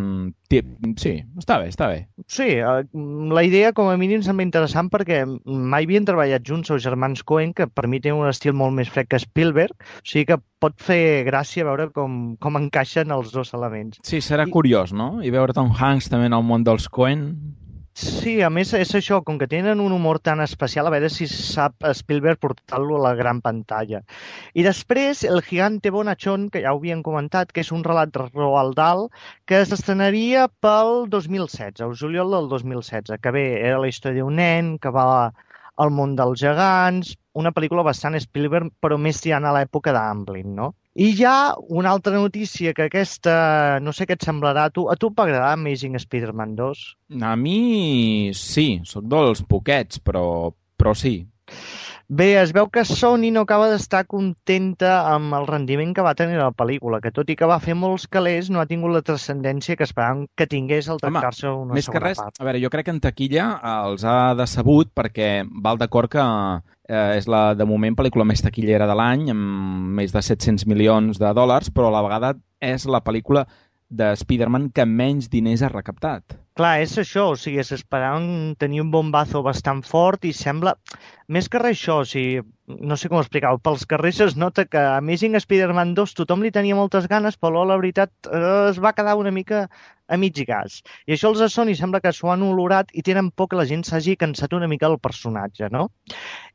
Tip. 0.49 0.65
Sí, 0.97 1.11
està 1.37 1.59
bé, 1.61 1.67
està 1.69 1.87
bé. 1.91 1.99
Sí, 2.27 2.47
eh, 2.57 2.81
la 3.35 3.43
idea 3.45 3.69
com 3.77 3.87
a 3.91 3.97
mínim 4.01 4.23
sembla 4.25 4.43
interessant 4.47 4.89
perquè 4.91 5.21
mai 5.45 5.85
havien 5.85 6.07
treballat 6.07 6.43
junts 6.47 6.73
els 6.73 6.83
germans 6.83 7.21
Coen, 7.29 7.53
que 7.55 7.69
per 7.69 7.85
mi 7.87 8.01
tenen 8.03 8.19
un 8.23 8.31
estil 8.31 8.57
molt 8.57 8.75
més 8.75 8.89
fred 8.91 9.07
que 9.07 9.21
Spielberg, 9.21 9.77
o 9.77 10.03
sigui 10.03 10.25
que 10.31 10.39
pot 10.59 10.75
fer 10.83 11.23
gràcia 11.29 11.67
veure 11.67 11.87
com, 11.95 12.19
com 12.41 12.59
encaixen 12.59 13.13
els 13.15 13.31
dos 13.35 13.53
elements. 13.55 14.01
Sí, 14.03 14.19
serà 14.25 14.49
curiós, 14.49 14.91
no? 14.91 15.19
I 15.23 15.31
veure 15.31 15.55
Tom 15.55 15.71
Hanks 15.71 16.09
també 16.11 16.27
en 16.31 16.37
el 16.39 16.45
món 16.45 16.67
dels 16.67 16.89
Coen... 16.91 17.29
Sí, 17.99 18.37
a 18.45 18.47
més 18.55 18.69
és 18.77 18.91
això, 18.95 19.17
com 19.27 19.35
que 19.39 19.47
tenen 19.51 19.81
un 19.83 19.91
humor 19.91 20.21
tan 20.23 20.39
especial, 20.39 20.87
a 20.87 20.91
veure 20.93 21.09
si 21.11 21.25
sap 21.27 21.83
Spielberg 21.99 22.39
portar-lo 22.39 22.95
a 22.95 23.01
la 23.09 23.11
gran 23.17 23.41
pantalla. 23.43 23.99
I 24.55 24.63
després, 24.63 25.25
El 25.27 25.41
gigante 25.43 25.91
bonachón, 25.91 26.47
que 26.53 26.61
ja 26.63 26.71
ho 26.71 26.79
havien 26.79 27.03
comentat, 27.03 27.51
que 27.51 27.59
és 27.65 27.73
un 27.75 27.83
relat 27.83 28.13
de 28.15 28.23
Roald 28.29 28.77
Dahl, 28.79 29.09
que 29.45 29.59
s'estrenaria 29.67 30.47
pel 30.63 31.09
2016, 31.11 31.83
el 31.89 31.97
juliol 31.99 32.31
del 32.37 32.47
2016, 32.55 33.19
que 33.19 33.35
bé, 33.35 33.45
era 33.67 33.83
la 33.83 33.91
història 33.91 34.23
d'un 34.23 34.39
nen 34.39 34.77
que 34.79 34.95
va 34.95 35.09
al 35.75 35.91
món 35.91 36.15
dels 36.15 36.39
gegants, 36.39 37.17
una 37.39 37.53
pel·lícula 37.55 37.85
bastant 37.87 38.17
Spielberg, 38.19 38.73
però 38.83 38.97
més 39.01 39.21
tirant 39.23 39.47
a 39.47 39.53
l'època 39.55 39.93
d'Amblin, 39.95 40.53
no? 40.57 40.73
I 40.99 41.13
hi 41.15 41.23
ha 41.23 41.55
una 41.79 41.93
altra 41.95 42.17
notícia 42.17 42.73
que 42.75 42.89
aquesta, 42.89 43.33
no 43.83 43.93
sé 43.95 44.07
què 44.07 44.17
et 44.17 44.25
semblarà 44.25 44.65
a 44.67 44.73
tu. 44.73 44.87
A 44.91 44.97
tu 44.99 45.11
et 45.11 45.19
va 45.19 45.27
agradar 45.27 45.53
Amazing 45.55 45.95
Spider-Man 46.01 46.55
2? 46.57 46.81
A 47.23 47.35
mi 47.39 48.31
sí, 48.35 48.67
sóc 48.89 49.07
dels 49.07 49.45
poquets, 49.47 50.01
però, 50.03 50.25
però 50.79 50.95
sí. 50.97 51.21
Bé, 52.09 52.39
es 52.41 52.49
veu 52.57 52.65
que 52.73 52.81
Sony 52.89 53.27
no 53.29 53.43
acaba 53.45 53.67
d'estar 53.69 53.99
contenta 54.09 54.95
amb 55.11 55.35
el 55.37 55.43
rendiment 55.45 55.91
que 55.93 56.01
va 56.01 56.15
tenir 56.17 56.39
la 56.39 56.49
pel·lícula, 56.49 56.97
que 57.03 57.11
tot 57.13 57.29
i 57.29 57.35
que 57.37 57.45
va 57.45 57.59
fer 57.61 57.75
molts 57.77 58.07
calés, 58.09 58.49
no 58.49 58.57
ha 58.57 58.65
tingut 58.65 58.95
la 58.95 59.03
transcendència 59.05 59.77
que 59.77 59.85
esperaven 59.85 60.23
que 60.33 60.47
tingués 60.49 60.89
al 60.89 60.97
tractar-se 61.03 61.51
una 61.53 61.77
Més 61.77 61.85
que 61.85 62.01
res, 62.01 62.17
part. 62.17 62.41
a 62.41 62.47
veure, 62.47 62.63
jo 62.63 62.73
crec 62.73 62.87
que 62.87 62.95
en 62.97 63.03
taquilla 63.03 63.45
els 63.75 64.07
ha 64.09 64.33
decebut 64.33 64.89
perquè 64.97 65.29
val 65.61 65.77
d'acord 65.77 66.09
que 66.09 66.25
eh, 66.25 67.19
és 67.19 67.29
la, 67.29 67.53
de 67.53 67.69
moment, 67.69 67.93
pel·lícula 68.01 68.25
més 68.25 68.41
taquillera 68.41 68.89
de 68.89 68.97
l'any, 68.97 69.29
amb 69.35 69.93
més 70.01 70.09
de 70.15 70.25
700 70.25 70.65
milions 70.65 71.21
de 71.21 71.33
dòlars, 71.37 71.69
però 71.69 71.93
a 71.93 71.97
la 71.99 72.05
vegada 72.09 72.33
és 72.57 72.89
la 72.89 73.05
pel·lícula 73.05 73.45
de 73.89 74.11
Spider-Man 74.13 74.69
que 74.75 74.85
menys 74.85 75.29
diners 75.33 75.63
ha 75.65 75.71
recaptat. 75.73 76.37
Clar, 76.59 76.75
és 76.83 76.93
això, 77.01 77.29
o 77.33 77.37
sigui, 77.39 77.63
s'esperaven 77.65 78.55
tenir 78.61 78.83
un 78.83 78.91
bombazo 78.93 79.41
bastant 79.45 79.81
fort 79.87 80.25
i 80.29 80.33
sembla, 80.35 80.75
més 81.27 81.49
que 81.49 81.61
res 81.61 81.79
això, 81.79 82.01
o 82.03 82.07
sigui, 82.07 82.43
no 82.67 82.97
sé 82.99 83.09
com 83.09 83.21
explicar-ho, 83.21 83.61
pels 83.63 83.87
carrers 83.89 84.19
es 84.27 84.35
nota 84.37 84.67
que 84.69 84.81
Amazing 84.99 85.39
Spider-Man 85.39 85.95
2 85.97 86.17
tothom 86.19 86.43
li 86.45 86.53
tenia 86.53 86.77
moltes 86.77 87.07
ganes, 87.09 87.39
però 87.39 87.65
la 87.65 87.79
veritat 87.81 88.11
eh, 88.29 88.43
es 88.69 88.81
va 88.83 88.93
quedar 88.97 89.17
una 89.17 89.33
mica 89.33 89.67
a 90.09 90.17
mig 90.17 90.41
gas. 90.47 90.81
I 91.07 91.15
això 91.15 91.29
els 91.31 91.53
Sony 91.53 91.75
sembla 91.77 92.01
que 92.01 92.11
s'ho 92.13 92.31
han 92.33 92.43
olorat 92.43 92.89
i 92.93 93.03
tenen 93.05 93.29
por 93.31 93.49
que 93.49 93.59
la 93.59 93.67
gent 93.69 93.85
s'hagi 93.87 94.17
cansat 94.17 94.53
una 94.57 94.67
mica 94.67 94.89
del 94.89 94.99
personatge, 94.99 95.69
no? 95.71 95.89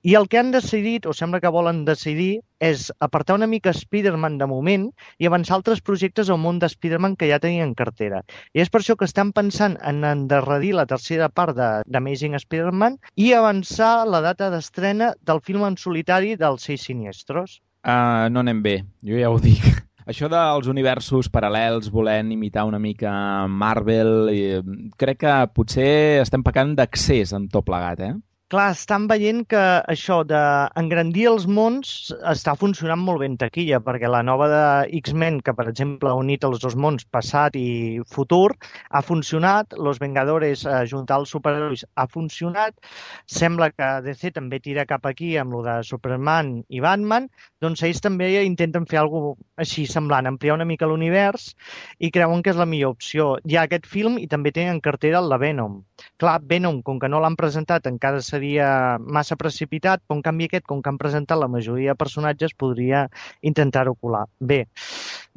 I 0.02 0.16
el 0.18 0.28
que 0.28 0.38
han 0.40 0.50
decidit, 0.52 1.06
o 1.06 1.14
sembla 1.16 1.40
que 1.40 1.52
volen 1.54 1.84
decidir, 1.86 2.42
és 2.60 2.90
apartar 3.04 3.36
una 3.38 3.48
mica 3.50 3.72
Spider-Man 3.74 4.38
de 4.40 4.48
moment 4.50 4.88
i 5.18 5.28
avançar 5.28 5.56
altres 5.58 5.82
projectes 5.84 6.30
al 6.30 6.40
món 6.42 6.58
de 6.58 6.70
Spider-Man 6.72 7.16
que 7.20 7.28
ja 7.30 7.40
tenien 7.42 7.70
en 7.70 7.74
cartera. 7.78 8.22
I 8.54 8.64
és 8.64 8.72
per 8.72 8.82
això 8.82 8.98
que 8.98 9.08
estan 9.08 9.32
pensant 9.36 9.78
en 9.82 10.04
endarrerir 10.04 10.74
la 10.78 10.86
tercera 10.90 11.28
part 11.28 11.56
d'Amazing 11.56 12.36
Spider-Man 12.40 12.98
i 13.16 13.32
avançar 13.32 13.94
la 14.08 14.22
data 14.24 14.50
d'estrena 14.50 15.14
del 15.22 15.42
film 15.44 15.66
en 15.68 15.78
solitari 15.80 16.36
dels 16.40 16.66
Seis 16.68 16.88
Siniestros. 16.88 17.60
Uh, 17.84 18.30
no 18.32 18.40
anem 18.40 18.62
bé, 18.64 18.78
jo 19.04 19.18
ja 19.20 19.30
ho 19.30 19.40
dic. 19.40 19.84
Això 20.12 20.28
dels 20.28 20.66
universos 20.68 21.30
paral·lels 21.32 21.86
volent 21.92 22.32
imitar 22.34 22.66
una 22.68 22.78
mica 22.78 23.12
Marvel, 23.48 24.10
eh, 24.32 24.60
crec 25.00 25.22
que 25.22 25.36
potser 25.56 26.20
estem 26.20 26.44
pecant 26.44 26.74
d'accés 26.76 27.32
en 27.38 27.46
tot 27.54 27.64
plegat, 27.64 28.02
eh? 28.04 28.12
Clar, 28.54 28.68
estan 28.70 29.08
veient 29.10 29.40
que 29.50 29.60
això 29.90 30.20
d'engrandir 30.30 31.24
els 31.26 31.48
mons 31.50 31.88
està 32.30 32.52
funcionant 32.54 33.00
molt 33.02 33.18
bé 33.18 33.26
en 33.26 33.32
taquilla, 33.40 33.80
perquè 33.82 34.06
la 34.06 34.20
nova 34.22 34.46
de 34.52 34.60
X-Men, 35.00 35.40
que 35.42 35.54
per 35.58 35.64
exemple 35.72 36.12
ha 36.12 36.20
unit 36.20 36.46
els 36.46 36.62
dos 36.62 36.76
mons 36.78 37.02
passat 37.16 37.58
i 37.58 37.98
futur, 38.14 38.52
ha 38.94 39.02
funcionat, 39.02 39.74
Los 39.74 39.98
Vengadores, 39.98 40.62
eh, 40.70 40.84
juntar 40.92 41.18
els 41.24 41.32
superherois, 41.34 41.82
ha 41.98 42.06
funcionat, 42.06 42.78
sembla 43.26 43.72
que 43.74 43.88
DC 44.06 44.30
també 44.38 44.62
tira 44.62 44.86
cap 44.86 45.10
aquí 45.10 45.32
amb 45.36 45.56
lo 45.56 45.64
de 45.66 45.80
Superman 45.90 46.60
i 46.68 46.84
Batman, 46.84 47.26
doncs 47.58 47.82
ells 47.82 48.04
també 48.06 48.30
intenten 48.44 48.86
fer 48.86 49.02
alguna 49.02 49.34
així 49.58 49.88
semblant, 49.90 50.26
ampliar 50.30 50.54
una 50.54 50.66
mica 50.68 50.86
l'univers 50.86 51.50
i 51.98 52.10
creuen 52.14 52.42
que 52.42 52.50
és 52.54 52.58
la 52.58 52.66
millor 52.70 52.94
opció. 52.94 53.34
Hi 53.46 53.58
ha 53.58 53.66
aquest 53.66 53.86
film 53.90 54.18
i 54.22 54.26
també 54.30 54.54
tenen 54.54 54.76
en 54.76 54.80
cartera 54.84 55.20
el 55.22 55.34
Venom. 55.42 55.80
Clar, 56.22 56.38
Venom, 56.50 56.82
com 56.86 56.98
que 57.02 57.10
no 57.10 57.20
l'han 57.22 57.38
presentat, 57.38 57.86
encara 57.90 58.22
seria 58.44 58.98
massa 59.00 59.36
precipitat, 59.40 60.02
però 60.04 60.18
en 60.18 60.22
canvi 60.24 60.48
aquest, 60.48 60.66
com 60.68 60.82
que 60.82 60.90
han 60.90 60.98
presentat 61.00 61.40
la 61.40 61.48
majoria 61.48 61.94
de 61.94 62.00
personatges, 62.00 62.52
podria 62.54 63.06
intentar-ho 63.42 63.94
colar. 63.94 64.26
Bé, 64.38 64.66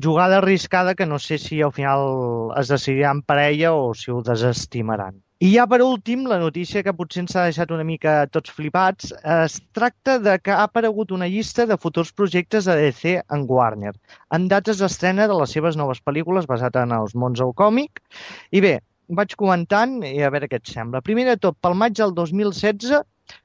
jugada 0.03 0.41
arriscada 0.41 0.95
que 0.95 1.05
no 1.05 1.19
sé 1.19 1.37
si 1.37 1.61
al 1.61 1.71
final 1.71 2.51
es 2.59 2.67
decidiran 2.67 3.21
per 3.21 3.39
ella 3.45 3.73
o 3.73 3.93
si 3.95 4.11
ho 4.11 4.21
desestimaran. 4.21 5.21
I 5.39 5.51
ja 5.53 5.67
per 5.69 5.83
últim, 5.85 6.25
la 6.25 6.39
notícia 6.41 6.81
que 6.83 6.91
potser 6.97 7.21
ens 7.21 7.35
ha 7.37 7.43
deixat 7.45 7.71
una 7.71 7.85
mica 7.85 8.25
tots 8.33 8.49
flipats, 8.49 9.13
es 9.21 9.59
tracta 9.77 10.17
de 10.17 10.33
que 10.41 10.51
ha 10.51 10.63
aparegut 10.65 11.13
una 11.13 11.29
llista 11.29 11.67
de 11.69 11.77
futurs 11.77 12.11
projectes 12.11 12.65
de 12.65 12.75
DC 12.75 13.19
en 13.21 13.45
Warner, 13.47 13.93
amb 14.33 14.49
dates 14.49 14.81
d'estrena 14.81 15.29
de 15.29 15.37
les 15.37 15.53
seves 15.53 15.77
noves 15.77 16.01
pel·lícules 16.01 16.49
basat 16.49 16.81
en 16.81 16.91
els 16.97 17.13
mons 17.13 17.37
del 17.39 17.53
còmic. 17.53 18.01
I 18.49 18.65
bé, 18.65 18.79
vaig 19.09 19.35
comentant 19.39 20.01
i 20.03 20.21
a 20.23 20.29
veure 20.33 20.47
què 20.49 20.59
et 20.61 20.67
sembla. 20.67 21.01
Primer 21.01 21.25
de 21.29 21.37
tot, 21.37 21.57
pel 21.61 21.75
maig 21.79 21.95
del 21.97 22.13
2016, 22.15 23.01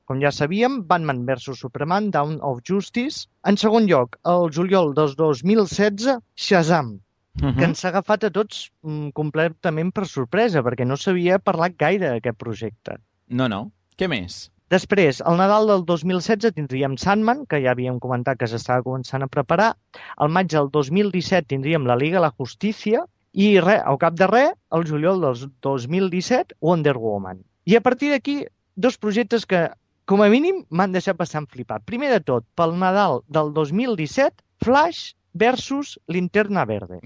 com 0.07 0.21
ja 0.23 0.31
sabíem, 0.31 0.81
Batman 0.87 1.25
vs 1.27 1.59
Superman, 1.59 2.11
Dawn 2.15 2.39
of 2.43 2.61
Justice. 2.69 3.27
En 3.47 3.57
segon 3.59 3.87
lloc, 3.91 4.17
el 4.27 4.51
juliol 4.55 4.95
del 4.95 5.15
2016, 5.19 6.19
Shazam, 6.37 7.01
Mhm. 7.41 7.57
que 7.59 7.65
ens 7.65 7.85
ha 7.85 7.89
agafat 7.89 8.25
a 8.25 8.31
tots 8.31 8.71
mm, 8.83 9.11
completament 9.17 9.93
per 9.93 10.07
sorpresa, 10.07 10.63
perquè 10.63 10.85
no 10.87 10.97
s'havia 10.97 11.39
parlat 11.39 11.77
gaire 11.79 12.11
d'aquest 12.11 12.37
projecte. 12.39 12.99
No, 13.29 13.49
no. 13.49 13.71
Què 13.97 14.09
més? 14.09 14.51
Després, 14.69 15.21
al 15.21 15.37
Nadal 15.37 15.67
del 15.69 15.83
2016 15.85 16.53
tindríem 16.57 16.97
Sandman, 16.97 17.45
que 17.47 17.61
ja 17.61 17.73
havíem 17.73 17.99
comentat 18.01 18.39
que 18.39 18.47
s'estava 18.49 18.83
començant 18.83 19.23
a 19.23 19.29
preparar. 19.29 19.75
Al 20.17 20.29
maig 20.33 20.49
del 20.49 20.71
2017 20.73 21.45
tindríem 21.49 21.85
la 21.87 21.97
Liga 21.97 22.17
de 22.19 22.23
la 22.27 22.33
Justícia. 22.39 23.05
I 23.33 23.59
res, 23.61 23.81
al 23.89 23.99
cap 24.01 24.17
de 24.19 24.29
res, 24.29 24.53
al 24.71 24.85
juliol 24.89 25.23
del 25.25 25.47
2017, 25.65 26.57
Wonder 26.61 26.97
Woman. 27.01 27.41
I 27.65 27.79
a 27.79 27.81
partir 27.81 28.11
d'aquí, 28.13 28.43
dos 28.77 28.99
projectes 28.99 29.47
que, 29.49 29.69
com 30.05 30.23
a 30.23 30.29
mínim, 30.29 30.63
m'han 30.69 30.93
deixat 30.93 31.17
bastant 31.17 31.47
flipat. 31.49 31.85
Primer 31.89 32.11
de 32.13 32.21
tot, 32.21 32.45
pel 32.59 32.77
Nadal 32.77 33.23
del 33.33 33.53
2017, 33.57 34.45
Flash 34.65 35.15
versus 35.33 35.99
Linterna 36.09 36.67
Verde. 36.69 37.01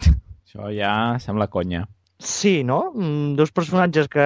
Això 0.46 0.72
ja 0.74 0.92
sembla 1.22 1.46
conya. 1.52 1.84
Sí, 2.18 2.64
no? 2.64 2.92
Mm, 2.94 3.34
Dos 3.36 3.50
personatges 3.52 4.08
que, 4.08 4.24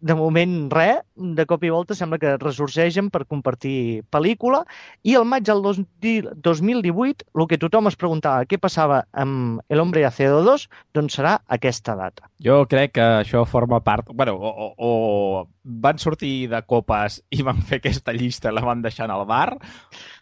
de 0.00 0.14
moment, 0.14 0.52
res, 0.70 1.00
de 1.16 1.44
cop 1.50 1.64
i 1.66 1.70
volta 1.74 1.96
sembla 1.98 2.20
que 2.22 2.36
ressorgeixen 2.38 3.08
per 3.10 3.24
compartir 3.26 4.04
pel·lícula, 4.14 4.60
i 5.02 5.16
el 5.18 5.26
maig 5.26 5.42
del 5.48 5.62
dos, 5.64 5.80
di- 6.02 6.22
2018, 6.22 7.26
el 7.34 7.48
que 7.50 7.58
tothom 7.58 7.90
es 7.90 7.98
preguntava 7.98 8.46
què 8.46 8.60
passava 8.62 9.02
amb 9.10 9.58
El 9.68 9.82
Hombre 9.82 10.04
de 10.04 10.06
Acero 10.06 10.42
2, 10.46 10.68
doncs 10.94 11.18
serà 11.18 11.34
aquesta 11.58 11.96
data. 11.98 12.30
Jo 12.44 12.62
crec 12.70 12.94
que 13.00 13.08
això 13.24 13.42
forma 13.48 13.82
part... 13.82 14.14
Bueno, 14.14 14.36
o, 14.38 14.54
o, 14.54 14.78
o 14.78 15.48
van 15.64 15.98
sortir 15.98 16.46
de 16.52 16.60
copes 16.62 17.22
i 17.34 17.42
van 17.42 17.58
fer 17.66 17.80
aquesta 17.82 18.12
llista 18.14 18.52
i 18.52 18.54
la 18.54 18.62
van 18.62 18.82
deixar 18.84 19.10
el 19.10 19.26
bar, 19.26 19.56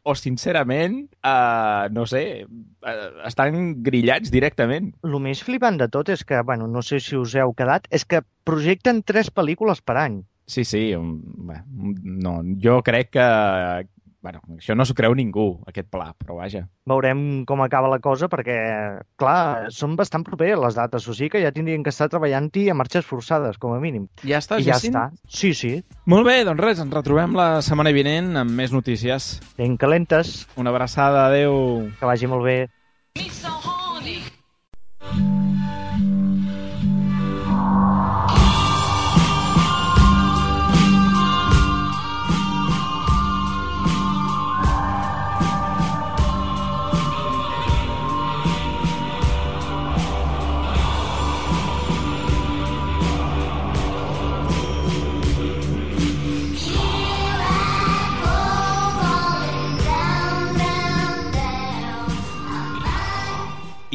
o, 0.02 0.14
sincerament, 0.18 1.06
eh, 1.22 1.88
no 1.94 2.06
sé, 2.10 2.22
eh, 2.42 3.08
estan 3.28 3.82
grillats 3.86 4.32
directament. 4.34 4.92
El 5.06 5.18
més 5.22 5.42
flipant 5.46 5.78
de 5.78 5.88
tot 5.92 6.10
és 6.12 6.24
que, 6.26 6.42
bueno, 6.42 6.66
no 6.66 6.82
sé 6.82 7.00
si 7.00 7.16
us 7.18 7.36
heu 7.38 7.54
quedat, 7.58 7.86
és 7.90 8.04
que 8.04 8.24
projecten 8.48 9.02
tres 9.06 9.30
pel·lícules 9.30 9.82
per 9.84 9.98
any. 10.02 10.22
Sí, 10.50 10.64
sí, 10.66 10.88
um, 10.98 11.16
bé, 11.48 11.62
no, 12.02 12.40
jo 12.62 12.80
crec 12.86 13.14
que... 13.16 13.26
Bueno, 14.22 14.38
això 14.54 14.76
no 14.78 14.84
s'ho 14.86 14.94
creu 14.94 15.16
ningú, 15.18 15.58
aquest 15.66 15.88
pla, 15.90 16.12
però 16.14 16.36
vaja. 16.38 16.60
Veurem 16.86 17.42
com 17.44 17.60
acaba 17.64 17.88
la 17.90 17.98
cosa 17.98 18.28
perquè, 18.30 18.54
clar, 19.18 19.70
són 19.74 19.96
bastant 19.98 20.22
properes 20.22 20.60
les 20.62 20.76
dates, 20.78 21.08
o 21.10 21.14
sigui 21.16 21.32
que 21.34 21.42
ja 21.42 21.50
tindrien 21.54 21.82
que 21.82 21.90
estar 21.90 22.06
treballant-hi 22.12 22.68
a 22.70 22.76
marxes 22.78 23.04
forçades, 23.08 23.58
com 23.58 23.74
a 23.74 23.80
mínim. 23.82 24.06
Ja 24.22 24.38
està, 24.38 24.60
I 24.62 24.68
ja 24.68 24.76
Jacint? 24.76 24.94
està. 24.94 25.26
Sí, 25.26 25.50
sí. 25.58 25.72
Molt 26.06 26.28
bé, 26.28 26.36
doncs 26.46 26.62
res, 26.62 26.78
ens 26.84 26.94
retrobem 26.94 27.34
la 27.34 27.48
setmana 27.66 27.90
vinent 27.90 28.36
amb 28.44 28.54
més 28.62 28.70
notícies. 28.70 29.40
Ben 29.58 29.74
calentes. 29.76 30.46
Una 30.56 30.70
abraçada, 30.70 31.26
adeu. 31.26 31.90
Que 31.98 32.06
vagi 32.06 32.30
molt 32.30 32.46
bé. 32.46 32.56
I 33.18 33.26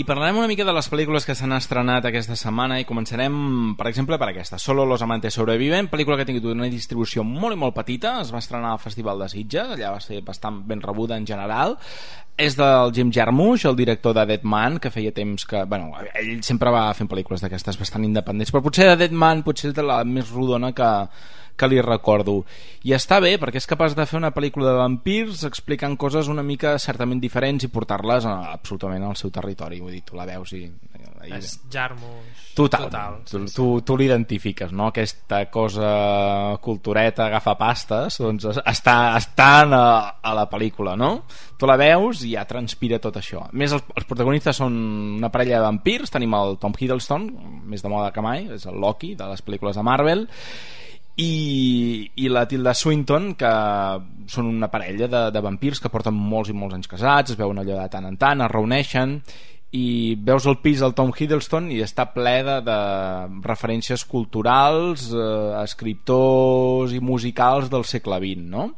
parlarem 0.07 0.37
una 0.39 0.47
mica 0.47 0.63
de 0.63 0.73
les 0.73 0.87
pel·lícules 0.87 1.25
que 1.27 1.35
s'han 1.35 1.51
estrenat 1.57 2.05
aquesta 2.07 2.37
setmana 2.39 2.79
i 2.79 2.85
començarem, 2.87 3.33
per 3.77 3.89
exemple, 3.89 4.17
per 4.17 4.29
aquesta. 4.31 4.57
Solo 4.57 4.85
los 4.87 5.03
amantes 5.03 5.35
sobreviven, 5.35 5.89
pel·lícula 5.91 6.15
que 6.15 6.23
ha 6.23 6.29
tingut 6.29 6.47
una 6.53 6.69
distribució 6.71 7.25
molt 7.27 7.57
i 7.57 7.59
molt 7.59 7.75
petita, 7.75 8.15
es 8.23 8.31
va 8.33 8.39
estrenar 8.39 8.71
al 8.71 8.81
Festival 8.81 9.19
de 9.19 9.27
Sitges, 9.33 9.75
allà 9.75 9.91
va 9.93 9.99
ser 10.03 10.21
bastant 10.25 10.61
ben 10.65 10.81
rebuda 10.81 11.19
en 11.19 11.27
general. 11.27 11.75
És 12.37 12.55
del 12.55 12.93
Jim 12.93 13.11
Jarmusch, 13.11 13.65
el 13.67 13.75
director 13.75 14.13
de 14.15 14.25
Dead 14.29 14.43
Man, 14.45 14.77
que 14.79 14.93
feia 14.93 15.11
temps 15.11 15.43
que... 15.49 15.65
Bueno, 15.65 15.91
ell 16.13 16.39
sempre 16.45 16.71
va 16.71 16.85
fent 16.95 17.09
pel·lícules 17.11 17.43
d'aquestes 17.43 17.79
bastant 17.81 18.05
independents, 18.07 18.53
però 18.53 18.63
potser 18.63 18.87
de 18.91 18.99
Dead 19.03 19.13
Man 19.13 19.43
potser 19.43 19.73
és 19.73 19.75
de 19.75 19.83
la 19.83 20.03
més 20.05 20.31
rodona 20.31 20.71
que, 20.77 20.91
que 21.57 21.67
li 21.71 21.81
recordo. 21.81 22.43
I 22.87 22.93
està 22.95 23.17
bé, 23.23 23.35
perquè 23.41 23.57
és 23.59 23.67
capaç 23.67 23.95
de 23.97 24.05
fer 24.07 24.19
una 24.21 24.31
pel·lícula 24.35 24.69
de 24.71 24.77
vampirs 24.79 25.43
explicant 25.49 25.97
coses 25.99 26.29
una 26.31 26.43
mica 26.45 26.77
certament 26.79 27.19
diferents 27.23 27.65
i 27.65 27.71
portar-les 27.73 28.25
absolutament 28.29 29.03
al 29.09 29.17
seu 29.19 29.31
territori. 29.33 29.81
Vull 29.81 29.97
dir, 29.97 30.03
tu 30.07 30.15
la 30.15 30.25
veus 30.29 30.53
i... 30.55 30.63
És 31.27 31.57
Jarmus. 31.73 32.45
Total, 32.55 32.85
Total, 32.87 33.15
tu, 33.27 33.39
tu, 33.51 33.65
tu 33.85 33.95
l'identifiques, 33.99 34.71
no? 34.71 34.87
Aquesta 34.93 35.41
cosa 35.51 35.89
cultureta 36.63 37.25
agafapastes, 37.27 38.17
doncs 38.23 38.45
es- 38.53 38.59
està, 38.69 38.95
està 39.19 39.49
a, 39.65 39.81
a 40.23 40.33
la 40.37 40.45
pel·lícula, 40.49 40.95
no? 40.97 41.23
Tu 41.59 41.67
la 41.69 41.75
veus 41.77 42.23
i 42.25 42.31
ja 42.35 42.45
transpira 42.49 43.01
tot 43.03 43.17
això. 43.19 43.43
A 43.45 43.51
més, 43.51 43.73
els, 43.75 43.83
els 43.97 44.07
protagonistes 44.09 44.57
són 44.61 44.77
una 45.19 45.29
parella 45.33 45.59
de 45.59 45.67
vampirs, 45.67 46.13
tenim 46.13 46.33
el 46.37 46.55
Tom 46.61 46.73
Hiddleston, 46.77 47.27
més 47.67 47.83
de 47.83 47.91
moda 47.91 48.13
que 48.15 48.23
mai, 48.25 48.47
és 48.57 48.65
el 48.69 48.79
Loki 48.81 49.13
de 49.19 49.27
les 49.33 49.43
pel·lícules 49.45 49.77
de 49.77 49.85
Marvel, 49.85 50.25
i, 51.17 52.11
i 52.15 52.29
la 52.29 52.45
Tilda 52.45 52.75
Swinton 52.77 53.31
que 53.37 53.51
són 54.29 54.49
una 54.51 54.69
parella 54.69 55.09
de, 55.09 55.21
de 55.33 55.41
vampirs 55.41 55.81
que 55.81 55.89
porten 55.89 56.13
molts 56.13 56.51
i 56.53 56.55
molts 56.57 56.77
anys 56.77 56.89
casats 56.91 57.33
es 57.33 57.39
veuen 57.39 57.57
allò 57.57 57.79
de 57.79 57.87
tant 57.93 58.05
en 58.05 58.19
tant, 58.21 58.43
es 58.45 58.51
reuneixen 58.53 59.17
i 59.77 60.15
veus 60.23 60.45
el 60.47 60.59
pis 60.63 60.79
del 60.79 60.93
Tom 60.95 61.09
Hiddleston 61.11 61.71
i 61.75 61.81
està 61.83 62.05
ple 62.13 62.37
de, 62.45 62.59
de 62.63 62.77
referències 63.43 64.05
culturals 64.07 65.09
eh, 65.11 65.57
escriptors 65.63 66.93
i 66.95 67.01
musicals 67.03 67.67
del 67.73 67.83
segle 67.89 68.21
XX 68.21 68.47
no? 68.53 68.69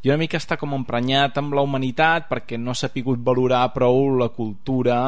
i 0.00 0.08
una 0.08 0.20
mica 0.22 0.38
està 0.40 0.56
com 0.56 0.78
emprenyat 0.78 1.36
amb 1.42 1.58
la 1.58 1.66
humanitat 1.66 2.30
perquè 2.30 2.56
no 2.56 2.72
s'ha 2.72 2.92
pogut 2.94 3.20
valorar 3.20 3.66
prou 3.74 4.14
la 4.16 4.30
cultura 4.32 5.00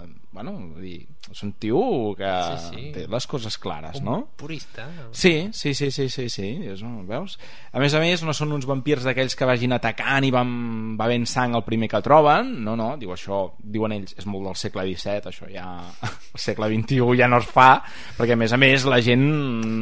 eh, 0.00 0.10
bueno, 0.32 0.56
dir, 0.80 1.04
és 1.32 1.42
un 1.42 1.54
tio 1.56 1.80
que 2.18 2.28
Sí, 2.60 2.68
sí. 2.76 2.90
té 2.92 3.06
les 3.08 3.26
coses 3.26 3.56
clares 3.58 3.98
Un 4.00 4.04
no? 4.04 4.16
purista. 4.36 4.84
Sí, 5.10 5.48
sí, 5.52 5.72
sí, 5.74 5.90
sí, 5.90 6.08
sí, 6.12 6.28
sí. 6.28 6.48
És, 6.68 6.82
un- 6.84 7.06
veus? 7.08 7.38
A 7.72 7.80
més 7.80 7.94
a 7.96 8.00
més, 8.00 8.22
no 8.22 8.34
són 8.36 8.52
uns 8.52 8.66
vampirs 8.68 9.02
d'aquells 9.04 9.34
que 9.34 9.48
vagin 9.48 9.72
atacant 9.72 10.24
i 10.28 10.30
van 10.30 10.52
bevent 10.98 11.24
sang 11.26 11.56
el 11.56 11.64
primer 11.64 11.88
que 11.88 12.02
troben. 12.04 12.52
No, 12.64 12.76
no, 12.76 12.90
diu 13.00 13.10
això, 13.14 13.54
diuen 13.58 13.92
ells, 13.96 14.14
és 14.18 14.26
molt 14.28 14.44
del 14.50 14.56
segle 14.60 14.84
XVII, 14.92 15.24
això 15.32 15.48
ja... 15.50 15.66
al 16.02 16.40
segle 16.40 16.68
XXI 16.68 17.16
ja 17.18 17.26
no 17.28 17.38
es 17.42 17.48
fa, 17.48 17.82
perquè 18.18 18.36
a 18.36 18.40
més 18.40 18.52
a 18.52 18.60
més 18.60 18.84
la 18.88 19.00
gent... 19.04 19.24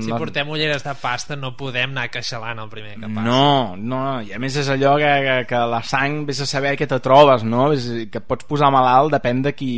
Si 0.07 0.11
no- 0.11 0.19
portem 0.23 0.49
ulleres 0.49 0.83
de 0.87 0.95
pasta 1.03 1.37
no 1.37 1.53
podem 1.59 1.91
anar 1.91 2.09
queixalant 2.11 2.59
el 2.63 2.71
primer 2.71 2.95
que 2.95 3.09
passa. 3.09 3.27
no, 3.27 3.77
no, 3.77 4.21
i 4.23 4.33
a 4.33 4.39
més 4.39 4.57
és 4.63 4.69
allò 4.71 4.95
que, 5.03 5.11
que, 5.27 5.37
que 5.51 5.61
la 5.75 5.83
sang 5.83 6.23
vés 6.27 6.41
a 6.43 6.47
saber 6.47 6.77
què 6.79 6.87
te 6.87 6.99
trobes, 7.03 7.43
no? 7.45 7.69
Que 7.75 8.19
et 8.23 8.27
pots 8.27 8.47
posar 8.47 8.71
malalt 8.71 9.13
depèn 9.15 9.43
de 9.43 9.53
qui 9.59 9.73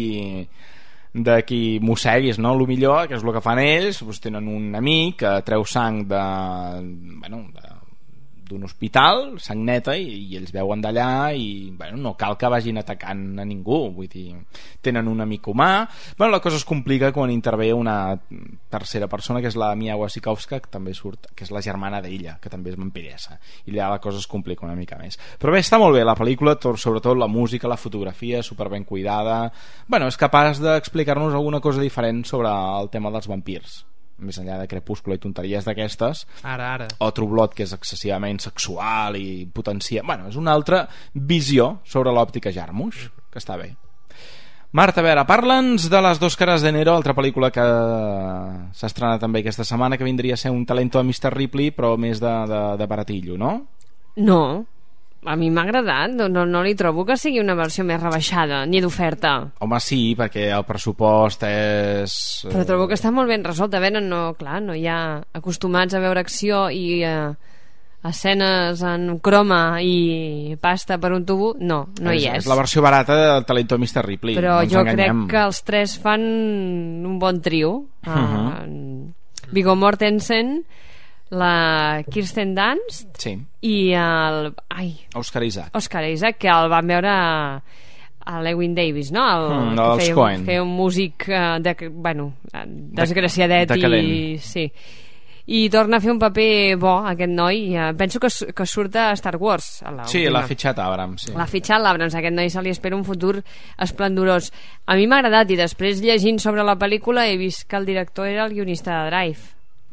de 1.12 1.37
qui 1.44 1.79
mosseguis, 1.85 2.38
no? 2.40 2.55
El 2.57 2.66
millor, 2.68 3.07
que 3.09 3.18
és 3.18 3.25
el 3.25 3.35
que 3.35 3.44
fan 3.44 3.61
ells, 3.61 4.01
doncs 4.01 4.22
tenen 4.25 4.48
un 4.48 4.72
amic 4.79 5.18
que 5.22 5.33
treu 5.46 5.64
sang 5.68 6.03
de, 6.09 6.22
bueno, 7.20 7.44
de, 7.53 7.72
d'un 8.53 8.67
hospital, 8.69 9.38
sang 9.43 9.65
neta, 9.67 9.97
i, 9.99 10.29
i 10.29 10.37
ells 10.38 10.53
veuen 10.55 10.83
d'allà 10.85 11.33
i 11.35 11.73
bueno, 11.77 11.99
no 12.05 12.15
cal 12.21 12.37
que 12.38 12.51
vagin 12.53 12.79
atacant 12.81 13.41
a 13.41 13.47
ningú, 13.49 13.81
vull 13.97 14.11
dir, 14.12 14.37
tenen 14.85 15.09
un 15.09 15.25
amic 15.25 15.49
humà. 15.49 15.88
Bueno, 16.19 16.31
la 16.37 16.41
cosa 16.45 16.61
es 16.61 16.67
complica 16.69 17.12
quan 17.12 17.33
intervé 17.33 17.73
una 17.75 18.15
tercera 18.71 19.09
persona, 19.09 19.41
que 19.41 19.51
és 19.51 19.59
la 19.59 19.73
Mia 19.79 19.97
Wasikowska, 19.97 20.61
que 20.62 20.73
també 20.73 20.95
surt, 20.95 21.31
que 21.37 21.47
és 21.47 21.53
la 21.55 21.62
germana 21.65 22.03
d'ella, 22.05 22.38
que 22.43 22.53
també 22.53 22.73
és 22.73 22.81
vampiressa. 22.81 23.38
I 23.67 23.75
allà 23.75 23.93
la 23.97 24.03
cosa 24.05 24.21
es 24.23 24.29
complica 24.31 24.67
una 24.67 24.77
mica 24.79 24.99
més. 25.01 25.19
Però 25.41 25.55
bé, 25.55 25.62
està 25.65 25.81
molt 25.81 25.97
bé 25.97 26.05
la 26.07 26.17
pel·lícula, 26.19 26.59
tot, 26.61 26.81
sobretot 26.81 27.19
la 27.19 27.31
música, 27.31 27.71
la 27.71 27.81
fotografia, 27.81 28.43
super 28.43 28.69
ben 28.73 28.85
cuidada. 28.85 29.47
Bueno, 29.88 30.11
és 30.11 30.21
capaç 30.21 30.61
d'explicar-nos 30.62 31.35
alguna 31.35 31.61
cosa 31.65 31.81
diferent 31.81 32.25
sobre 32.29 32.53
el 32.53 32.93
tema 32.93 33.12
dels 33.15 33.31
vampirs 33.31 33.83
més 34.27 34.39
enllà 34.41 34.59
de 34.61 34.69
Crepúsculo 34.71 35.17
i 35.17 35.23
tonteries 35.23 35.67
d'aquestes 35.69 36.27
Ara, 36.43 36.73
ara. 36.75 36.89
o 36.99 37.11
True 37.13 37.31
Blood 37.31 37.55
que 37.57 37.67
és 37.67 37.77
excessivament 37.77 38.41
sexual 38.43 39.19
i 39.21 39.47
potencia... 39.47 40.03
Bueno, 40.07 40.29
és 40.31 40.37
una 40.41 40.53
altra 40.53 40.87
visió 41.15 41.79
sobre 41.85 42.13
l'òptica 42.15 42.53
Jarmusch, 42.55 43.09
que 43.33 43.41
està 43.43 43.57
bé. 43.61 43.73
Marta, 44.73 45.03
a 45.03 45.05
veure, 45.05 45.27
parla'ns 45.29 45.91
de 45.93 46.01
Les 46.01 46.19
dos 46.21 46.33
cares 46.41 46.63
d'enero, 46.65 46.95
altra 46.97 47.13
pel·lícula 47.13 47.51
que 47.53 47.65
s'ha 48.73 48.89
estrenat 48.89 49.21
també 49.21 49.43
aquesta 49.43 49.67
setmana, 49.69 49.99
que 50.01 50.07
vindria 50.07 50.33
a 50.33 50.41
ser 50.41 50.53
un 50.55 50.65
talento 50.65 50.97
de 50.97 51.05
Mr. 51.05 51.33
Ripley, 51.35 51.75
però 51.77 51.91
més 52.01 52.23
de, 52.23 52.33
de, 52.49 52.61
de 52.81 52.87
baratillo, 52.89 53.37
no? 53.37 53.53
No, 54.17 54.41
a 55.25 55.37
mi 55.39 55.51
m'ha 55.55 55.63
agradat, 55.63 56.11
no, 56.17 56.27
no, 56.29 56.43
no 56.47 56.63
li 56.67 56.75
trobo 56.75 57.05
que 57.07 57.17
sigui 57.17 57.39
una 57.41 57.55
versió 57.55 57.85
més 57.87 58.01
rebaixada, 58.03 58.65
ni 58.67 58.81
d'oferta. 58.83 59.37
Home, 59.63 59.79
sí, 59.81 60.15
perquè 60.19 60.49
el 60.57 60.65
pressupost 60.67 61.45
és... 61.47 62.17
Però 62.51 62.65
trobo 62.67 62.89
que 62.91 62.99
està 62.99 63.13
molt 63.15 63.31
ben 63.31 63.45
resolta. 63.47 63.79
A 63.79 63.85
veure, 63.85 64.01
no, 64.03 64.35
clar, 64.35 64.61
no 64.65 64.75
hi 64.75 64.87
ha 64.91 65.21
acostumats 65.39 65.95
a 65.95 66.01
veure 66.03 66.21
acció 66.25 66.67
i 66.75 67.03
eh, 67.07 67.31
escenes 68.03 68.83
en 68.83 69.19
croma 69.23 69.79
i 69.81 70.57
pasta 70.61 70.99
per 70.99 71.13
un 71.15 71.23
tubo, 71.25 71.53
no, 71.61 71.85
no 72.03 72.11
hi 72.13 72.25
és. 72.27 72.43
És 72.43 72.51
la 72.51 72.57
versió 72.59 72.83
barata 72.83 73.15
del 73.15 73.45
talento 73.47 73.77
de 73.79 73.85
Mr. 73.87 74.03
Ripley. 74.05 74.35
Però 74.35 74.57
no 74.59 74.67
jo 74.69 74.81
enganyem. 74.83 75.23
crec 75.27 75.31
que 75.37 75.45
els 75.47 75.63
tres 75.63 75.95
fan 76.03 76.25
un 77.07 77.19
bon 77.23 77.41
trio. 77.41 77.77
Uh 78.07 78.67
Mhm. 78.67 79.13
Viggo 79.53 79.75
Mortensen, 79.77 80.65
la 81.33 82.03
Kirsten 82.12 82.55
Dunst 82.55 83.16
Sí, 83.23 83.33
i 83.64 83.77
el... 83.97 84.51
Ai, 84.68 84.90
Oscar 85.16 85.42
Isaac. 85.47 85.71
Oscar 85.79 86.05
Isaac, 86.11 86.37
que 86.38 86.51
el 86.53 86.68
van 86.68 86.87
veure 86.90 87.09
a, 87.09 87.62
Lewin 88.45 88.75
Davis, 88.77 89.11
no? 89.11 89.23
El, 89.33 89.47
Mm, 89.53 89.71
que 89.77 89.83
dels 89.83 90.03
feia, 90.05 90.14
Coen. 90.14 90.40
un, 90.40 90.47
feia 90.47 90.62
un 90.62 90.75
músic 90.77 91.25
eh, 91.29 91.57
de, 91.64 91.88
bueno, 91.88 92.35
eh, 92.53 92.64
desgraciadet 93.01 93.71
i... 93.71 93.75
decadent. 93.81 94.12
Sí. 94.45 94.66
I 95.45 95.64
torna 95.75 95.97
a 95.99 96.01
fer 96.05 96.12
un 96.12 96.21
paper 96.23 96.77
bo, 96.79 96.92
aquest 97.11 97.33
noi. 97.35 97.64
Eh, 97.75 97.88
penso 97.99 98.21
que, 98.23 98.29
que 98.55 98.66
surt 98.66 98.95
a 98.95 99.09
Star 99.18 99.35
Wars. 99.42 99.81
A 99.83 99.90
la 99.90 100.05
Sí, 100.07 100.23
l'ha 100.31 100.45
fitxat 100.47 100.79
Abrams. 100.79 101.25
Sí. 101.27 101.33
L'ha 101.35 101.49
fitxat 101.51 101.83
l'Abrams, 101.83 102.14
aquest 102.14 102.37
noi 102.37 102.51
se 102.53 102.62
li 102.62 102.71
espera 102.71 102.95
un 102.95 103.03
futur 103.09 103.40
esplendorós. 103.83 104.53
A 104.87 104.95
mi 104.95 105.09
m'ha 105.11 105.18
agradat 105.18 105.51
i 105.51 105.57
després 105.59 105.99
llegint 106.05 106.38
sobre 106.38 106.62
la 106.62 106.77
pel·lícula 106.79 107.27
he 107.27 107.35
vist 107.40 107.66
que 107.66 107.77
el 107.81 107.88
director 107.88 108.29
era 108.31 108.45
el 108.47 108.55
guionista 108.55 109.01
de 109.03 109.11
Drive. 109.11 109.51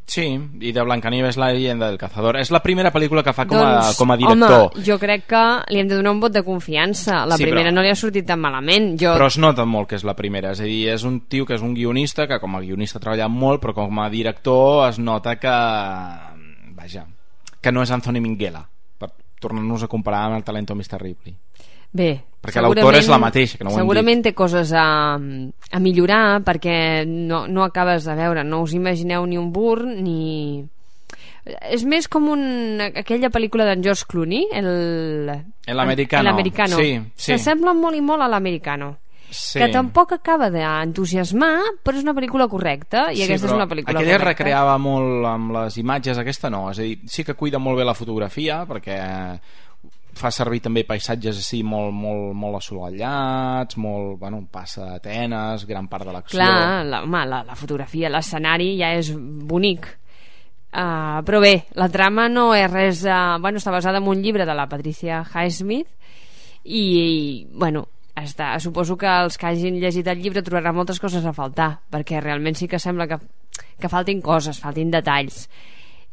Sí, 0.10 0.24
i 0.66 0.72
de 0.74 0.82
Blancanieves 0.82 1.38
la 1.38 1.52
leyenda 1.54 1.86
del 1.86 2.00
cazador. 2.02 2.40
És 2.42 2.50
la 2.50 2.64
primera 2.66 2.90
pel·lícula 2.90 3.22
que 3.22 3.30
fa 3.38 3.44
com 3.46 3.60
a, 3.62 3.66
doncs, 3.76 3.98
com 4.00 4.10
a 4.10 4.16
director. 4.18 4.72
Home, 4.74 4.84
jo 4.88 4.96
crec 4.98 5.28
que 5.30 5.42
li 5.70 5.84
hem 5.84 5.88
de 5.92 6.00
donar 6.00 6.16
un 6.16 6.20
vot 6.24 6.34
de 6.34 6.42
confiança. 6.42 7.20
La 7.30 7.38
Sí, 7.38 7.46
primera 7.46 7.70
però- 7.70 7.76
no 7.76 7.84
li 7.86 7.92
ha 7.94 7.96
sortit 7.96 8.26
tan 8.26 8.42
malament. 8.42 8.96
Jo... 9.00 9.14
Però 9.14 9.28
es 9.30 9.38
nota 9.38 9.66
molt 9.70 9.92
que 9.92 10.00
és 10.00 10.04
la 10.08 10.16
primera. 10.18 10.56
És 10.58 10.62
a 10.62 10.66
dir, 10.66 10.88
és 10.96 11.06
un 11.06 11.20
tio 11.30 11.46
que 11.46 11.54
és 11.54 11.62
un 11.62 11.76
guionista, 11.78 12.26
que 12.28 12.40
com 12.42 12.56
a 12.58 12.62
guionista 12.66 12.98
ha 12.98 13.02
treballat 13.06 13.30
molt, 13.30 13.62
però 13.62 13.76
com 13.84 14.00
a 14.02 14.10
director 14.10 14.88
es 14.90 14.98
nota 14.98 15.36
que... 15.38 15.54
Vaja, 16.80 17.06
que 17.62 17.72
no 17.72 17.84
és 17.84 17.92
Anthony 17.92 18.22
Minghella, 18.24 18.64
per 18.98 19.12
tornar-nos 19.40 19.84
a 19.84 19.88
comparar 19.92 20.26
amb 20.30 20.38
el 20.40 20.44
talento 20.48 20.74
de 20.74 20.80
Mr. 20.82 21.02
Ripley. 21.04 21.36
Bé, 21.92 22.10
Perquè 22.40 22.62
l'autor 22.64 22.96
és 22.96 23.10
la 23.12 23.20
mateixa, 23.20 23.58
que 23.60 23.68
no 23.68 23.74
segurament 23.76 24.24
té 24.24 24.32
coses 24.38 24.72
a, 24.72 24.88
a 25.20 25.80
millorar 25.84 26.40
perquè 26.48 27.04
no, 27.06 27.44
no 27.52 27.66
acabes 27.66 28.08
de 28.08 28.16
veure, 28.16 28.46
no 28.48 28.62
us 28.64 28.76
imagineu 28.78 29.26
ni 29.28 29.40
un 29.40 29.52
burn 29.56 29.98
ni... 30.06 30.64
És 31.68 31.84
més 31.88 32.08
com 32.12 32.30
un, 32.32 32.42
aquella 33.02 33.32
pel·lícula 33.34 33.66
d'en 33.68 33.84
George 33.84 34.08
Clooney, 34.08 34.48
el... 34.56 35.30
El 35.68 35.80
Americano. 35.82 36.30
L'Americano. 36.30 36.80
Sí, 36.80 37.00
sí. 37.16 37.32
Que 37.34 37.40
sembla 37.42 37.74
molt 37.74 37.98
i 37.98 38.04
molt 38.06 38.24
a 38.24 38.30
l'Americano. 38.32 38.94
Sí. 39.30 39.60
Que 39.60 39.68
tampoc 39.74 40.14
acaba 40.16 40.50
d'entusiasmar, 40.54 41.54
però 41.86 42.00
és 42.00 42.06
una 42.06 42.16
pel·lícula 42.18 42.48
correcta 42.50 43.10
i 43.14 43.22
aquesta 43.26 43.50
és 43.50 43.54
una 43.54 43.68
pel·lícula 43.70 44.00
aquella 44.00 44.18
correcta. 44.18 44.32
recreava 44.32 44.78
molt 44.82 45.28
amb 45.30 45.54
les 45.58 45.78
imatges, 45.82 46.18
aquesta 46.18 46.50
no. 46.54 46.64
És 46.72 46.80
a 46.80 46.88
dir, 46.88 46.96
sí 47.10 47.26
que 47.28 47.38
cuida 47.38 47.62
molt 47.62 47.78
bé 47.78 47.86
la 47.86 47.98
fotografia, 47.98 48.64
perquè 48.70 48.98
fa 50.18 50.32
servir 50.34 50.60
també 50.66 50.84
paisatges 50.88 51.40
així 51.42 51.62
molt, 51.64 51.94
molt, 51.96 52.34
molt 52.38 52.60
assolellats, 52.60 53.78
molt, 53.82 54.18
bueno, 54.22 54.42
passa 54.52 54.86
a 54.88 54.98
Atenes, 54.98 55.66
gran 55.70 55.88
part 55.92 56.08
de 56.08 56.16
l'acció. 56.16 56.40
Clar, 56.40 56.86
la, 56.86 57.04
home, 57.06 57.24
la, 57.30 57.44
la 57.48 57.58
fotografia, 57.60 58.12
l'escenari 58.12 58.74
ja 58.80 58.94
és 58.98 59.14
bonic. 59.14 59.88
Uh, 60.70 61.22
però 61.26 61.40
bé, 61.42 61.54
la 61.80 61.90
trama 61.90 62.28
no 62.30 62.52
és 62.54 62.68
res... 62.70 63.06
Uh, 63.08 63.40
bueno, 63.42 63.58
està 63.58 63.74
basada 63.74 64.02
en 64.02 64.10
un 64.10 64.22
llibre 64.22 64.46
de 64.46 64.54
la 64.54 64.68
Patricia 64.70 65.24
Highsmith 65.26 65.90
i, 66.64 66.84
i 66.84 67.48
bueno, 67.50 67.88
està, 68.20 68.52
suposo 68.62 68.98
que 69.00 69.10
els 69.10 69.38
que 69.40 69.48
hagin 69.50 69.80
llegit 69.82 70.08
el 70.12 70.22
llibre 70.22 70.44
trobaran 70.46 70.78
moltes 70.78 71.00
coses 71.02 71.26
a 71.26 71.34
faltar, 71.34 71.72
perquè 71.90 72.22
realment 72.22 72.58
sí 72.60 72.68
que 72.68 72.80
sembla 72.82 73.08
que, 73.10 73.18
que 73.80 73.92
faltin 73.92 74.22
coses, 74.22 74.60
faltin 74.62 74.92
detalls. 74.94 75.48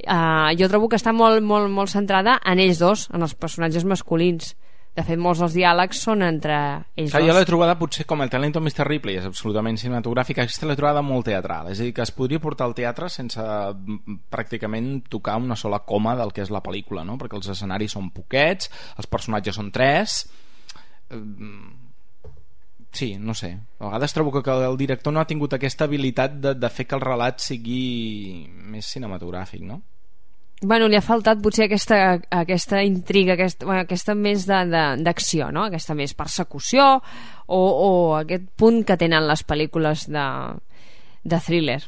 Uh, 0.05 0.53
jo 0.59 0.69
trobo 0.69 0.91
que 0.93 0.99
està 1.01 1.15
molt, 1.17 1.41
molt, 1.43 1.71
molt 1.73 1.91
centrada 1.93 2.37
en 2.45 2.61
ells 2.61 2.83
dos, 2.83 3.09
en 3.15 3.25
els 3.25 3.35
personatges 3.35 3.87
masculins. 3.89 4.55
De 4.97 5.05
fet, 5.05 5.19
molts 5.21 5.43
dels 5.43 5.53
diàlegs 5.53 5.99
són 6.07 6.23
entre 6.25 6.55
ells 6.97 7.11
Clar, 7.13 7.21
dos. 7.21 7.29
jo 7.29 7.35
l'he 7.37 7.49
trobada 7.49 7.75
potser 7.77 8.07
com 8.09 8.23
el 8.25 8.31
talento 8.33 8.63
Mr. 8.63 8.87
Ripley 8.89 9.19
és 9.21 9.27
absolutament 9.29 9.77
cinematogràfica, 9.77 10.47
aquesta 10.47 10.69
l'he 10.71 10.77
trobada 10.79 11.03
molt 11.05 11.29
teatral 11.29 11.69
és 11.69 11.83
a 11.83 11.85
dir, 11.85 11.93
que 11.93 12.01
es 12.01 12.15
podria 12.17 12.41
portar 12.41 12.65
al 12.65 12.73
teatre 12.79 13.11
sense 13.13 13.45
mm, 13.45 14.17
pràcticament 14.33 15.03
tocar 15.13 15.37
una 15.37 15.57
sola 15.61 15.83
coma 15.85 16.17
del 16.17 16.33
que 16.33 16.47
és 16.47 16.53
la 16.55 16.65
pel·lícula, 16.65 17.05
no? 17.05 17.19
perquè 17.21 17.37
els 17.37 17.53
escenaris 17.53 17.93
són 17.93 18.09
poquets, 18.09 18.73
els 18.97 19.13
personatges 19.13 19.61
són 19.61 19.69
tres 19.69 20.23
Mm, 21.11 21.86
sí, 22.97 23.17
no 23.21 23.35
sé 23.35 23.53
a 23.79 23.91
vegades 23.91 24.15
trobo 24.17 24.33
que 24.43 24.51
el 24.51 24.79
director 24.81 25.13
no 25.13 25.21
ha 25.21 25.29
tingut 25.29 25.53
aquesta 25.55 25.85
habilitat 25.85 26.41
de, 26.41 26.55
de 26.57 26.71
fer 26.73 26.89
que 26.89 26.97
el 26.97 27.05
relat 27.05 27.45
sigui 27.45 28.47
més 28.73 28.89
cinematogràfic 28.95 29.63
no? 29.69 29.83
Bueno, 30.63 30.87
li 30.89 30.97
ha 30.97 31.05
faltat 31.05 31.43
potser 31.45 31.67
aquesta, 31.67 31.97
aquesta 32.33 32.81
intriga, 32.81 33.35
aquesta, 33.35 33.67
bueno, 33.69 33.83
aquesta 33.85 34.15
més 34.17 34.47
d'acció, 34.49 35.51
no? 35.53 35.67
Aquesta 35.69 35.93
més 35.95 36.15
persecució 36.17 36.87
o, 36.97 37.59
o 37.59 37.91
aquest 38.17 38.47
punt 38.57 38.81
que 38.89 38.97
tenen 38.97 39.27
les 39.29 39.45
pel·lícules 39.45 40.07
de, 40.09 40.25
de 41.29 41.41
thriller. 41.45 41.83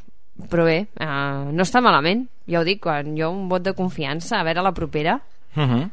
Però 0.53 0.67
bé, 0.69 0.83
uh, 1.01 1.49
no 1.49 1.65
està 1.65 1.81
malament, 1.83 2.27
ja 2.47 2.61
ho 2.61 2.67
dic, 2.69 2.83
quan 2.85 3.17
jo 3.17 3.33
un 3.33 3.49
vot 3.49 3.65
de 3.65 3.73
confiança, 3.75 4.37
a 4.37 4.45
veure 4.47 4.63
la 4.63 4.77
propera. 4.77 5.17
Uh 5.57 5.65
-huh. 5.65 5.85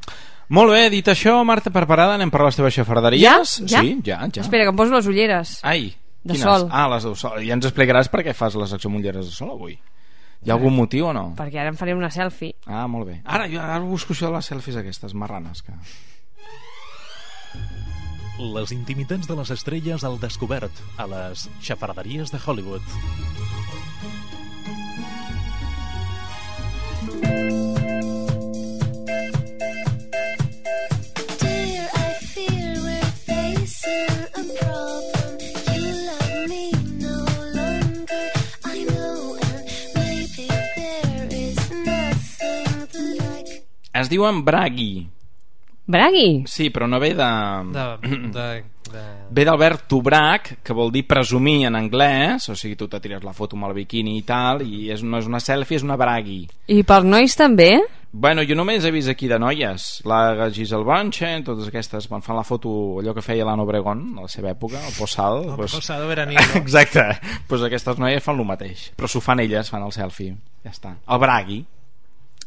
Molt 0.50 0.72
bé, 0.72 0.90
dit 0.94 1.08
això, 1.10 1.40
Marta, 1.48 1.72
preparada? 1.74 2.16
Anem 2.20 2.30
per 2.30 2.44
les 2.46 2.56
teves 2.56 2.76
xafarderies? 2.76 3.22
Ja? 3.24 3.40
Ja? 3.66 3.82
Sí, 3.82 3.96
ja, 4.06 4.20
ja. 4.30 4.42
Espera, 4.44 4.64
que 4.68 4.70
em 4.74 4.78
poso 4.78 4.94
les 4.94 5.08
ulleres. 5.10 5.60
Ai, 5.64 5.96
De 6.24 6.34
quines? 6.34 6.44
sol. 6.46 6.68
Ah, 6.72 6.88
les 6.94 7.04
de 7.04 7.16
sol. 7.18 7.40
Ja 7.46 7.54
ens 7.58 7.66
explicaràs 7.66 8.10
per 8.14 8.22
què 8.26 8.34
fas 8.38 8.56
la 8.56 8.68
secció 8.70 8.90
amb 8.92 9.00
ulleres 9.02 9.26
de 9.26 9.34
sol 9.34 9.52
avui. 9.56 9.80
Hi 10.46 10.52
ha 10.52 10.54
algun 10.54 10.76
motiu 10.78 11.08
o 11.10 11.14
no? 11.14 11.32
Perquè 11.38 11.58
ara 11.64 11.72
em 11.74 11.78
faré 11.80 11.96
una 11.98 12.12
selfie. 12.14 12.54
Ah, 12.68 12.86
molt 12.88 13.08
bé. 13.10 13.22
Ara, 13.26 13.48
jo 13.50 13.58
ara 13.62 13.80
busco 13.82 14.14
això 14.14 14.30
de 14.30 14.36
les 14.38 14.46
selfies 14.46 14.78
aquestes 14.78 15.16
marranes. 15.18 15.64
Que... 15.66 15.74
Les 18.38 18.72
intimitats 18.76 19.28
de 19.28 19.36
les 19.40 19.50
estrelles 19.56 20.04
al 20.04 20.20
descobert 20.20 20.72
a 21.02 21.08
les 21.08 21.48
xafarderies 21.64 22.30
de 22.34 22.40
Hollywood. 22.46 22.84
Es 43.96 44.10
diuen 44.12 44.44
Bragui. 44.44 45.08
Bragui? 45.88 46.44
Sí, 46.52 46.70
però 46.74 46.88
no 46.90 47.00
ve 47.00 47.14
de... 47.16 47.32
De, 47.72 47.86
de, 48.36 48.48
de... 48.92 49.04
Ve 49.32 49.46
d'Albert 49.48 49.86
Tubrac, 49.88 50.50
que 50.66 50.74
vol 50.76 50.92
dir 50.92 51.06
presumir 51.08 51.62
en 51.70 51.78
anglès, 51.80 52.50
o 52.52 52.56
sigui, 52.60 52.76
tu 52.76 52.90
te 52.92 53.00
tires 53.00 53.24
la 53.24 53.32
foto 53.38 53.56
amb 53.56 53.70
el 53.70 53.76
biquini 53.78 54.18
i 54.20 54.24
tal, 54.28 54.66
i 54.66 54.90
és, 54.92 55.04
no 55.06 55.22
és 55.22 55.30
una 55.30 55.40
selfie, 55.40 55.80
és 55.80 55.86
una 55.88 55.96
bragui. 56.00 56.42
I 56.68 56.82
per 56.84 57.06
nois 57.08 57.38
també? 57.40 57.78
Bueno, 58.12 58.44
jo 58.48 58.56
només 58.56 58.84
he 58.88 58.92
vist 58.96 59.12
aquí 59.12 59.28
de 59.28 59.38
noies, 59.40 59.86
la 60.08 60.50
Giselle 60.56 60.88
Bunchen, 60.88 61.44
totes 61.48 61.68
aquestes, 61.68 62.08
quan 62.08 62.24
fan 62.24 62.38
la 62.40 62.46
foto, 62.48 62.72
allò 63.02 63.14
que 63.16 63.24
feia 63.24 63.48
l'Anna 63.48 63.64
Obregón, 63.64 64.04
a 64.18 64.26
la 64.28 64.32
seva 64.32 64.52
època, 64.54 64.80
el 64.88 64.96
Posal. 64.96 65.42
El 65.44 65.56
doncs- 65.60 65.76
Posado 65.80 66.08
veranino. 66.12 66.44
Exacte, 66.62 67.04
doncs 67.48 67.66
aquestes 67.68 68.00
noies 68.00 68.24
fan 68.24 68.40
el 68.40 68.48
mateix, 68.48 68.90
però 68.96 69.12
s'ho 69.12 69.24
fan 69.24 69.44
elles, 69.44 69.72
fan 69.72 69.84
el 69.88 69.96
selfie, 69.96 70.36
ja 70.64 70.76
està. 70.76 70.96
El 71.08 71.24
bragui. 71.24 71.62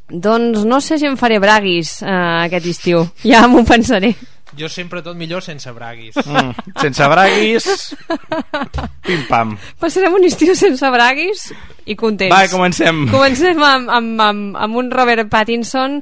Doncs 0.08 0.64
no 0.64 0.80
sé 0.80 0.96
si 0.98 1.06
em 1.08 1.16
faré 1.20 1.38
braguis 1.42 1.98
eh, 2.02 2.18
aquest 2.48 2.66
estiu. 2.72 3.04
Ja 3.24 3.46
m'ho 3.48 3.64
pensaré. 3.68 4.14
Jo 4.58 4.68
sempre 4.72 5.02
tot 5.04 5.16
millor 5.16 5.44
sense 5.44 5.70
braguis. 5.76 6.16
Mm, 6.16 6.72
sense 6.80 7.08
braguis, 7.12 7.66
pim-pam. 9.06 9.52
Passarem 9.78 10.16
un 10.16 10.24
estiu 10.24 10.56
sense 10.56 10.88
braguis 10.90 11.50
i 11.84 11.94
contents. 11.98 12.32
Va, 12.32 12.48
comencem. 12.50 13.04
Comencem 13.12 13.60
amb, 13.60 13.92
amb, 13.92 14.24
amb, 14.24 14.58
amb 14.58 14.80
un 14.80 14.90
Robert 14.90 15.28
Pattinson 15.30 16.00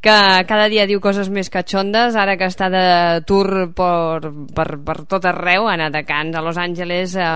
que 0.00 0.16
cada 0.48 0.70
dia 0.72 0.86
diu 0.88 1.00
coses 1.04 1.28
més 1.28 1.50
catxondes, 1.52 2.14
ara 2.16 2.38
que 2.40 2.48
està 2.48 2.70
de 2.72 2.84
tour 3.28 3.68
per, 3.76 4.30
per, 4.56 4.68
per 4.86 4.96
tot 5.10 5.26
arreu, 5.28 5.66
ha 5.68 5.74
anat 5.76 5.98
a 5.98 6.06
Cannes, 6.08 6.38
a 6.38 6.44
Los 6.44 6.56
Angeles, 6.56 7.18
eh, 7.20 7.28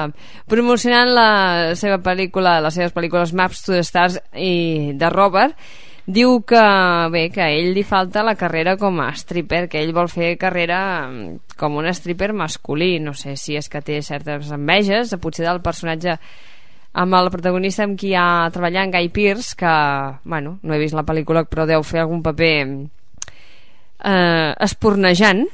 promocionant 0.49 1.13
la 1.13 1.29
seva 1.77 2.01
pel·lícula, 2.01 2.63
les 2.65 2.79
seves 2.79 2.95
pel·lícules 2.97 3.35
Maps 3.37 3.67
to 3.67 3.77
the 3.77 3.83
Stars 3.85 4.17
i 4.33 4.95
de 4.97 5.13
Robert, 5.13 5.59
diu 6.07 6.43
que, 6.45 6.63
bé, 7.13 7.29
que 7.33 7.43
a 7.43 7.51
ell 7.53 7.73
li 7.75 7.85
falta 7.87 8.25
la 8.25 8.37
carrera 8.37 8.77
com 8.81 9.01
a 9.01 9.11
stripper, 9.17 9.67
que 9.73 9.81
ell 9.81 9.95
vol 9.97 10.11
fer 10.13 10.35
carrera 10.41 10.79
mm, 11.09 11.55
com 11.61 11.79
un 11.81 11.89
stripper 11.93 12.33
masculí. 12.37 12.99
No 13.01 13.15
sé 13.17 13.37
si 13.41 13.57
és 13.57 13.69
que 13.73 13.83
té 13.85 14.01
certes 14.05 14.53
enveges, 14.53 15.15
potser 15.21 15.47
del 15.49 15.63
personatge 15.65 16.19
amb 16.95 17.17
el 17.19 17.31
protagonista 17.35 17.83
amb 17.85 17.99
qui 17.99 18.13
ha 18.15 18.51
treballat 18.55 18.87
en 18.87 18.93
Guy 18.95 19.09
Pearce, 19.11 19.57
que, 19.59 19.75
bueno, 20.25 20.59
no 20.63 20.75
he 20.75 20.79
vist 20.79 20.95
la 20.95 21.07
pel·lícula, 21.07 21.45
però 21.51 21.67
deu 21.67 21.83
fer 21.83 22.05
algun 22.05 22.23
paper 22.23 22.55
eh, 24.05 24.55
espornejant. 24.63 25.47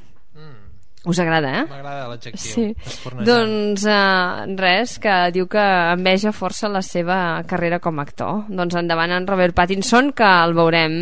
Us 1.08 1.18
agrada, 1.18 1.48
eh? 1.62 1.64
M'agrada 1.64 2.08
l'adjectiu. 2.10 2.52
Sí. 2.52 2.64
Espornejant. 2.84 3.24
Doncs 3.30 3.86
eh, 3.88 4.56
res, 4.60 4.98
que 5.00 5.14
diu 5.32 5.46
que 5.48 5.62
enveja 5.94 6.32
força 6.36 6.68
la 6.68 6.82
seva 6.84 7.40
carrera 7.48 7.78
com 7.80 7.98
a 7.98 8.04
actor. 8.04 8.42
Doncs 8.52 8.76
endavant 8.76 9.14
en 9.16 9.26
Robert 9.26 9.56
Pattinson, 9.56 10.12
que 10.12 10.28
el 10.28 10.52
veurem 10.58 10.98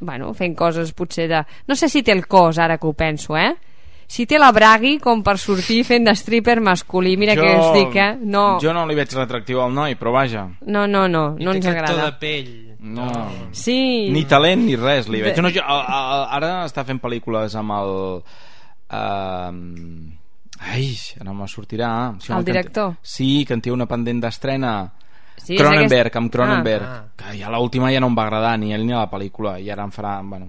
bueno, 0.00 0.32
fent 0.34 0.56
coses 0.56 0.90
potser 0.96 1.28
de... 1.30 1.42
No 1.68 1.76
sé 1.76 1.88
si 1.92 2.02
té 2.02 2.12
el 2.16 2.26
cos, 2.26 2.58
ara 2.58 2.78
que 2.78 2.88
ho 2.88 2.92
penso, 2.96 3.36
eh? 3.38 3.52
Si 4.10 4.24
té 4.26 4.40
la 4.42 4.50
bragui 4.50 4.96
com 4.98 5.20
per 5.22 5.36
sortir 5.38 5.84
fent 5.86 6.08
de 6.08 6.14
stripper 6.18 6.58
masculí, 6.58 7.12
mira 7.20 7.36
jo, 7.38 7.44
què 7.44 7.52
us 7.60 7.68
dic, 7.76 7.94
eh? 7.94 8.16
No, 8.26 8.58
Jo 8.58 8.72
no 8.74 8.82
li 8.88 8.96
veig 8.98 9.12
retractiu 9.14 9.60
al 9.62 9.70
noi, 9.76 9.94
però 9.94 10.10
vaja. 10.16 10.48
no, 10.66 10.88
no, 10.90 11.06
no, 11.06 11.36
I 11.38 11.46
no 11.46 11.52
té 11.54 11.60
ens 11.60 11.68
aquest 11.70 11.86
to 11.86 11.92
agrada. 11.92 12.10
de 12.10 12.18
pell. 12.18 12.50
No. 12.80 13.06
Sí. 13.52 14.08
Ni 14.10 14.24
talent 14.24 14.64
ni 14.66 14.74
res 14.74 15.06
li 15.06 15.20
veig. 15.22 15.38
No, 15.38 15.52
jo, 15.52 15.62
a, 15.62 15.78
a, 15.84 16.36
ara 16.40 16.64
està 16.64 16.82
fent 16.88 16.98
pel·lícules 16.98 17.54
amb 17.60 17.76
el... 17.76 17.92
Uh, 18.90 20.10
ai, 20.60 20.96
no 21.24 21.34
me 21.34 21.46
sortirà. 21.48 22.12
El 22.12 22.18
que 22.26 22.32
en- 22.32 22.44
director? 22.44 22.96
Sí, 23.02 23.44
que 23.46 23.54
en 23.54 23.60
té 23.62 23.70
una 23.72 23.86
pendent 23.86 24.20
d'estrena. 24.22 24.92
Sí, 25.40 25.56
Cronenberg, 25.56 26.08
aquest- 26.10 26.16
amb 26.16 26.30
Cronenberg. 26.32 26.84
Ah, 26.84 27.04
Que 27.16 27.38
ja 27.38 27.48
l'última 27.50 27.90
ja 27.92 28.00
no 28.00 28.08
em 28.08 28.16
va 28.18 28.24
agradar, 28.24 28.58
ni 28.58 28.74
ell 28.74 28.84
ni 28.86 28.92
la 28.92 29.08
pel·lícula. 29.10 29.58
I 29.60 29.70
ara 29.70 29.84
em 29.84 29.90
farà... 29.92 30.20
Bueno, 30.22 30.48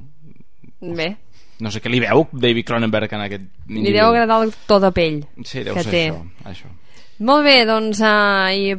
Bé, 0.82 1.16
no 1.60 1.70
sé 1.70 1.80
què 1.80 1.92
li 1.94 2.00
veu 2.02 2.24
David 2.34 2.66
Cronenberg 2.66 3.12
en 3.14 3.22
aquest 3.22 3.44
li 3.70 3.92
deu 3.94 4.08
agradar 4.10 4.40
el 4.44 4.52
to 4.66 4.80
de 4.82 4.90
pell 4.92 5.20
Sí, 5.46 5.62
deu 5.64 5.76
que 5.76 5.84
ser 5.84 5.92
té. 5.92 6.00
això, 6.10 6.24
això. 6.50 6.72
Molt 7.20 7.46
bé, 7.46 7.66
doncs 7.70 8.00
uh, 8.02 8.50
i, 8.50 8.74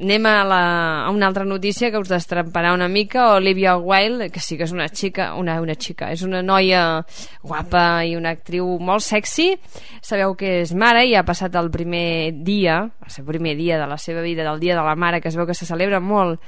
anem 0.00 0.26
a, 0.26 0.44
la, 0.44 0.62
a 1.04 1.10
una 1.10 1.26
altra 1.28 1.44
notícia 1.44 1.90
que 1.90 2.00
us 2.00 2.08
destremparà 2.08 2.72
una 2.72 2.88
mica. 2.88 3.34
Olivia 3.34 3.76
Wilde, 3.76 4.30
que 4.30 4.40
sí 4.40 4.56
que 4.56 4.64
és 4.64 4.72
una 4.72 4.88
xica, 4.88 5.34
una, 5.36 5.58
una 5.60 5.76
xica, 5.76 6.10
és 6.14 6.24
una 6.24 6.40
noia 6.42 7.02
guapa 7.42 8.02
i 8.08 8.16
una 8.16 8.32
actriu 8.36 8.78
molt 8.80 9.04
sexy. 9.04 9.52
Sabeu 10.00 10.34
que 10.40 10.60
és 10.62 10.72
mare 10.72 11.04
i 11.06 11.14
ha 11.14 11.26
passat 11.26 11.56
el 11.60 11.70
primer 11.70 12.32
dia, 12.46 12.80
el 13.04 13.12
seu 13.12 13.28
primer 13.28 13.56
dia 13.58 13.80
de 13.80 13.88
la 13.90 13.98
seva 14.00 14.24
vida, 14.24 14.46
del 14.46 14.62
dia 14.62 14.78
de 14.78 14.86
la 14.86 14.96
mare, 14.96 15.20
que 15.20 15.28
es 15.28 15.36
veu 15.36 15.46
que 15.46 15.58
se 15.58 15.68
celebra 15.68 16.00
molt 16.00 16.40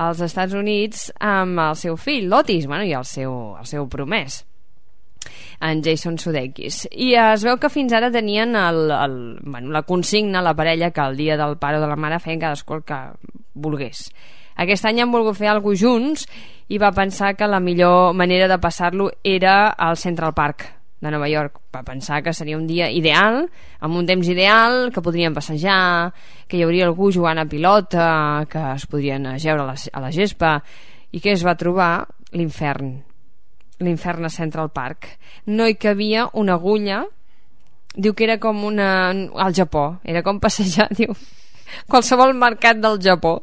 als 0.00 0.20
Estats 0.22 0.54
Units 0.54 1.10
amb 1.18 1.58
el 1.58 1.74
seu 1.76 1.98
fill, 1.98 2.30
l'Otis, 2.30 2.70
bueno, 2.70 2.86
i 2.86 2.94
el 2.94 3.04
seu, 3.04 3.58
el 3.58 3.66
seu 3.66 3.90
promès 3.90 4.44
en 5.60 5.82
Jason 5.84 6.18
Sudeikis. 6.18 6.86
I 6.90 7.14
es 7.20 7.44
veu 7.44 7.58
que 7.60 7.70
fins 7.72 7.92
ara 7.92 8.10
tenien 8.12 8.56
el, 8.56 8.90
el, 8.90 9.16
bueno, 9.42 9.70
la 9.74 9.82
consigna, 9.82 10.42
la 10.42 10.54
parella 10.56 10.90
que 10.90 11.04
el 11.04 11.16
dia 11.16 11.36
del 11.36 11.58
pare 11.58 11.78
o 11.78 11.84
de 11.84 11.88
la 11.90 11.96
mare 11.96 12.20
feien 12.20 12.40
cadascú 12.40 12.80
el 12.80 12.84
que 12.84 13.00
volgués. 13.54 14.08
Aquest 14.60 14.84
any 14.88 15.00
han 15.00 15.12
volgut 15.12 15.38
fer 15.38 15.48
alguna 15.52 15.78
junts 15.78 16.26
i 16.68 16.78
va 16.78 16.92
pensar 16.92 17.34
que 17.36 17.48
la 17.48 17.60
millor 17.60 18.14
manera 18.14 18.48
de 18.48 18.58
passar-lo 18.60 19.10
era 19.24 19.70
al 19.70 19.96
Central 19.96 20.34
Park 20.34 20.66
de 21.00 21.10
Nova 21.10 21.28
York. 21.28 21.60
Va 21.74 21.82
pensar 21.82 22.22
que 22.22 22.34
seria 22.36 22.58
un 22.58 22.66
dia 22.68 22.90
ideal, 22.92 23.46
amb 23.80 23.96
un 23.96 24.06
temps 24.06 24.28
ideal, 24.28 24.90
que 24.92 25.02
podrien 25.02 25.34
passejar, 25.34 26.12
que 26.46 26.58
hi 26.58 26.64
hauria 26.64 26.86
algú 26.86 27.10
jugant 27.12 27.40
a 27.40 27.48
pilota, 27.48 28.46
que 28.50 28.64
es 28.74 28.86
podrien 28.86 29.26
ajeure 29.32 29.64
a 29.64 29.70
la, 29.72 29.76
a 29.76 30.04
la 30.04 30.12
gespa, 30.12 30.58
i 31.10 31.20
que 31.20 31.32
es 31.32 31.46
va 31.46 31.56
trobar 31.58 32.06
l'infern 32.36 33.09
l'infern 33.80 34.24
a 34.24 34.32
Central 34.32 34.70
Park. 34.70 35.16
No 35.46 35.66
hi 35.66 35.76
cabia 35.80 36.28
una 36.38 36.56
agulla, 36.60 37.04
diu 37.94 38.14
que 38.14 38.26
era 38.28 38.38
com 38.38 38.64
una... 38.64 39.10
al 39.10 39.54
Japó, 39.56 40.00
era 40.04 40.22
com 40.22 40.40
passejar, 40.40 40.90
diu, 40.98 41.16
qualsevol 41.90 42.36
mercat 42.38 42.80
del 42.82 43.00
Japó. 43.02 43.40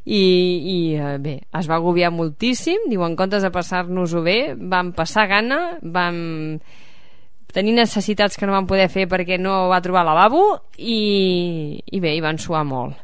I, 0.00 0.20
i 0.64 0.76
eh, 0.96 1.16
bé, 1.20 1.34
es 1.58 1.66
va 1.68 1.76
agobiar 1.76 2.08
moltíssim, 2.10 2.86
diu, 2.88 3.02
en 3.04 3.16
comptes 3.18 3.44
de 3.44 3.50
passar-nos-ho 3.52 4.22
bé, 4.24 4.38
vam 4.56 4.94
passar 4.96 5.26
gana, 5.30 5.60
vam 5.82 6.16
tenir 7.52 7.74
necessitats 7.76 8.38
que 8.38 8.48
no 8.48 8.54
van 8.54 8.68
poder 8.70 8.88
fer 8.88 9.04
perquè 9.10 9.36
no 9.38 9.68
va 9.70 9.82
trobar 9.84 10.06
lavabo 10.06 10.44
i, 10.78 11.82
i 11.84 12.00
bé, 12.00 12.14
hi 12.16 12.22
van 12.24 12.40
suar 12.40 12.64
molt. 12.64 12.96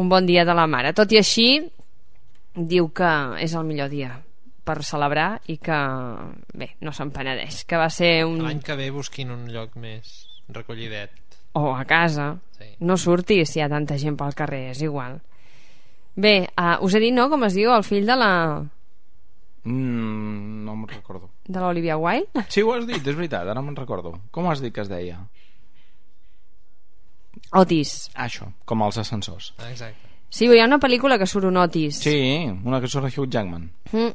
Un 0.00 0.10
bon 0.10 0.26
dia 0.26 0.44
de 0.46 0.54
la 0.56 0.66
mare. 0.70 0.94
Tot 0.96 1.12
i 1.14 1.20
així, 1.20 1.46
diu 2.54 2.90
que 2.94 3.12
és 3.42 3.54
el 3.54 3.66
millor 3.68 3.90
dia 3.92 4.16
per 4.64 4.82
celebrar 4.84 5.40
i 5.48 5.56
que, 5.58 5.78
bé, 6.54 6.74
no 6.80 6.92
se'n 6.92 7.10
penedeix, 7.14 7.64
que 7.64 7.76
va 7.80 7.88
ser 7.90 8.24
un... 8.26 8.38
L'any 8.44 8.60
que 8.62 8.76
ve 8.76 8.90
busquin 8.94 9.30
un 9.30 9.46
lloc 9.52 9.76
més 9.76 10.26
recollidet. 10.48 11.10
o 11.52 11.72
a 11.74 11.84
casa, 11.84 12.36
Sí. 12.58 12.66
no 12.80 12.96
surtis 12.96 13.50
si 13.50 13.58
hi 13.58 13.62
ha 13.62 13.68
tanta 13.68 13.96
gent 13.98 14.16
pel 14.16 14.34
carrer, 14.38 14.70
és 14.70 14.82
igual. 14.82 15.20
Bé, 16.14 16.48
uh, 16.58 16.76
us 16.84 16.94
he 16.94 17.00
dit, 17.00 17.12
no?, 17.14 17.28
com 17.30 17.42
es 17.44 17.54
diu, 17.54 17.72
el 17.74 17.82
fill 17.82 18.06
de 18.06 18.16
la 18.16 18.30
Mm, 19.64 20.64
no 20.64 20.74
me'n 20.76 20.88
recordo. 20.88 21.28
de 21.44 21.58
l'Olivia 21.60 21.96
Wilde? 21.98 22.44
Sí, 22.48 22.62
ho 22.62 22.72
has 22.72 22.86
dit, 22.86 22.96
és 23.06 23.16
veritat, 23.16 23.46
ara 23.48 23.60
me'n 23.60 23.76
recordo. 23.76 24.14
Com 24.30 24.46
has 24.48 24.60
dit 24.62 24.72
que 24.72 24.80
es 24.80 24.88
deia? 24.88 25.18
Otis. 27.52 28.10
Això, 28.14 28.46
com 28.64 28.82
els 28.86 28.98
ascensors. 29.02 29.52
Exacte. 29.68 30.08
Sí, 30.30 30.46
hi 30.46 30.60
ha 30.62 30.66
una 30.68 30.78
pel·lícula 30.78 31.18
que 31.18 31.26
surt 31.26 31.44
un 31.48 31.56
Otis. 31.58 31.98
Sí, 32.04 32.46
una 32.64 32.80
que 32.80 32.86
surt 32.88 33.10
Hugh 33.18 33.28
Jackman. 33.28 33.70
Mm. 33.92 34.12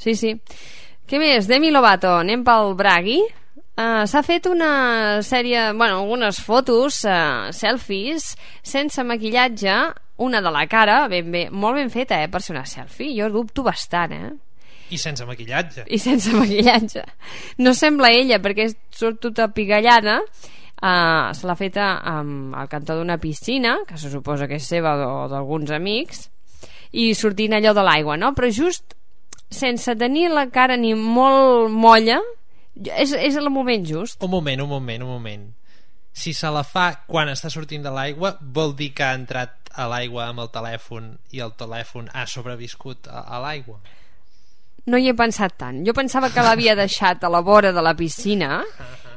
Sí, 0.00 0.14
sí. 0.18 0.34
Què 1.08 1.20
més? 1.20 1.48
Demi 1.50 1.70
Lovato, 1.74 2.14
anem 2.22 2.44
pel 2.46 2.74
Bragui. 2.78 3.18
Uh, 3.74 4.04
S'ha 4.06 4.22
fet 4.22 4.46
una 4.46 5.20
sèrie, 5.26 5.72
bueno, 5.74 5.98
algunes 6.04 6.38
fotos, 6.40 7.00
uh, 7.10 7.50
selfies, 7.52 8.30
sense 8.62 9.02
maquillatge, 9.02 9.74
una 10.24 10.40
de 10.40 10.52
la 10.54 10.62
cara, 10.70 11.08
ben 11.10 11.30
bé, 11.32 11.48
molt 11.50 11.80
ben 11.80 11.90
feta, 11.90 12.20
eh, 12.22 12.30
per 12.30 12.40
ser 12.42 12.54
una 12.54 12.64
selfie. 12.70 13.10
Jo 13.18 13.28
dubto 13.34 13.64
bastant, 13.66 14.14
eh? 14.14 14.32
I 14.94 15.00
sense 15.00 15.26
maquillatge. 15.26 15.88
I 15.90 15.98
sense 15.98 16.32
maquillatge. 16.38 17.02
No 17.58 17.74
sembla 17.74 18.12
ella, 18.14 18.38
perquè 18.42 18.68
surt 18.94 19.20
tota 19.26 19.48
pigallada, 19.52 20.20
uh, 20.22 21.32
se 21.34 21.48
l'ha 21.48 21.58
feta 21.58 21.88
um, 22.14 22.52
al 22.54 22.70
cantó 22.70 22.94
d'una 22.98 23.18
piscina, 23.18 23.80
que 23.88 23.98
se 23.98 24.12
suposa 24.12 24.46
que 24.46 24.60
és 24.62 24.68
seva 24.70 24.94
o 25.08 25.24
d'alguns 25.32 25.74
amics, 25.74 26.28
i 26.94 27.10
sortint 27.18 27.56
allò 27.58 27.74
de 27.74 27.82
l'aigua, 27.82 28.16
no? 28.20 28.30
Però 28.38 28.50
just 28.54 28.94
sense 29.54 29.94
tenir 29.98 30.28
la 30.32 30.48
cara 30.52 30.76
ni 30.80 30.92
molt 30.98 31.72
molla, 31.72 32.20
és, 32.74 33.14
és 33.14 33.36
el 33.40 33.50
moment 33.54 33.86
just. 33.86 34.22
Un 34.22 34.32
moment, 34.32 34.64
un 34.64 34.70
moment, 34.70 35.04
un 35.06 35.14
moment. 35.16 35.44
Si 36.14 36.34
se 36.34 36.50
la 36.54 36.62
fa 36.66 36.90
quan 37.08 37.30
està 37.32 37.50
sortint 37.50 37.82
de 37.82 37.90
l'aigua, 37.90 38.36
vol 38.40 38.74
dir 38.78 38.92
que 38.94 39.06
ha 39.06 39.14
entrat 39.18 39.70
a 39.74 39.88
l'aigua 39.90 40.28
amb 40.28 40.44
el 40.44 40.50
telèfon 40.54 41.10
i 41.34 41.42
el 41.42 41.54
telèfon 41.58 42.10
ha 42.14 42.26
sobreviscut 42.30 43.08
a, 43.10 43.24
a 43.24 43.40
l'aigua. 43.42 43.80
No 44.86 45.00
hi 45.00 45.08
he 45.08 45.16
pensat 45.16 45.56
tant. 45.58 45.80
Jo 45.86 45.94
pensava 45.96 46.28
que 46.30 46.44
l'havia 46.44 46.76
deixat 46.76 47.24
a 47.24 47.30
la 47.32 47.40
vora 47.42 47.72
de 47.72 47.82
la 47.82 47.94
piscina 47.96 48.60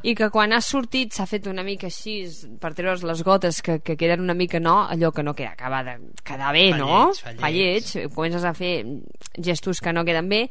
i 0.04 0.14
que 0.16 0.30
quan 0.30 0.54
ha 0.54 0.62
sortit 0.62 1.14
s'ha 1.14 1.26
fet 1.26 1.48
una 1.48 1.64
mica 1.64 1.88
així 1.88 2.28
per 2.62 2.74
treure's 2.74 3.04
les 3.04 3.24
gotes 3.24 3.62
que, 3.62 3.80
que 3.80 3.96
queden 3.98 4.22
una 4.22 4.34
mica 4.34 4.60
no, 4.60 4.88
allò 4.90 5.12
que 5.12 5.24
no 5.24 5.34
queda 5.34 5.52
acaba 5.56 5.84
de 5.84 5.98
quedar 6.24 6.54
bé, 6.54 6.72
Fa 6.72 6.78
no? 6.78 6.88
lleig, 7.12 7.22
fa 7.24 7.32
lleig. 7.32 7.40
Fa 7.42 7.50
lleig, 8.02 8.14
comences 8.14 8.44
a 8.44 8.54
fer 8.54 8.86
gestos 9.38 9.82
que 9.82 9.94
no 9.94 10.06
queden 10.06 10.30
bé 10.30 10.50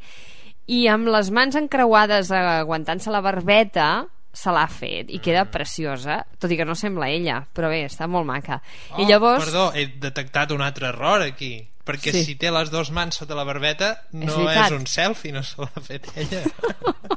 i 0.67 0.87
amb 0.91 1.07
les 1.07 1.31
mans 1.31 1.55
encreuades 1.55 2.29
aguantant-se 2.31 3.09
la 3.13 3.21
barbeta 3.21 4.05
se 4.37 4.51
l'ha 4.53 4.67
fet 4.69 5.09
i 5.09 5.17
queda 5.23 5.45
preciosa 5.49 6.19
tot 6.37 6.51
i 6.51 6.57
que 6.59 6.65
no 6.67 6.75
sembla 6.75 7.07
ella, 7.09 7.39
però 7.55 7.69
bé, 7.71 7.85
està 7.87 8.05
molt 8.07 8.27
maca 8.27 8.59
Oh, 8.93 9.01
i 9.01 9.05
llavors 9.09 9.45
Perdó, 9.45 9.71
he 9.73 9.87
detectat 9.97 10.51
un 10.51 10.61
altre 10.61 10.91
error 10.91 11.23
aquí 11.25 11.55
perquè 11.87 12.11
Sí. 12.11 12.23
si 12.25 12.35
té 12.35 12.51
les 12.51 12.69
dues 12.69 12.91
mans 12.91 13.15
sota 13.15 13.33
la 13.33 13.45
barbeta 13.47 13.93
no 14.11 14.27
veritat. 14.43 14.65
és 14.73 14.77
un 14.77 14.85
selfie, 14.85 15.31
no 15.31 15.41
se 15.41 15.55
l'ha 15.61 15.81
fet 15.81 16.11
ella 16.17 16.43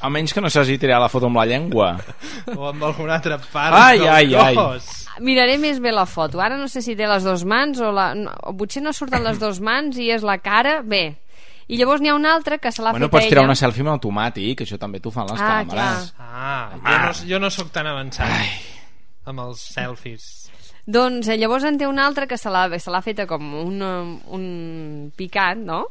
A 0.00 0.08
menys 0.10 0.32
que 0.32 0.40
no 0.40 0.48
s'hagi 0.50 0.78
tirat 0.78 1.00
la 1.02 1.08
foto 1.12 1.26
amb 1.26 1.36
la 1.36 1.44
llengua. 1.46 1.96
o 2.56 2.68
amb 2.70 2.82
alguna 2.84 3.14
altra 3.18 3.38
part 3.38 3.74
Ai, 3.76 3.98
del 3.98 4.08
ai, 4.08 4.34
ai. 4.34 4.54
cos. 4.56 5.06
Miraré 5.20 5.58
més 5.58 5.78
bé 5.80 5.92
la 5.92 6.06
foto. 6.06 6.40
Ara 6.40 6.56
no 6.60 6.68
sé 6.68 6.82
si 6.82 6.94
té 6.96 7.06
les 7.08 7.24
dues 7.24 7.44
mans 7.44 7.80
o, 7.80 7.92
la... 7.92 8.10
no, 8.14 8.32
o 8.42 8.52
potser 8.56 8.82
no 8.82 8.92
surten 8.92 9.24
les 9.24 9.38
dues 9.40 9.60
mans 9.60 9.96
i 9.98 10.10
és 10.12 10.22
la 10.26 10.38
cara. 10.38 10.82
Bé. 10.82 11.16
I 11.68 11.76
llavors 11.80 12.00
n'hi 12.00 12.08
ha 12.12 12.14
una 12.14 12.34
altra 12.36 12.58
que 12.62 12.70
se 12.70 12.82
l'ha 12.82 12.92
Bueno, 12.92 13.08
fet 13.08 13.12
pots 13.16 13.26
tirar 13.28 13.40
ella. 13.42 13.48
una 13.50 13.56
selfie 13.58 13.82
amb 13.82 13.90
automàtic, 13.96 14.60
això 14.62 14.76
també 14.78 15.00
t'ho 15.02 15.10
fan 15.10 15.26
les 15.32 15.40
Ah, 15.40 15.64
càmeres. 15.64 16.12
Ah, 16.20 16.68
jo 16.76 16.98
no, 16.98 17.28
jo 17.32 17.38
no 17.42 17.50
sóc 17.50 17.72
tan 17.74 17.88
avançat 17.90 18.28
amb 19.26 19.40
els 19.48 19.60
selfies. 19.74 20.26
Doncs 20.86 21.26
eh, 21.26 21.34
llavors 21.40 21.64
en 21.66 21.76
té 21.80 21.88
una 21.90 22.04
altra 22.06 22.28
que 22.30 22.38
se 22.38 22.46
l'ha 22.48 23.02
feta 23.02 23.26
com 23.26 23.42
un, 23.64 23.80
um, 23.82 24.12
un 24.36 25.12
picat, 25.16 25.58
no? 25.58 25.88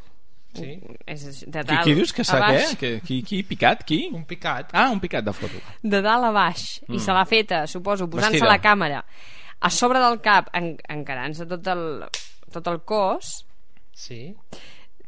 Sí. 0.56 0.80
És 1.06 1.24
de 1.46 1.62
Qui, 1.62 1.68
dalt 1.68 1.84
qui 1.84 1.94
dius 1.98 2.14
que 2.16 2.22
a 2.24 2.26
s'ha 2.26 2.40
què? 2.40 2.52
baix. 2.56 2.76
Que, 2.80 2.92
qui, 3.06 3.22
qui? 3.28 3.42
Picat? 3.44 3.84
Qui? 3.88 4.00
Un 4.14 4.24
picat. 4.26 4.70
Ah, 4.74 4.90
un 4.94 5.00
picat 5.04 5.26
de 5.26 5.34
foto. 5.36 5.60
De 5.84 6.02
dalt 6.02 6.24
a 6.30 6.32
baix. 6.36 6.82
Mm. 6.88 6.96
I 6.96 7.00
se 7.04 7.12
l'ha 7.16 7.26
feta, 7.26 7.66
suposo, 7.68 8.08
posant-se 8.12 8.46
la 8.46 8.60
càmera 8.64 9.04
a 9.66 9.70
sobre 9.72 10.00
del 10.04 10.20
cap, 10.22 10.50
en, 10.54 10.74
encarant-se 10.92 11.46
tot 11.50 11.68
el, 11.72 11.86
tot 12.54 12.68
el 12.68 12.82
cos, 12.86 13.46
Sí. 13.96 14.36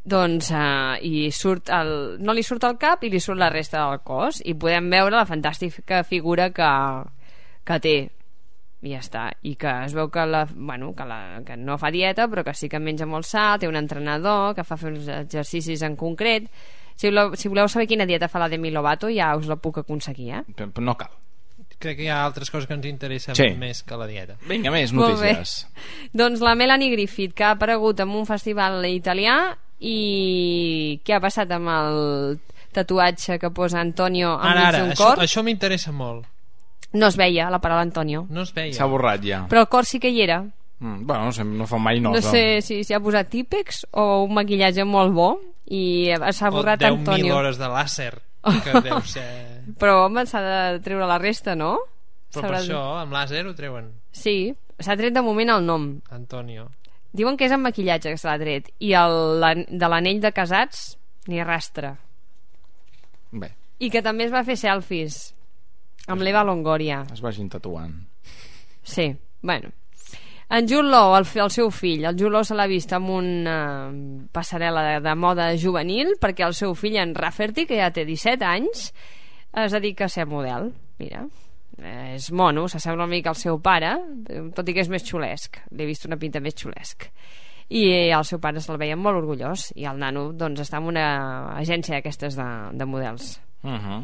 doncs 0.08 0.48
uh, 0.56 0.96
i 1.04 1.28
surt 1.36 1.68
el, 1.76 1.90
no 2.24 2.32
li 2.34 2.42
surt 2.44 2.64
el 2.64 2.78
cap 2.80 3.04
i 3.04 3.10
li 3.12 3.20
surt 3.20 3.38
la 3.38 3.50
resta 3.52 3.82
del 3.90 4.00
cos 4.08 4.40
i 4.46 4.54
podem 4.56 4.88
veure 4.90 5.12
la 5.18 5.26
fantàstica 5.28 6.00
figura 6.08 6.50
que, 6.56 6.70
que 7.68 7.80
té 7.84 7.96
i 8.86 8.92
ja 8.94 9.00
està, 9.02 9.24
i 9.42 9.56
que 9.58 9.72
es 9.88 9.94
veu 9.98 10.10
que, 10.14 10.26
la, 10.30 10.46
bueno, 10.54 10.92
que, 10.96 11.06
la, 11.10 11.42
que 11.46 11.56
no 11.58 11.78
fa 11.82 11.90
dieta 11.92 12.28
però 12.30 12.44
que 12.46 12.54
sí 12.54 12.70
que 12.70 12.80
menja 12.80 13.08
molt 13.10 13.26
sa, 13.26 13.58
té 13.58 13.68
un 13.68 13.76
entrenador 13.76 14.54
que 14.56 14.64
fa 14.64 14.78
fer 14.78 14.92
uns 14.94 15.08
exercicis 15.10 15.82
en 15.82 15.96
concret 15.98 16.46
si 16.96 17.08
voleu, 17.10 17.36
si 17.36 17.50
voleu 17.50 17.68
saber 17.70 17.88
quina 17.88 18.06
dieta 18.06 18.28
fa 18.30 18.40
la 18.40 18.50
Demi 18.50 18.70
Lovato 18.72 19.10
ja 19.10 19.36
us 19.38 19.48
la 19.50 19.56
puc 19.58 19.80
aconseguir 19.82 20.30
eh? 20.34 20.44
Però 20.56 20.70
però 20.72 20.86
no 20.86 20.96
cal. 20.98 21.10
Crec 21.78 21.98
que 22.00 22.06
hi 22.08 22.10
ha 22.10 22.24
altres 22.26 22.50
coses 22.50 22.66
que 22.66 22.74
ens 22.74 22.86
interessen 22.90 23.36
Sí. 23.38 23.52
més 23.54 23.84
que 23.86 23.98
la 23.98 24.08
dieta. 24.10 24.34
Vinga, 24.50 24.72
més 24.74 24.94
notícies. 24.94 25.68
Doncs 26.12 26.42
la 26.42 26.56
Melanie 26.58 26.90
Griffith, 26.90 27.36
que 27.38 27.44
ha 27.46 27.52
aparegut 27.54 28.00
en 28.02 28.10
un 28.18 28.26
festival 28.26 28.82
italià 28.90 29.36
i 29.80 31.00
què 31.06 31.14
ha 31.18 31.22
passat 31.22 31.52
amb 31.54 31.70
el 31.70 32.40
tatuatge 32.74 33.38
que 33.42 33.52
posa 33.54 33.80
Antonio 33.82 34.34
Ara, 34.40 34.52
enmig 34.54 34.66
ara, 34.68 34.80
d'un 34.82 34.92
això, 34.96 35.04
cor? 35.12 35.22
això 35.26 35.44
m'interessa 35.46 35.92
molt. 35.94 36.26
No 36.94 37.08
es 37.08 37.18
veia 37.20 37.50
la 37.52 37.60
paraula 37.60 37.82
Antonio. 37.84 38.26
No 38.30 38.42
es 38.44 38.54
veia. 38.56 38.74
S'ha 38.74 38.86
borrat 38.88 39.22
ja. 39.26 39.42
Però 39.52 39.62
el 39.66 39.68
cor 39.68 39.86
sí 39.86 40.00
que 40.00 40.10
hi 40.10 40.22
era. 40.24 40.42
Mm, 40.80 41.06
bueno, 41.06 41.26
no, 41.26 41.32
sé, 41.34 41.44
no 41.44 41.66
fa 41.68 41.78
mai 41.82 42.00
No, 42.00 42.12
nosa. 42.14 42.32
sé 42.32 42.62
si 42.62 42.84
s'hi 42.86 42.94
ha 42.94 43.00
posat 43.02 43.30
típex 43.34 43.86
o 43.98 44.24
un 44.24 44.34
maquillatge 44.38 44.86
molt 44.86 45.14
bo 45.14 45.30
i 45.74 46.12
s'ha 46.32 46.52
borrat 46.54 46.82
o 46.84 46.86
10.000 46.86 47.00
Antonio. 47.00 47.36
hores 47.36 47.58
de 47.58 47.68
làser 47.68 48.14
que 48.64 48.82
deu 48.86 49.02
ser... 49.02 49.28
Però 49.82 50.06
home, 50.06 50.24
s'ha 50.26 50.40
de 50.42 50.80
treure 50.86 51.06
la 51.10 51.18
resta, 51.20 51.56
no? 51.56 51.76
Però 52.34 52.46
per 52.48 52.60
això, 52.62 52.82
amb 53.02 53.12
làser 53.12 53.42
ho 53.48 53.54
treuen. 53.58 53.90
Sí, 54.16 54.54
s'ha 54.80 54.96
tret 54.96 55.14
de 55.14 55.22
moment 55.26 55.50
el 55.58 55.66
nom. 55.66 55.90
Antonio. 56.12 56.70
Diuen 57.12 57.36
que 57.36 57.46
és 57.50 57.52
amb 57.56 57.66
maquillatge 57.68 58.12
que 58.14 58.18
se 58.22 58.28
l'ha 58.30 58.38
tret. 58.40 58.70
I 58.80 58.94
el, 58.94 59.40
la, 59.42 59.54
de 59.58 59.90
l'anell 59.90 60.22
de 60.22 60.32
casats, 60.32 60.98
ni 61.28 61.42
rastre. 61.44 61.96
Bé, 63.32 63.50
I 63.80 63.90
que 63.92 64.02
també 64.06 64.28
es 64.28 64.32
va 64.32 64.44
fer 64.48 64.56
selfies 64.60 65.34
amb 66.08 66.24
l'Eva 66.24 66.44
Longoria. 66.44 67.04
es 67.14 67.22
vagin 67.22 67.50
tatuant. 67.50 67.94
Sí, 68.84 69.16
bueno. 69.42 69.72
En 70.50 70.68
Jude 70.68 70.88
Law, 70.88 71.18
el, 71.18 71.26
el 71.44 71.52
seu 71.52 71.70
fill, 71.76 72.06
el 72.08 72.16
Jude 72.16 72.32
Law 72.32 72.46
se 72.48 72.56
l'ha 72.56 72.70
vist 72.72 72.94
amb 72.96 73.10
una 73.12 73.58
passarel·la 74.32 74.84
de, 74.86 74.94
de 75.04 75.16
moda 75.20 75.50
juvenil 75.60 76.14
perquè 76.22 76.46
el 76.48 76.56
seu 76.56 76.72
fill, 76.80 76.96
en 77.02 77.12
Rafferty, 77.16 77.66
que 77.68 77.82
ja 77.82 77.90
té 77.92 78.06
17 78.08 78.48
anys, 78.48 78.94
es 79.52 79.76
dedica 79.76 80.08
a 80.08 80.14
ser 80.14 80.24
model. 80.32 80.70
Mira, 81.04 81.26
eh, 81.82 82.14
és 82.16 82.30
mono, 82.32 82.64
s'assembla 82.72 83.04
una 83.04 83.12
mica 83.12 83.34
al 83.34 83.40
seu 83.40 83.60
pare, 83.60 83.92
tot 84.56 84.72
i 84.72 84.78
que 84.78 84.86
és 84.86 84.92
més 84.92 85.04
xulesc. 85.04 85.60
Li 85.76 85.84
he 85.84 85.90
vist 85.90 86.08
una 86.08 86.20
pinta 86.22 86.40
més 86.40 86.56
xulesc. 86.56 87.10
I 87.68 87.84
el 88.16 88.24
seu 88.24 88.40
pare 88.40 88.64
se'l 88.64 88.80
veia 88.80 88.96
molt 88.96 89.20
orgullós 89.20 89.74
i 89.76 89.84
el 89.90 90.00
nano 90.00 90.30
doncs, 90.32 90.64
està 90.64 90.80
en 90.80 90.88
una 90.94 91.08
agència 91.58 91.98
d'aquestes 91.98 92.40
de, 92.40 92.48
de 92.72 92.88
models. 92.88 93.42
Uh 93.68 93.76
-huh. 93.76 94.00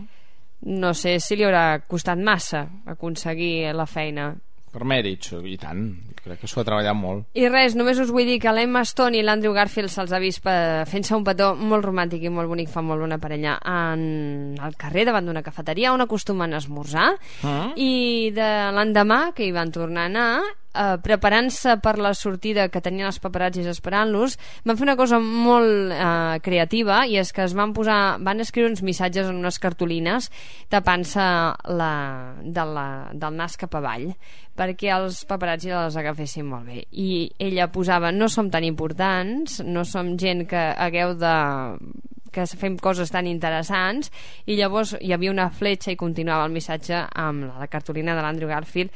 No 0.66 0.93
sé 0.93 1.20
si 1.20 1.36
li 1.36 1.43
haurà 1.43 1.82
costat 1.88 2.18
massa 2.18 2.68
aconseguir 2.86 3.74
la 3.76 3.86
feina 3.86 4.34
Per 4.74 4.82
mèrits, 4.89 5.36
i 5.45 5.53
tant. 5.61 5.84
Crec 6.24 6.39
que 6.41 6.47
s'ho 6.49 6.61
ha 6.61 6.66
treballat 6.66 6.95
molt. 6.97 7.28
I 7.38 7.43
res, 7.51 7.76
només 7.78 7.99
us 8.01 8.09
vull 8.09 8.26
dir 8.26 8.39
que 8.41 8.49
l'Emma 8.49 8.82
Stone 8.88 9.20
i 9.20 9.22
l'Andrew 9.22 9.53
Garfield 9.53 9.91
se'ls 9.93 10.09
ha 10.16 10.22
vist 10.24 10.41
fent-se 10.41 11.14
un 11.14 11.26
petó 11.28 11.51
molt 11.53 11.86
romàntic 11.86 12.24
i 12.26 12.32
molt 12.34 12.49
bonic, 12.49 12.72
fa 12.74 12.82
molt 12.82 13.03
bona 13.05 13.20
parella, 13.22 13.59
en 13.70 14.55
el 14.57 14.74
carrer 14.80 15.05
davant 15.05 15.30
d'una 15.30 15.43
cafeteria 15.45 15.93
on 15.93 16.01
acostumen 16.01 16.55
a 16.55 16.64
esmorzar 16.64 17.11
Mm? 17.43 17.74
i 17.76 18.32
de 18.34 18.49
l'endemà 18.74 19.34
que 19.36 19.45
hi 19.45 19.51
van 19.53 19.70
tornar 19.72 20.07
a 20.07 20.09
anar 20.09 20.41
eh, 20.74 20.97
preparant-se 21.03 21.78
per 21.84 21.97
la 22.01 22.13
sortida 22.17 22.67
que 22.74 22.82
tenien 22.84 23.07
els 23.09 23.19
paparazzis 23.24 23.69
esperant-los 23.71 24.38
van 24.65 24.80
fer 24.80 24.88
una 24.88 24.97
cosa 24.99 25.19
molt 25.24 25.93
eh, 25.93 26.39
creativa 26.45 27.03
i 27.07 27.17
és 27.21 27.34
que 27.34 27.45
es 27.45 27.55
van 27.57 27.74
posar 27.78 28.17
van 28.24 28.43
escriure 28.43 28.71
uns 28.71 28.84
missatges 28.86 29.30
en 29.30 29.41
unes 29.41 29.59
cartolines 29.63 30.30
tapant-se 30.74 31.28
la, 31.80 31.93
de 32.43 32.65
la, 32.78 32.88
del 33.13 33.38
nas 33.38 33.57
cap 33.59 33.76
avall 33.80 34.11
perquè 34.57 34.91
els 34.93 35.24
paparazzi 35.26 35.71
les 35.74 35.95
agafessin 35.97 36.45
molt 36.45 36.67
bé. 36.69 36.84
I 36.91 37.32
ella 37.41 37.71
posava 37.74 38.11
no 38.13 38.30
som 38.30 38.51
tan 38.53 38.65
importants 38.67 39.61
no 39.65 39.86
som 39.86 40.13
gent 40.17 40.45
que 40.49 40.67
hagueu 40.78 41.15
de 41.17 41.36
que 42.34 42.45
fem 42.57 42.76
coses 42.82 43.11
tan 43.13 43.30
interessants 43.30 44.09
i 44.49 44.57
llavors 44.57 44.95
hi 44.99 45.13
havia 45.13 45.32
una 45.32 45.49
fletxa 45.53 45.93
i 45.93 45.99
continuava 45.99 46.47
el 46.47 46.55
missatge 46.55 47.05
amb 47.13 47.45
la, 47.45 47.69
cartolina 47.69 48.17
de 48.17 48.26
l'Andrew 48.26 48.49
Garfield 48.49 48.89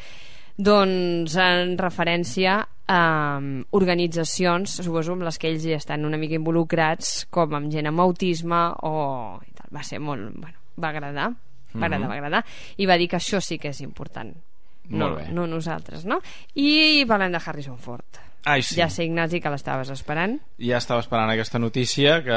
doncs 0.58 1.36
en 1.38 1.76
referència 1.78 2.60
a 2.88 3.02
um, 3.38 3.64
organitzacions 3.78 4.78
suposo 4.82 5.14
amb 5.14 5.26
les 5.28 5.38
que 5.38 5.50
ells 5.52 5.66
ja 5.68 5.76
estan 5.78 6.06
una 6.08 6.18
mica 6.18 6.38
involucrats 6.40 7.26
com 7.30 7.54
amb 7.58 7.70
gent 7.74 7.90
amb 7.90 8.00
autisme 8.00 8.62
o 8.88 9.40
i 9.46 9.52
tal. 9.54 9.68
va 9.76 9.84
ser 9.84 10.00
molt 10.00 10.32
bueno, 10.40 10.58
va 10.80 10.90
agradar 10.90 11.30
va 11.76 11.86
agradar, 11.86 12.00
Mhm. 12.00 12.10
va 12.10 12.16
agradar 12.16 12.46
i 12.78 12.86
va 12.86 12.98
dir 12.98 13.10
que 13.10 13.18
això 13.18 13.42
sí 13.42 13.60
que 13.60 13.70
és 13.70 13.82
important 13.82 14.34
no, 14.90 15.16
bé. 15.16 15.28
no 15.32 15.46
nosaltres 15.48 16.06
no? 16.06 16.22
i 16.56 17.04
parlem 17.06 17.32
de 17.32 17.42
Harrison 17.46 17.78
Ford 17.78 18.06
Ai, 18.48 18.62
sí. 18.64 18.78
Ja 18.80 18.86
sé, 18.88 19.04
Ignasi, 19.04 19.42
que 19.44 19.50
l'estaves 19.52 19.90
esperant. 19.92 20.38
Ja 20.64 20.78
estava 20.80 21.02
esperant 21.04 21.28
aquesta 21.34 21.60
notícia 21.60 22.22
que... 22.24 22.32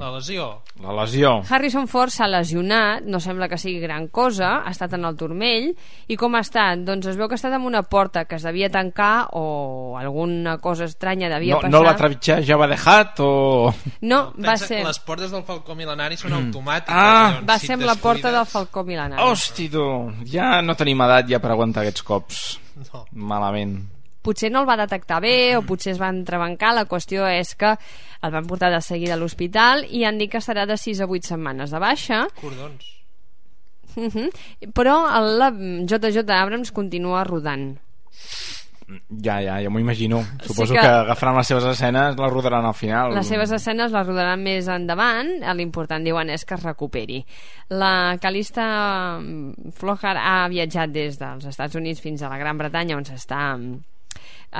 La 0.00 0.08
lesió. 0.14 0.46
La 0.80 0.94
lesió. 0.96 1.34
Harrison 1.50 1.84
Ford 1.90 2.08
s'ha 2.14 2.24
lesionat, 2.32 3.04
no 3.04 3.20
sembla 3.20 3.48
que 3.52 3.58
sigui 3.60 3.82
gran 3.82 4.06
cosa, 4.08 4.62
ha 4.64 4.72
estat 4.72 4.94
en 4.96 5.04
el 5.04 5.18
turmell, 5.20 5.66
i 6.08 6.16
com 6.16 6.34
ha 6.34 6.40
estat? 6.40 6.80
Doncs 6.86 7.10
es 7.12 7.18
veu 7.20 7.28
que 7.28 7.36
ha 7.36 7.40
estat 7.42 7.52
amb 7.58 7.68
una 7.68 7.82
porta 7.84 8.24
que 8.24 8.38
es 8.40 8.46
devia 8.48 8.70
tancar 8.72 9.28
o 9.36 9.98
alguna 10.00 10.56
cosa 10.64 10.88
estranya 10.88 11.28
devia 11.28 11.58
No, 11.58 11.60
passar. 11.60 11.70
no 11.76 11.82
el 11.84 11.88
va 11.90 11.96
trepitjar 12.00 12.40
ja 12.48 12.56
va 12.56 12.70
dejat 12.72 13.20
o... 13.20 13.30
No, 14.00 14.22
va 14.40 14.54
Pensa, 14.54 14.66
ser... 14.72 14.80
Les 14.88 14.98
portes 15.04 15.30
del 15.30 15.44
Falcó 15.44 15.76
Milenari 15.76 16.16
són 16.16 16.32
automàtiques. 16.40 16.88
Ah. 16.96 17.34
llavors, 17.36 17.48
Va 17.52 17.58
si 17.60 17.66
ser 17.68 17.76
amb 17.76 17.84
la 17.92 17.94
porta 18.00 18.32
del 18.32 18.46
Falcó 18.48 18.82
Milenari. 18.88 19.20
Hosti, 19.28 19.68
tu, 19.68 19.84
ja 20.24 20.62
no 20.64 20.72
tenim 20.74 21.04
edat 21.04 21.28
ja 21.28 21.38
per 21.44 21.52
aguantar 21.52 21.84
aquests 21.84 22.02
cops. 22.02 22.44
No. 22.88 23.04
Malament. 23.12 23.76
Potser 24.24 24.50
no 24.52 24.62
el 24.64 24.68
va 24.68 24.78
detectar 24.80 25.20
bé 25.22 25.54
o 25.58 25.62
potser 25.68 25.92
es 25.94 26.00
va 26.00 26.08
entrebancar, 26.12 26.72
la 26.74 26.86
qüestió 26.90 27.28
és 27.28 27.54
que 27.60 27.74
el 28.24 28.32
van 28.32 28.48
portar 28.48 28.72
de 28.72 28.80
seguida 28.80 29.14
a 29.14 29.20
l'hospital 29.20 29.84
i 29.90 30.04
han 30.08 30.18
dit 30.18 30.32
que 30.32 30.40
estarà 30.40 30.64
de 30.66 30.78
6 30.80 31.04
a 31.04 31.06
8 31.06 31.34
setmanes 31.34 31.70
de 31.70 31.78
baixa 31.78 32.24
Cordons. 32.40 32.84
uh 33.96 34.08
-huh. 34.10 34.28
però 34.72 34.96
el, 35.18 35.38
la 35.38 35.50
JJ 35.52 36.24
Abrams 36.30 36.72
continua 36.72 37.24
rodant 37.24 37.76
Ja, 39.08 39.40
ja, 39.40 39.62
ja 39.62 39.70
m'ho 39.70 39.80
imagino. 39.80 40.22
Suposo 40.44 40.74
que- 40.74 40.80
que... 40.80 40.86
agafaran 40.86 41.36
les 41.38 41.46
seves 41.46 41.64
escenes, 41.64 42.18
les 42.18 42.30
rodaran 42.30 42.66
al 42.66 42.74
final. 42.74 43.14
les 43.14 43.26
seves 43.26 43.50
escenes 43.50 43.90
les 43.92 44.06
rodaran 44.06 44.42
més 44.42 44.68
endavant 44.68 45.30
l'important 45.56 46.04
diuen 46.04 46.28
és 46.28 46.44
que 46.44 46.54
es 46.54 46.62
recuperi 46.62 47.24
la 47.70 48.18
Calista 48.20 49.18
Flojar 49.72 50.16
ha 50.18 50.48
viatjat 50.48 50.90
des 50.92 51.18
dels 51.18 51.46
Estats 51.46 51.74
Units 51.74 52.00
fins 52.00 52.22
a 52.22 52.28
la 52.28 52.36
Gran 52.36 52.58
Bretanya 52.58 52.96
on 52.96 53.04
s'està 53.04 53.56
mm, 53.56 53.80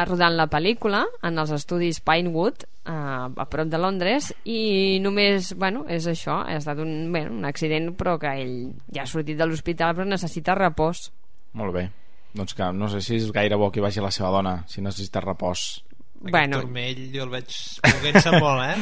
rodant 0.03 0.35
la 0.35 0.49
pel·lícula 0.51 1.05
en 1.23 1.39
els 1.39 1.55
estudis 1.55 2.03
Pinewood 2.03 2.67
a, 2.91 3.31
a 3.31 3.47
prop 3.51 3.71
de 3.71 3.79
Londres 3.79 4.33
i 4.45 4.99
només, 5.05 5.55
bueno, 5.55 5.87
és 5.87 6.09
això 6.11 6.43
ha 6.43 6.59
estat 6.59 6.83
un, 6.83 7.13
bueno, 7.15 7.31
un 7.39 7.47
accident 7.47 7.93
però 7.95 8.19
que 8.19 8.35
ell 8.43 8.57
ja 8.91 9.07
ha 9.07 9.11
sortit 9.11 9.39
de 9.39 9.47
l'hospital 9.47 9.95
però 9.95 10.09
necessita 10.09 10.59
repòs 10.59 11.11
Molt 11.55 11.75
bé. 11.75 11.89
Doncs 12.35 12.57
que 12.59 12.69
no 12.75 12.89
sé 12.91 13.01
si 13.05 13.17
és 13.21 13.31
gaire 13.35 13.57
bo 13.59 13.71
que 13.71 13.83
vagi 13.83 14.03
la 14.03 14.11
seva 14.15 14.33
dona, 14.35 14.57
si 14.71 14.83
necessita 14.83 15.23
repòs. 15.23 15.85
Bueno. 16.21 16.61
Turmell 16.62 17.11
jo 17.12 17.27
el 17.27 17.33
veig 17.35 17.57
moguent-se 17.85 18.31
molt, 18.41 18.62
eh? 18.65 18.77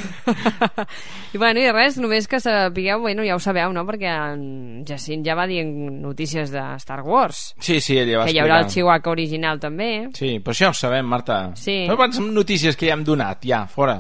I 1.35 1.41
bueno, 1.41 1.59
i 1.59 1.73
res, 1.75 1.97
només 1.99 2.29
que 2.31 2.39
sapigueu, 2.43 3.01
bueno, 3.03 3.25
ja 3.27 3.35
ho 3.35 3.43
sabeu, 3.43 3.73
no? 3.75 3.83
Perquè 3.89 4.13
en 4.13 4.85
Jacint 4.87 5.25
ja 5.27 5.35
va 5.39 5.49
dir 5.51 5.63
en 5.65 5.73
notícies 6.05 6.53
de 6.55 6.63
Star 6.79 7.01
Wars. 7.03 7.49
Sí, 7.59 7.81
sí, 7.81 7.99
ella 7.99 8.21
va 8.21 8.29
que 8.29 8.37
hi 8.37 8.41
haurà 8.43 8.61
el. 8.63 8.71
Chihuahua 8.71 9.15
original 9.17 9.59
també. 9.63 9.91
Sí, 10.15 10.37
però 10.39 10.55
això 10.55 10.69
ja 10.69 10.75
ho 10.75 10.79
sabem, 10.85 11.09
Marta. 11.09 11.41
Sí. 11.59 11.83
Però 11.89 11.99
quantes 11.99 12.23
notícies 12.23 12.79
que 12.79 12.87
ja 12.91 12.95
hem 12.95 13.07
donat, 13.07 13.43
ja, 13.49 13.65
fora. 13.67 13.99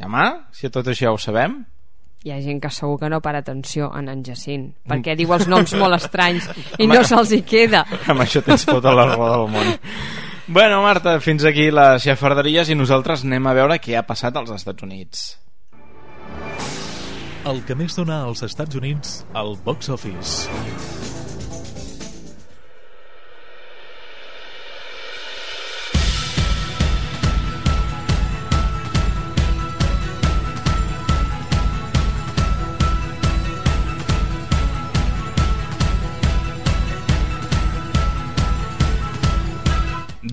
Ja, 0.00 0.08
mà? 0.10 0.30
Si 0.56 0.72
tot 0.74 0.88
això 0.90 1.10
ja 1.10 1.12
ho 1.14 1.20
sabem. 1.22 1.60
Hi 2.24 2.34
ha 2.34 2.40
gent 2.44 2.58
que 2.60 2.68
segur 2.68 2.98
que 3.00 3.08
no 3.08 3.22
para 3.24 3.38
atenció 3.40 3.86
en 3.96 4.10
en 4.12 4.24
Jacint, 4.24 4.66
perquè 4.88 5.14
diu 5.16 5.30
els 5.32 5.46
noms 5.48 5.72
molt 5.80 5.96
estranys 5.96 6.50
i 6.76 6.88
no 6.90 7.00
se'ls 7.06 7.32
hi 7.32 7.40
queda. 7.46 7.86
Amb 8.12 8.26
això 8.26 8.42
tens 8.44 8.66
tota 8.68 8.92
la 8.92 9.06
raó 9.14 9.30
del 9.36 9.46
món. 9.54 9.70
Bueno, 10.52 10.82
Marta, 10.82 11.12
fins 11.22 11.44
aquí 11.46 11.68
les 11.70 12.02
xafarderies 12.02 12.72
i 12.72 12.74
nosaltres 12.74 13.22
anem 13.22 13.44
a 13.46 13.52
veure 13.54 13.76
què 13.78 13.94
ha 13.94 14.02
passat 14.08 14.34
als 14.34 14.50
Estats 14.50 14.82
Units. 14.82 15.20
El 17.46 17.62
que 17.68 17.78
més 17.78 17.94
dona 17.94 18.24
als 18.26 18.42
Estats 18.42 18.80
Units 18.82 19.20
al 19.30 19.54
box 19.62 19.94
office. 19.94 20.99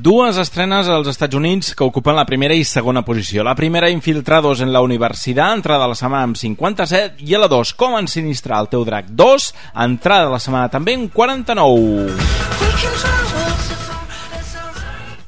Dues 0.07 0.37
estrenes 0.39 0.87
als 0.87 1.09
Estats 1.11 1.35
Units 1.35 1.73
que 1.75 1.83
ocupen 1.83 2.15
la 2.15 2.23
primera 2.23 2.55
i 2.55 2.61
segona 2.63 3.01
posició. 3.03 3.43
La 3.43 3.57
primera, 3.59 3.89
Infiltrados 3.91 4.61
en 4.63 4.71
la 4.71 4.79
Universitat, 4.79 5.57
entrada 5.57 5.83
de 5.83 5.91
la 5.91 5.99
setmana 5.99 6.29
amb 6.29 6.39
57, 6.39 7.19
i 7.27 7.35
a 7.35 7.41
la 7.43 7.51
2, 7.51 7.73
Com 7.75 7.99
ensinistrar 7.99 8.61
el 8.63 8.71
teu 8.71 8.87
drac 8.87 9.11
2, 9.11 9.51
entrada 9.83 10.29
de 10.29 10.37
la 10.37 10.39
setmana 10.39 10.71
també 10.71 10.95
amb 10.95 11.11
49. 11.11 13.26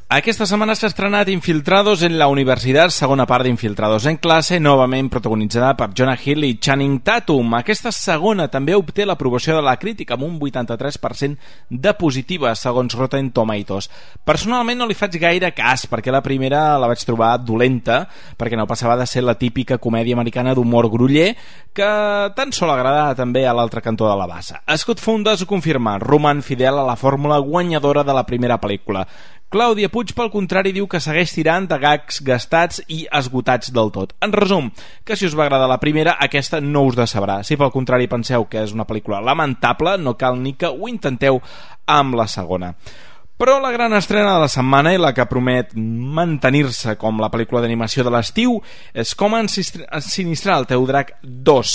Aquesta 0.10 0.48
setmana 0.50 0.74
s'ha 0.74 0.88
estrenat 0.90 1.30
Infiltrados 1.30 2.02
en 2.02 2.16
la 2.18 2.26
Universitat, 2.34 2.90
segona 2.90 3.28
part 3.30 3.46
d'Infiltrados 3.46 4.08
en 4.10 4.16
classe, 4.18 4.58
novament 4.58 5.06
protagonitzada 5.14 5.76
per 5.78 5.92
Jonah 5.94 6.16
Hill 6.18 6.48
i 6.48 6.56
Channing 6.58 7.04
Tatum. 7.06 7.54
Aquesta 7.54 7.92
segona 7.94 8.48
també 8.50 8.74
obté 8.74 9.06
l'aprovació 9.06 9.60
de 9.60 9.62
la 9.62 9.76
crítica 9.78 10.18
amb 10.18 10.26
un 10.26 10.40
83% 10.42 11.38
de 11.70 11.94
positiva, 11.94 12.56
segons 12.58 12.98
Rotten 12.98 13.30
Tomatoes. 13.38 13.92
Personalment 14.26 14.82
no 14.82 14.90
li 14.90 14.98
faig 14.98 15.20
gaire 15.22 15.54
cas, 15.54 15.86
perquè 15.86 16.10
la 16.10 16.26
primera 16.26 16.80
la 16.82 16.90
vaig 16.90 17.06
trobar 17.06 17.36
dolenta, 17.46 18.02
perquè 18.34 18.58
no 18.58 18.66
passava 18.66 18.98
de 18.98 19.06
ser 19.06 19.22
la 19.22 19.38
típica 19.38 19.78
comèdia 19.78 20.18
americana 20.18 20.58
d'humor 20.58 20.90
gruller, 20.90 21.36
que 21.70 21.94
tan 22.34 22.50
sol 22.50 22.74
agradava 22.74 23.14
també 23.14 23.46
a 23.46 23.54
l'altre 23.54 23.86
cantó 23.86 24.10
de 24.10 24.18
la 24.18 24.26
bassa. 24.26 24.64
Scott 24.74 25.06
Fundes 25.06 25.46
ho 25.46 25.54
confirma, 25.54 26.00
roman 26.02 26.42
fidel 26.42 26.82
a 26.82 26.90
la 26.90 26.98
fórmula 26.98 27.38
guanyadora 27.38 28.02
de 28.02 28.18
la 28.18 28.26
primera 28.26 28.58
pel·lícula. 28.58 29.06
Clàudia 29.50 29.90
Puig, 29.90 30.12
pel 30.14 30.28
contrari, 30.30 30.70
diu 30.76 30.86
que 30.86 31.00
segueix 31.02 31.32
tirant 31.34 31.66
de 31.66 31.80
gags 31.82 32.20
gastats 32.22 32.84
i 32.86 33.00
esgotats 33.18 33.72
del 33.74 33.88
tot. 33.90 34.12
En 34.22 34.30
resum, 34.36 34.68
que 35.02 35.16
si 35.18 35.26
us 35.26 35.34
va 35.34 35.48
agradar 35.48 35.66
la 35.72 35.80
primera, 35.82 36.14
aquesta 36.22 36.60
no 36.62 36.84
us 36.86 36.98
decebrà. 37.00 37.40
Si 37.42 37.58
pel 37.58 37.72
contrari 37.74 38.06
penseu 38.12 38.46
que 38.46 38.62
és 38.62 38.76
una 38.78 38.86
pel·lícula 38.86 39.24
lamentable, 39.26 39.96
no 39.98 40.14
cal 40.22 40.38
ni 40.38 40.54
que 40.54 40.70
ho 40.70 40.86
intenteu 40.86 41.42
amb 41.90 42.20
la 42.20 42.28
segona. 42.30 42.76
Però 43.42 43.56
la 43.58 43.72
gran 43.74 43.98
estrena 43.98 44.36
de 44.36 44.44
la 44.44 44.52
setmana 44.54 44.94
i 44.94 45.02
la 45.02 45.16
que 45.18 45.26
promet 45.26 45.74
mantenir-se 45.74 46.94
com 47.02 47.18
la 47.18 47.32
pel·lícula 47.34 47.64
d'animació 47.66 48.06
de 48.06 48.14
l'estiu 48.14 48.60
és 48.94 49.16
Com 49.18 49.34
ensinistrar 49.40 50.60
el 50.60 50.70
teu 50.70 50.86
drac 50.86 51.16
2. 51.24 51.74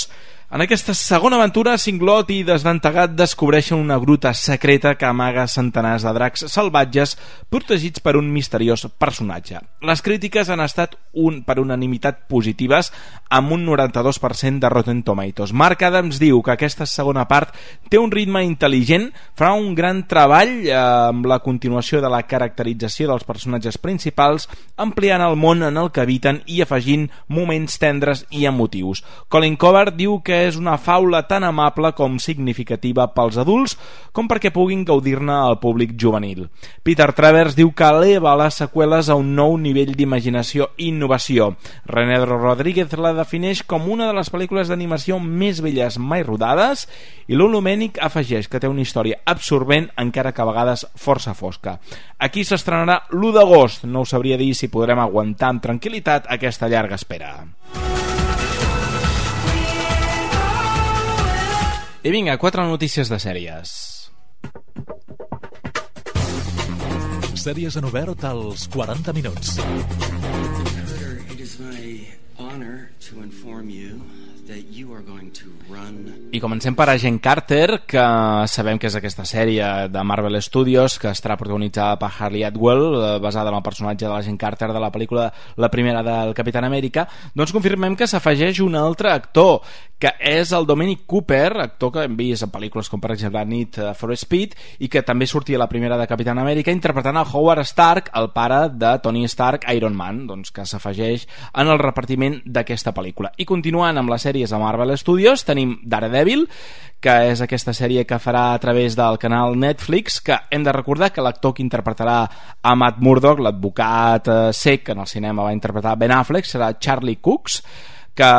En 0.55 0.61
aquesta 0.63 0.93
segona 0.95 1.35
aventura, 1.35 1.73
Singlot 1.75 2.29
i 2.31 2.37
Desdentegat 2.47 3.11
descobreixen 3.11 3.75
una 3.75 3.97
gruta 3.99 4.31
secreta 4.31 4.93
que 4.95 5.03
amaga 5.03 5.49
centenars 5.51 6.05
de 6.07 6.13
dracs 6.15 6.45
salvatges 6.47 7.17
protegits 7.51 7.99
per 7.99 8.13
un 8.15 8.29
misteriós 8.31 8.85
personatge. 8.95 9.59
Les 9.83 9.99
crítiques 9.99 10.47
han 10.47 10.63
estat 10.63 10.95
un, 11.11 11.41
per 11.43 11.57
unanimitat 11.59 12.21
positives 12.31 12.93
amb 13.27 13.51
un 13.51 13.65
92% 13.67 14.63
de 14.63 14.69
Rotten 14.71 15.01
Tomatoes. 15.03 15.51
Mark 15.51 15.83
Adams 15.83 16.21
diu 16.23 16.39
que 16.39 16.55
aquesta 16.55 16.87
segona 16.87 17.27
part 17.27 17.51
té 17.91 17.99
un 17.99 18.15
ritme 18.15 18.45
intel·ligent, 18.47 19.09
farà 19.35 19.51
un 19.59 19.75
gran 19.75 20.05
treball 20.07 20.55
eh, 20.63 20.71
amb 20.71 21.27
la 21.27 21.41
continuació 21.43 21.99
de 21.99 22.13
la 22.15 22.23
caracterització 22.23 23.11
dels 23.11 23.27
personatges 23.27 23.75
principals, 23.75 24.47
ampliant 24.79 25.27
el 25.27 25.35
món 25.35 25.67
en 25.67 25.83
el 25.83 25.91
que 25.91 26.07
habiten 26.07 26.39
i 26.47 26.63
afegint 26.63 27.09
moments 27.27 27.75
tendres 27.83 28.23
i 28.31 28.47
emotius. 28.47 29.03
Colin 29.27 29.59
Covert 29.59 29.99
diu 29.99 30.21
que 30.23 30.44
és 30.45 30.57
una 30.59 30.77
faula 30.77 31.23
tan 31.27 31.43
amable 31.43 31.91
com 31.97 32.19
significativa 32.21 33.07
pels 33.15 33.39
adults 33.41 33.75
com 34.15 34.29
perquè 34.29 34.51
puguin 34.53 34.85
gaudir-ne 34.87 35.33
al 35.33 35.59
públic 35.59 35.95
juvenil. 35.99 36.45
Peter 36.83 37.11
Travers 37.17 37.57
diu 37.57 37.71
que 37.75 37.89
eleva 37.89 38.35
les 38.39 38.61
seqüeles 38.61 39.09
a 39.09 39.17
un 39.19 39.33
nou 39.35 39.57
nivell 39.61 39.95
d'imaginació 39.97 40.69
i 40.77 40.89
innovació. 40.91 41.53
René 41.89 42.21
Rodríguez 42.25 42.93
la 42.99 43.13
defineix 43.17 43.63
com 43.63 43.89
una 43.91 44.07
de 44.09 44.15
les 44.17 44.31
pel·lícules 44.31 44.69
d'animació 44.71 45.19
més 45.19 45.61
belles 45.65 45.97
mai 45.99 46.23
rodades 46.23 46.85
i 47.27 47.35
l'Olomènic 47.37 47.99
afegeix 48.03 48.47
que 48.47 48.61
té 48.61 48.69
una 48.69 48.85
història 48.85 49.19
absorbent 49.25 49.89
encara 50.01 50.31
que 50.31 50.43
a 50.43 50.49
vegades 50.49 50.85
força 50.95 51.33
fosca. 51.33 51.79
Aquí 52.19 52.45
s'estrenarà 52.45 53.01
l'1 53.11 53.33
d'agost. 53.35 53.89
No 53.89 54.05
us 54.05 54.15
sabria 54.15 54.37
dir 54.37 54.53
si 54.55 54.71
podrem 54.71 55.01
aguantar 55.01 55.51
amb 55.51 55.65
tranquil·litat 55.65 56.31
aquesta 56.37 56.69
llarga 56.71 56.99
espera. 57.01 57.35
I 62.05 62.11
vinga, 62.13 62.35
quatre 62.37 62.61
notícies 62.61 63.09
de 63.09 63.17
sèries. 63.17 63.69
Sèries 67.41 67.77
en 67.81 67.87
obert 67.89 68.27
als 68.29 68.67
40 68.69 69.15
minuts. 69.17 69.55
It 71.33 71.39
is 71.41 71.57
my 71.57 72.05
honor 72.37 72.91
to 73.09 73.23
inform 73.23 73.73
you 73.73 74.05
I 76.31 76.39
comencem 76.39 76.75
per 76.77 76.85
Agent 76.91 77.17
Carter, 77.23 77.79
que 77.89 78.03
sabem 78.51 78.77
que 78.77 78.85
és 78.91 78.97
aquesta 78.99 79.25
sèrie 79.25 79.65
de 79.89 80.03
Marvel 80.05 80.37
Studios, 80.43 80.99
que 81.01 81.09
estarà 81.09 81.37
protagonitzada 81.39 81.97
per 81.97 82.11
Harley 82.13 82.43
Atwell, 82.45 82.83
eh, 82.93 83.09
basada 83.23 83.49
en 83.49 83.57
el 83.57 83.63
personatge 83.65 84.05
de 84.05 84.11
l'Agent 84.11 84.37
Carter 84.37 84.69
de 84.69 84.83
la 84.83 84.91
pel·lícula 84.93 85.31
la 85.57 85.71
primera 85.73 86.03
del 86.05 86.35
Capitán 86.37 86.67
Amèrica, 86.67 87.07
doncs 87.33 87.55
confirmem 87.55 87.95
que 87.97 88.05
s'afegeix 88.05 88.61
un 88.61 88.75
altre 88.77 89.15
actor, 89.15 89.63
que 89.97 90.11
és 90.19 90.51
el 90.51 90.67
Dominic 90.67 91.05
Cooper, 91.07 91.55
actor 91.63 91.93
que 91.95 92.03
hem 92.05 92.17
vist 92.19 92.43
en 92.43 92.51
pel·lícules 92.51 92.89
com 92.91 93.01
per 93.01 93.13
exemple 93.15 93.45
Need 93.47 93.79
for 93.95 94.13
Speed, 94.13 94.53
i 94.83 94.89
que 94.91 95.05
també 95.07 95.25
sortia 95.25 95.57
la 95.57 95.69
primera 95.71 95.97
de 95.97 96.05
Capitán 96.05 96.37
Amèrica, 96.37 96.73
interpretant 96.75 97.17
a 97.17 97.25
Howard 97.25 97.63
Stark, 97.65 98.11
el 98.13 98.29
pare 98.35 98.67
de 98.75 98.91
Tony 99.01 99.23
Stark, 99.31 99.65
Iron 99.73 99.95
Man, 99.95 100.25
doncs 100.27 100.51
que 100.51 100.67
s'afegeix 100.67 101.25
en 101.55 101.71
el 101.71 101.79
repartiment 101.79 102.41
d'aquesta 102.45 102.93
pel·lícula. 102.93 103.31
I 103.39 103.47
continuant 103.47 103.97
amb 103.97 104.11
les 104.11 104.27
sèries 104.35 104.51
de 104.51 104.57
Marvel 104.59 104.97
Studios, 104.97 105.45
tenim 105.47 105.77
Daredevil, 105.87 106.41
que 106.99 107.13
és 107.29 107.39
aquesta 107.39 107.71
sèrie 107.71 108.03
que 108.03 108.19
farà 108.19 108.49
a 108.51 108.59
través 108.59 108.97
del 108.97 109.15
canal 109.21 109.55
Netflix, 109.55 110.19
que 110.19 110.35
hem 110.51 110.63
de 110.65 110.73
recordar 110.75 111.13
que 111.13 111.23
l'actor 111.23 111.53
que 111.55 111.63
interpretarà 111.63 112.17
a 112.61 112.73
Matt 112.75 112.99
Murdock, 112.99 113.39
l'advocat 113.39 114.27
eh, 114.27 114.37
sec 114.51 114.83
que 114.89 114.91
en 114.91 115.05
el 115.05 115.07
cinema 115.07 115.45
va 115.45 115.53
interpretar 115.55 115.95
Ben 115.95 116.11
Affleck, 116.11 116.49
serà 116.49 116.73
Charlie 116.75 117.21
Cooks, 117.21 117.61
que 118.15 118.29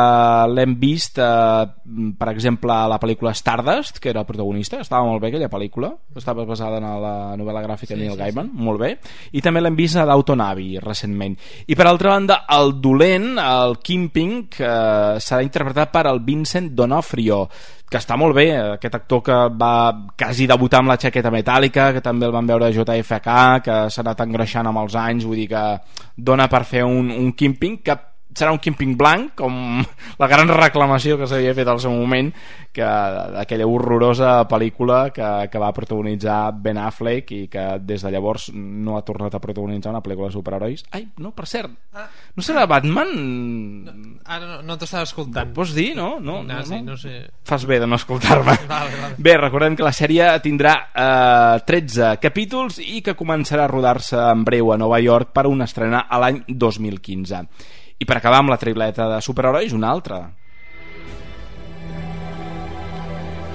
l'hem 0.49 0.73
vist 0.81 1.19
eh, 1.21 1.65
per 2.17 2.29
exemple 2.31 2.73
a 2.73 2.87
la 2.89 2.97
pel·lícula 2.97 3.35
Stardust 3.37 4.01
que 4.01 4.09
era 4.09 4.23
el 4.23 4.27
protagonista, 4.27 4.81
estava 4.81 5.05
molt 5.05 5.21
bé 5.21 5.29
aquella 5.29 5.51
pel·lícula. 5.53 5.91
Estava 6.17 6.47
basada 6.49 6.81
en 6.81 6.87
la 7.03 7.15
novel·la 7.37 7.61
gràfica 7.63 7.93
Sí, 7.93 7.95
de 7.95 8.01
Neil 8.01 8.15
sí, 8.15 8.19
Gaiman, 8.23 8.49
molt 8.57 8.81
bé. 8.81 8.91
I 9.37 9.43
també 9.45 9.61
l'hem 9.61 9.77
vist 9.77 10.01
a 10.01 10.07
Abbey 10.09 10.79
recentment. 10.81 11.37
I 11.67 11.77
per 11.77 11.87
altra 11.87 12.15
banda 12.15 12.41
el 12.57 12.79
dolent 12.81 13.37
el 13.37 13.77
Kingpin 13.77 14.47
que 14.49 14.73
serà 15.21 15.43
interpretat 15.45 15.93
per 15.93 16.07
el 16.09 16.23
Vincent 16.25 16.73
D'Onofrio 16.73 17.45
que 17.87 18.01
està 18.01 18.17
molt 18.19 18.35
bé, 18.35 18.49
aquest 18.73 18.97
actor 18.97 19.21
que 19.23 19.35
va 19.55 19.71
quasi 20.19 20.43
debutar 20.49 20.81
amb 20.81 20.91
la 20.91 20.97
jaqueta 20.99 21.31
metàl·lica, 21.31 21.93
que 21.95 22.03
també 22.03 22.27
el 22.27 22.33
van 22.35 22.49
veure 22.49 22.67
a 22.67 22.73
JFK, 22.75 23.37
que 23.63 23.77
s'ha 23.93 24.03
anat 24.03 24.25
engreixant 24.25 24.67
amb 24.67 24.81
els 24.81 24.97
anys, 24.99 25.23
vull 25.23 25.39
dir 25.39 25.47
que 25.53 25.63
dona 26.17 26.49
per 26.51 26.65
fer 26.67 26.83
un, 26.83 27.13
un 27.15 27.31
Kingpin 27.31 27.79
que 27.79 27.95
serà 28.37 28.53
un 28.53 28.61
Kingpin 28.61 28.93
blanc, 28.97 29.33
com 29.39 29.81
la 30.21 30.29
gran 30.29 30.51
reclamació 30.53 31.17
que 31.17 31.27
s'havia 31.29 31.55
fet 31.57 31.67
al 31.67 31.81
seu 31.83 31.93
moment, 31.95 32.31
que 32.77 32.87
d'aquella 33.33 33.65
horrorosa 33.65 34.31
pel·lícula 34.49 35.07
que, 35.13 35.27
que 35.49 35.61
va 35.61 35.73
protagonitzar 35.73 36.51
Ben 36.61 36.77
Affleck 36.77 37.33
i 37.33 37.41
que 37.51 37.65
des 37.81 38.05
de 38.05 38.11
llavors 38.13 38.51
no 38.53 38.97
ha 38.97 39.05
tornat 39.07 39.33
a 39.33 39.41
protagonitzar 39.41 39.95
una 39.95 40.03
pel·lícula 40.05 40.29
de 40.29 40.37
superherois. 40.37 40.85
Ai, 40.93 41.07
no, 41.23 41.33
per 41.33 41.47
cert, 41.49 41.73
no 42.37 42.45
serà 42.45 42.67
Batman? 42.69 43.15
Ara 44.25 44.45
no, 44.45 44.59
no 44.67 44.77
t'estava 44.77 45.07
escoltant. 45.07 45.53
Pots 45.57 45.73
dir, 45.77 45.89
no? 45.97 46.17
No, 46.21 46.43
no, 46.45 46.59
sí, 46.67 46.81
no 46.85 46.97
sé. 46.99 47.15
Fas 47.47 47.65
bé 47.65 47.79
de 47.81 47.89
no 47.89 47.97
escoltar-me. 47.97 48.57
Vale, 48.67 48.91
vale. 48.99 49.15
Bé, 49.17 49.37
recordem 49.39 49.75
que 49.77 49.85
la 49.85 49.93
sèrie 49.95 50.27
tindrà 50.43 50.73
eh, 50.91 51.63
13 51.65 52.17
capítols 52.21 52.81
i 52.83 53.01
que 53.05 53.15
començarà 53.17 53.65
a 53.65 53.71
rodar-se 53.71 54.19
en 54.19 54.43
breu 54.45 54.73
a 54.73 54.77
Nova 54.77 54.99
York 55.01 55.31
per 55.33 55.47
una 55.49 55.65
estrena 55.69 56.05
a 56.09 56.19
l'any 56.21 56.43
2015. 56.47 57.41
I 57.97 58.05
per 58.05 58.19
acabar 58.19 58.43
amb 58.43 58.53
la 58.53 58.59
tripleta 58.61 59.07
de 59.09 59.21
superherois, 59.25 59.73
una 59.73 59.89
altra. 59.91 60.25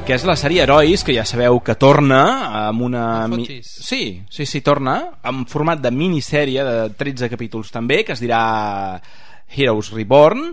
que 0.03 0.17
és 0.19 0.25
la 0.27 0.35
sèrie 0.35 0.65
Herois, 0.65 1.05
que 1.07 1.15
ja 1.15 1.23
sabeu 1.23 1.61
que 1.63 1.77
torna 1.79 2.23
amb 2.67 2.83
una... 2.83 3.03
Mi... 3.31 3.45
Sí, 3.63 4.25
sí, 4.27 4.47
sí, 4.51 4.61
torna 4.67 4.97
en 5.31 5.45
format 5.47 5.79
de 5.79 5.93
minissèrie 5.95 6.65
de 6.67 6.89
13 6.99 7.29
capítols 7.31 7.71
també, 7.71 8.01
que 8.03 8.17
es 8.17 8.23
dirà 8.23 8.41
Heroes 9.53 9.93
Reborn 9.95 10.49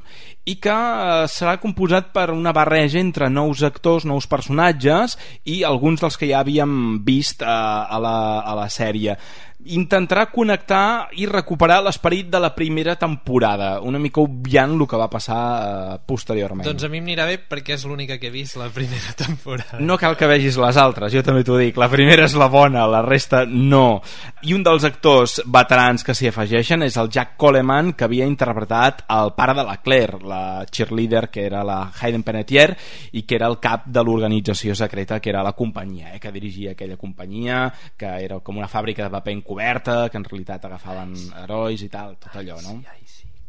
i 0.50 0.56
que 0.62 0.76
eh, 0.76 1.26
serà 1.32 1.58
composat 1.62 2.12
per 2.14 2.30
una 2.34 2.54
barreja 2.54 3.00
entre 3.02 3.30
nous 3.34 3.64
actors, 3.66 4.06
nous 4.06 4.28
personatges 4.30 5.18
i 5.50 5.64
alguns 5.68 6.04
dels 6.04 6.20
que 6.20 6.30
ja 6.30 6.44
havíem 6.44 7.00
vist 7.06 7.42
eh, 7.42 7.50
a, 7.50 8.00
la, 8.02 8.18
a 8.46 8.56
la 8.60 8.70
sèrie 8.70 9.18
intentarà 9.66 10.30
connectar 10.32 11.10
i 11.20 11.26
recuperar 11.28 11.82
l'esperit 11.84 12.30
de 12.32 12.40
la 12.40 12.54
primera 12.56 12.96
temporada. 12.96 13.82
Una 13.84 14.00
mica 14.00 14.22
obviant 14.24 14.72
el 14.78 14.86
que 14.88 14.98
va 15.00 15.10
passar 15.12 15.40
eh, 15.60 15.98
posteriorment. 16.08 16.64
Doncs 16.68 16.86
a 16.88 16.90
mi 16.92 17.02
m'anirà 17.04 17.26
bé 17.28 17.36
perquè 17.44 17.76
és 17.76 17.84
l'única 17.90 18.16
que 18.22 18.30
he 18.30 18.34
vist 18.34 18.56
la 18.60 18.70
primera 18.72 19.12
temporada. 19.20 19.82
no 19.84 19.98
cal 20.00 20.16
que 20.16 20.30
vegis 20.32 20.58
les 20.58 20.80
altres, 20.80 21.12
jo 21.12 21.24
també 21.26 21.44
t'ho 21.44 21.58
dic. 21.60 21.78
La 21.78 21.90
primera 21.92 22.24
és 22.26 22.36
la 22.40 22.48
bona, 22.48 22.86
la 22.88 23.02
resta 23.04 23.44
no. 23.46 24.02
I 24.48 24.56
un 24.56 24.64
dels 24.64 24.88
actors 24.88 25.42
veterans 25.46 26.08
que 26.08 26.16
s'hi 26.16 26.32
afegeixen 26.32 26.88
és 26.88 26.96
el 26.98 27.12
Jack 27.12 27.36
Coleman 27.36 27.94
que 27.94 28.08
havia 28.08 28.30
interpretat 28.30 29.04
el 29.12 29.34
pare 29.36 29.58
de 29.60 29.68
la 29.68 29.78
Claire 29.84 30.22
la 30.24 30.66
cheerleader 30.72 31.28
que 31.30 31.46
era 31.46 31.66
la 31.68 31.92
Hayden 32.00 32.24
Panettiere 32.24 32.78
i 33.12 33.26
que 33.28 33.36
era 33.36 33.52
el 33.52 33.60
cap 33.60 33.86
de 33.88 34.04
l'organització 34.04 34.76
secreta 34.76 35.20
que 35.20 35.30
era 35.34 35.44
la 35.44 35.54
companyia, 35.54 36.16
eh, 36.16 36.20
que 36.20 36.32
dirigia 36.32 36.72
aquella 36.72 36.98
companyia 36.98 37.68
que 37.98 38.08
era 38.24 38.40
com 38.40 38.58
una 38.58 38.72
fàbrica 38.72 39.04
de 39.04 39.12
paper 39.12 39.36
encoberta 39.50 40.10
que 40.10 40.18
en 40.18 40.24
realitat 40.24 40.66
agafaven 40.66 41.16
herois 41.44 41.82
i 41.82 41.90
tal, 41.90 42.18
tot 42.22 42.36
allò, 42.38 42.60
no? 42.62 42.84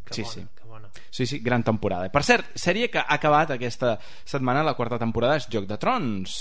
sí, 0.09 0.25
sí. 0.25 0.47
Sí, 1.11 1.25
sí, 1.25 1.39
gran 1.39 1.63
temporada. 1.63 2.09
Per 2.11 2.23
cert, 2.23 2.53
sèrie 2.55 2.89
que 2.89 2.99
ha 2.99 3.15
acabat 3.15 3.53
aquesta 3.53 3.97
setmana, 4.25 4.63
la 4.63 4.73
quarta 4.73 4.97
temporada, 4.99 5.37
és 5.37 5.47
Joc 5.51 5.67
de 5.67 5.77
Trons. 5.77 6.37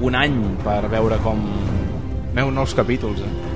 Un 0.00 0.18
any 0.18 0.36
per 0.64 0.82
veure 0.90 1.18
com... 1.24 1.46
Veu 2.34 2.52
nous 2.54 2.74
capítols, 2.78 3.22
eh? 3.22 3.49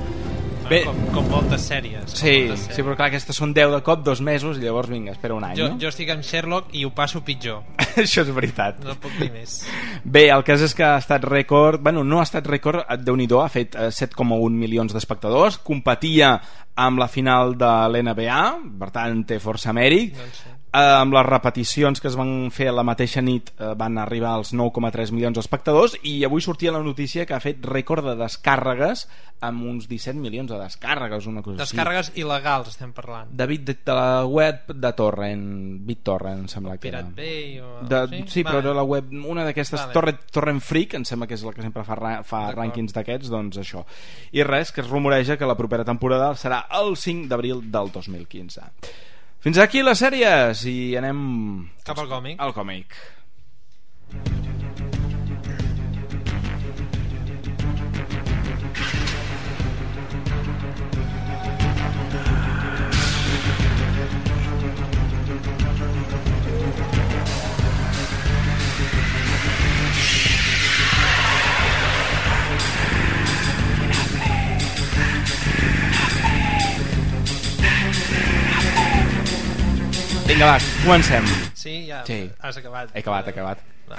Bé, 0.65 0.79
com, 0.87 0.97
com 1.13 1.27
moltes 1.29 1.67
sèries. 1.69 2.07
com 2.09 2.17
Sí, 2.17 2.33
moltes 2.47 2.63
sí, 2.73 2.81
però 2.81 2.95
clar, 2.97 3.09
aquestes 3.11 3.37
són 3.37 3.51
10 3.53 3.73
de 3.75 3.81
cop, 3.85 4.01
dos 4.05 4.21
mesos, 4.25 4.57
i 4.57 4.63
llavors, 4.65 4.89
vinga, 4.89 5.13
espera 5.13 5.35
un 5.37 5.45
any, 5.45 5.59
Jo, 5.59 5.67
no? 5.69 5.77
jo 5.81 5.91
estic 5.91 6.09
amb 6.09 6.25
Sherlock 6.25 6.73
i 6.73 6.81
ho 6.87 6.91
passo 6.95 7.21
pitjor. 7.25 7.61
Això 8.01 8.25
és 8.25 8.31
veritat. 8.33 8.81
No 8.85 8.97
puc 9.01 9.13
dir 9.21 9.29
més. 9.33 9.59
Bé, 10.03 10.25
el 10.33 10.43
cas 10.47 10.63
és 10.65 10.73
que 10.75 10.87
ha 10.87 10.97
estat 10.97 11.27
rècord, 11.29 11.83
bueno, 11.85 12.03
no 12.03 12.19
ha 12.19 12.25
estat 12.25 12.49
rècord, 12.49 12.81
déu 13.05 13.17
nhi 13.19 13.29
ha 13.37 13.47
fet 13.53 13.77
eh, 13.77 13.91
7,1 13.93 14.49
milions 14.57 14.93
d'espectadors, 14.93 15.59
competia 15.61 16.39
amb 16.75 16.99
la 16.99 17.07
final 17.07 17.53
de 17.55 17.71
l'NBA, 17.93 18.41
per 18.81 18.89
tant 18.91 19.21
té 19.23 19.39
força 19.39 19.71
mèrit, 19.71 20.17
Doncs 20.17 20.43
eh, 20.75 20.95
amb 20.99 21.15
les 21.15 21.25
repeticions 21.25 22.01
que 22.01 22.09
es 22.11 22.17
van 22.19 22.51
fer 22.53 22.71
la 22.75 22.83
mateixa 22.87 23.23
nit 23.23 23.51
eh, 23.55 23.71
van 23.77 23.97
arribar 24.01 24.35
als 24.35 24.53
9,3 24.53 25.13
milions 25.15 25.37
d'espectadors 25.39 25.95
i 26.03 26.17
avui 26.27 26.43
sortia 26.43 26.73
la 26.75 26.83
notícia 26.83 27.25
que 27.25 27.35
ha 27.35 27.43
fet 27.43 27.63
rècord 27.65 28.05
de 28.05 28.17
descàrregues 28.19 29.05
amb 29.45 29.65
uns 29.67 29.87
17 29.89 30.17
milions 30.19 30.49
de 30.49 30.57
descàrregues, 30.57 31.27
una 31.29 31.43
cosa 31.45 31.59
Descàrregues 31.63 32.11
il·legals 32.17 32.69
estem 32.71 32.93
parlant. 32.95 33.29
així. 33.29 33.37
De, 33.37 33.57
de, 33.67 33.77
de 33.85 33.95
la 33.97 34.25
web 34.25 34.71
de 34.71 34.91
Torrent, 34.97 35.45
BitTorrent, 35.85 36.45
em 36.45 36.51
sembla 36.51 36.77
que 36.79 36.89
era. 36.89 37.03
Pirate 37.03 37.19
Bay 37.19 37.59
o... 37.59 37.73
De, 37.85 38.01
sí, 38.09 38.23
sí, 38.37 38.45
però 38.47 38.61
Vale. 38.61 38.69
de 38.69 38.75
la 38.79 38.85
web, 38.87 39.11
una 39.35 39.45
d'aquestes 39.47 39.81
Vale. 39.81 39.93
Torrent, 39.93 40.21
Torrent 40.31 40.61
Freak, 40.63 40.95
em 40.99 41.07
sembla 41.07 41.27
que 41.27 41.37
és 41.37 41.43
la 41.45 41.53
que 41.55 41.65
sempre 41.65 41.83
fa, 41.87 41.99
fa 42.25 42.45
rànquings 42.55 42.95
d'aquests, 42.95 43.31
doncs 43.33 43.59
això. 43.61 43.83
I 44.35 44.47
res, 44.47 44.71
que 44.71 44.81
es 44.81 44.89
rumoreja 44.89 45.37
que 45.37 45.49
la 45.49 45.57
propera 45.59 45.85
temporada 45.87 46.31
serà 46.39 46.63
el 46.79 46.95
5 46.95 47.29
d'abril 47.31 47.61
del 47.71 47.91
2015. 47.93 48.71
Fins 49.45 49.59
aquí 49.61 49.83
les 49.85 49.99
sèries 50.01 50.63
i 50.65 50.95
anem... 50.97 51.19
Cap 51.85 51.99
al 52.01 52.07
còmic. 52.09 52.39
Al 52.41 52.53
còmic. 52.55 52.95
Vinga, 80.35 80.47
va, 80.51 80.57
comencem. 80.83 81.25
Sí, 81.55 81.85
ja 81.87 82.01
Sí. 82.05 82.29
has 82.43 82.57
acabat. 82.59 82.89
He 82.93 82.99
acabat, 82.99 83.27
he 83.27 83.31
acabat. 83.31 83.59
Va. 83.87 83.95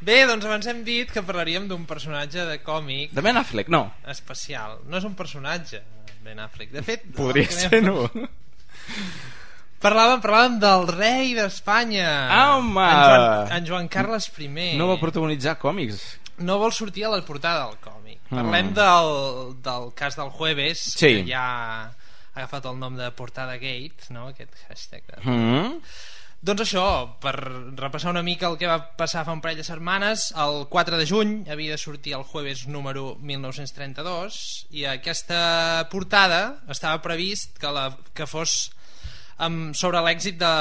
Bé, 0.00 0.20
doncs 0.28 0.46
abans 0.46 0.66
hem 0.70 0.84
dit 0.86 1.10
que 1.12 1.22
parlaríem 1.26 1.66
d'un 1.68 1.82
personatge 1.88 2.44
de 2.48 2.60
còmic 2.64 3.10
De 3.12 3.20
Ben 3.20 3.36
Affleck, 3.36 3.68
no. 3.68 3.82
especial. 4.08 4.78
No 4.86 4.96
és 5.00 5.04
un 5.04 5.14
personatge, 5.18 5.82
Ben 6.22 6.38
Affleck. 6.38 6.70
De 6.72 6.82
fet, 6.86 7.02
Podria 7.16 7.50
ser, 7.50 7.82
no? 7.82 8.06
Parlàvem, 9.80 10.20
parlàvem 10.22 10.58
del 10.60 10.86
rei 10.92 11.34
d'Espanya. 11.34 12.08
Home! 12.54 12.80
En 12.86 13.02
Joan, 13.02 13.52
en 13.58 13.66
Joan 13.66 13.88
Carles 13.88 14.30
I. 14.38 14.48
No 14.78 14.86
va 14.88 14.98
protagonitzar 15.00 15.58
còmics. 15.58 16.18
no 16.40 16.56
vol 16.58 16.72
sortir 16.72 17.04
a 17.04 17.10
la 17.12 17.20
portada 17.24 17.66
del 17.66 17.76
còmic. 17.84 18.20
Mm. 18.30 18.36
Parlem 18.38 18.68
del, 18.72 19.10
del 19.62 19.90
cas 19.94 20.16
del 20.16 20.30
jueves, 20.30 20.78
Sí. 20.96 21.16
que 21.24 21.26
ja 21.32 21.90
ha 22.32 22.42
agafat 22.42 22.70
el 22.70 22.78
nom 22.80 22.96
de 22.98 23.10
Portada 23.18 23.58
Gate, 23.58 24.10
no? 24.14 24.28
aquest 24.30 24.56
hashtag. 24.68 25.06
De... 25.10 25.22
Mm. 25.24 25.78
Doncs 26.40 26.62
això, 26.64 26.84
per 27.20 27.34
repassar 27.36 28.14
una 28.14 28.22
mica 28.24 28.48
el 28.48 28.56
que 28.56 28.68
va 28.68 28.78
passar 28.96 29.26
fa 29.26 29.34
un 29.36 29.42
parell 29.44 29.58
de 29.60 29.66
setmanes, 29.66 30.30
el 30.40 30.62
4 30.72 30.96
de 30.96 31.04
juny 31.04 31.34
havia 31.52 31.74
de 31.74 31.80
sortir 31.82 32.14
el 32.16 32.24
jueves 32.24 32.62
número 32.66 33.18
1932 33.20 34.38
i 34.72 34.86
aquesta 34.88 35.84
portada 35.92 36.62
estava 36.72 37.02
previst 37.04 37.60
que, 37.60 37.74
la, 37.76 37.90
que 38.16 38.24
fos 38.24 38.70
amb, 39.36 39.76
sobre 39.76 40.00
l'èxit 40.06 40.40
de, 40.40 40.54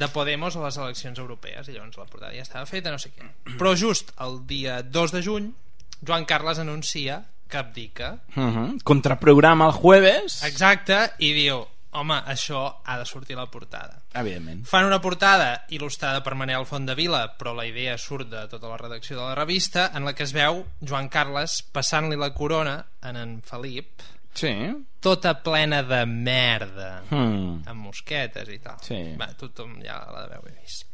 de 0.00 0.08
Podemos 0.16 0.56
a 0.56 0.64
les 0.64 0.80
eleccions 0.80 1.20
europees 1.20 1.68
i 1.68 1.76
llavors 1.76 2.00
la 2.00 2.08
portada 2.08 2.32
ja 2.32 2.46
estava 2.48 2.64
feta, 2.68 2.88
no 2.88 3.00
sé 3.02 3.12
què 3.12 3.28
però 3.60 3.74
just 3.76 4.14
el 4.24 4.40
dia 4.48 4.80
2 4.80 5.16
de 5.18 5.24
juny 5.28 5.52
Joan 6.00 6.24
Carles 6.24 6.60
anuncia 6.64 7.26
que 7.48 7.56
abdica 7.56 8.18
Uh 8.36 8.40
-huh. 8.42 8.82
Contraprograma 8.82 9.66
el 9.66 9.72
jueves. 9.72 10.42
exacte, 10.44 11.12
i 11.18 11.32
diu 11.32 11.66
home, 11.90 12.14
això 12.26 12.76
ha 12.84 12.98
de 12.98 13.04
sortir 13.06 13.34
a 13.36 13.40
la 13.40 13.50
portada 13.50 14.02
Evidentment. 14.14 14.66
fan 14.66 14.84
una 14.84 15.00
portada 15.00 15.64
il·lustrada 15.70 16.22
per 16.22 16.34
Manel 16.34 16.66
Fondavila 16.66 17.36
però 17.38 17.54
la 17.54 17.64
idea 17.66 17.96
surt 17.98 18.28
de 18.28 18.46
tota 18.48 18.68
la 18.68 18.76
redacció 18.76 19.16
de 19.16 19.22
la 19.22 19.34
revista 19.34 19.90
en 19.94 20.04
la 20.04 20.12
que 20.14 20.22
es 20.24 20.32
veu 20.32 20.66
Joan 20.86 21.08
Carles 21.08 21.62
passant-li 21.72 22.16
la 22.16 22.32
corona 22.34 22.84
en 23.02 23.16
en 23.16 23.42
Felip 23.42 24.00
Sí. 24.34 24.54
tota 25.00 25.42
plena 25.42 25.82
de 25.82 26.04
merda 26.06 27.02
Hmm. 27.10 27.62
amb 27.66 27.80
mosquetes 27.86 28.48
i 28.50 28.58
tal 28.58 28.76
Sí. 28.82 29.16
Va, 29.18 29.28
tothom 29.34 29.80
ja 29.82 30.06
l'ha 30.12 30.26
d'haver 30.28 30.52
vist 30.62 30.84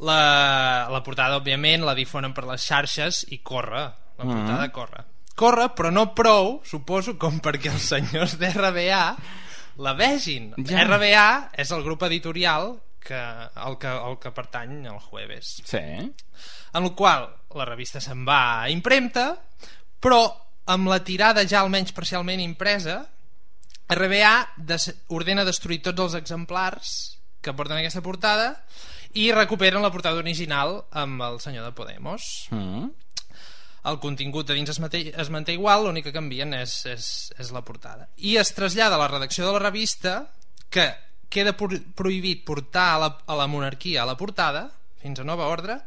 la, 0.00 0.88
la 0.90 1.02
portada 1.02 1.36
òbviament 1.38 1.84
la 1.84 1.94
difonen 1.94 2.34
per 2.36 2.44
les 2.44 2.62
xarxes 2.66 3.24
i 3.30 3.38
corre 3.38 3.84
la 4.18 4.24
Mm. 4.24 4.32
portada 4.32 4.72
corre 4.72 5.04
corre 5.36 5.68
però 5.76 5.90
no 5.92 6.08
prou 6.16 6.60
suposo 6.64 7.14
com 7.20 7.38
perquè 7.44 7.70
els 7.74 7.86
senyors 7.92 8.38
d'RBA 8.40 9.02
la 9.84 9.92
vegin 9.94 10.54
Ja. 10.64 10.84
RBA 10.88 11.26
és 11.60 11.70
el 11.76 11.82
grup 11.84 12.02
editorial 12.08 12.78
que, 13.06 13.14
el, 13.18 13.76
que, 13.78 13.86
el 13.92 14.16
que 14.18 14.32
pertany 14.34 14.86
al 14.88 14.98
jueves 14.98 15.60
Sí. 15.64 15.76
en 15.78 16.82
el 16.82 16.94
qual 16.98 17.28
la 17.54 17.64
revista 17.68 18.00
se'n 18.00 18.24
va 18.26 18.62
a 18.62 18.70
impremta 18.72 19.36
però 20.00 20.24
amb 20.66 20.88
la 20.90 20.98
tirada 21.04 21.44
ja 21.46 21.60
almenys 21.60 21.92
parcialment 21.94 22.40
impresa 22.42 23.04
RBA 23.88 24.32
des 24.56 24.88
ordena 25.14 25.44
destruir 25.46 25.78
tots 25.84 26.00
els 26.08 26.14
exemplars 26.18 26.90
que 27.40 27.52
porten 27.54 27.78
aquesta 27.78 28.02
portada 28.02 28.48
i 29.14 29.28
recuperen 29.32 29.80
la 29.84 29.92
portada 29.94 30.18
original 30.18 30.80
amb 30.90 31.22
el 31.22 31.38
senyor 31.40 31.64
de 31.68 31.72
Podemos 31.76 32.48
Mm. 32.50 32.90
El 33.86 33.98
contingut 34.02 34.48
de 34.48 34.56
dins 34.58 34.70
es 34.72 34.80
manté, 34.82 35.02
es 35.14 35.30
manté 35.30 35.54
igual, 35.54 35.84
l'únic 35.86 36.08
que 36.08 36.14
canvien 36.14 36.54
és, 36.58 36.78
és, 36.90 37.08
és 37.38 37.52
la 37.54 37.62
portada. 37.66 38.08
I 38.16 38.36
es 38.40 38.52
trasllada 38.56 38.96
a 38.98 39.02
la 39.02 39.08
redacció 39.12 39.46
de 39.46 39.52
la 39.54 39.62
revista 39.62 40.16
que 40.70 40.88
queda 41.30 41.56
pro 41.58 41.68
prohibit 41.98 42.44
portar 42.46 42.88
a 42.94 42.98
la, 43.02 43.10
a 43.26 43.36
la 43.38 43.46
monarquia 43.50 44.02
a 44.02 44.08
la 44.08 44.16
portada, 44.18 44.68
fins 45.02 45.20
a 45.20 45.26
nova 45.26 45.46
ordre, 45.52 45.80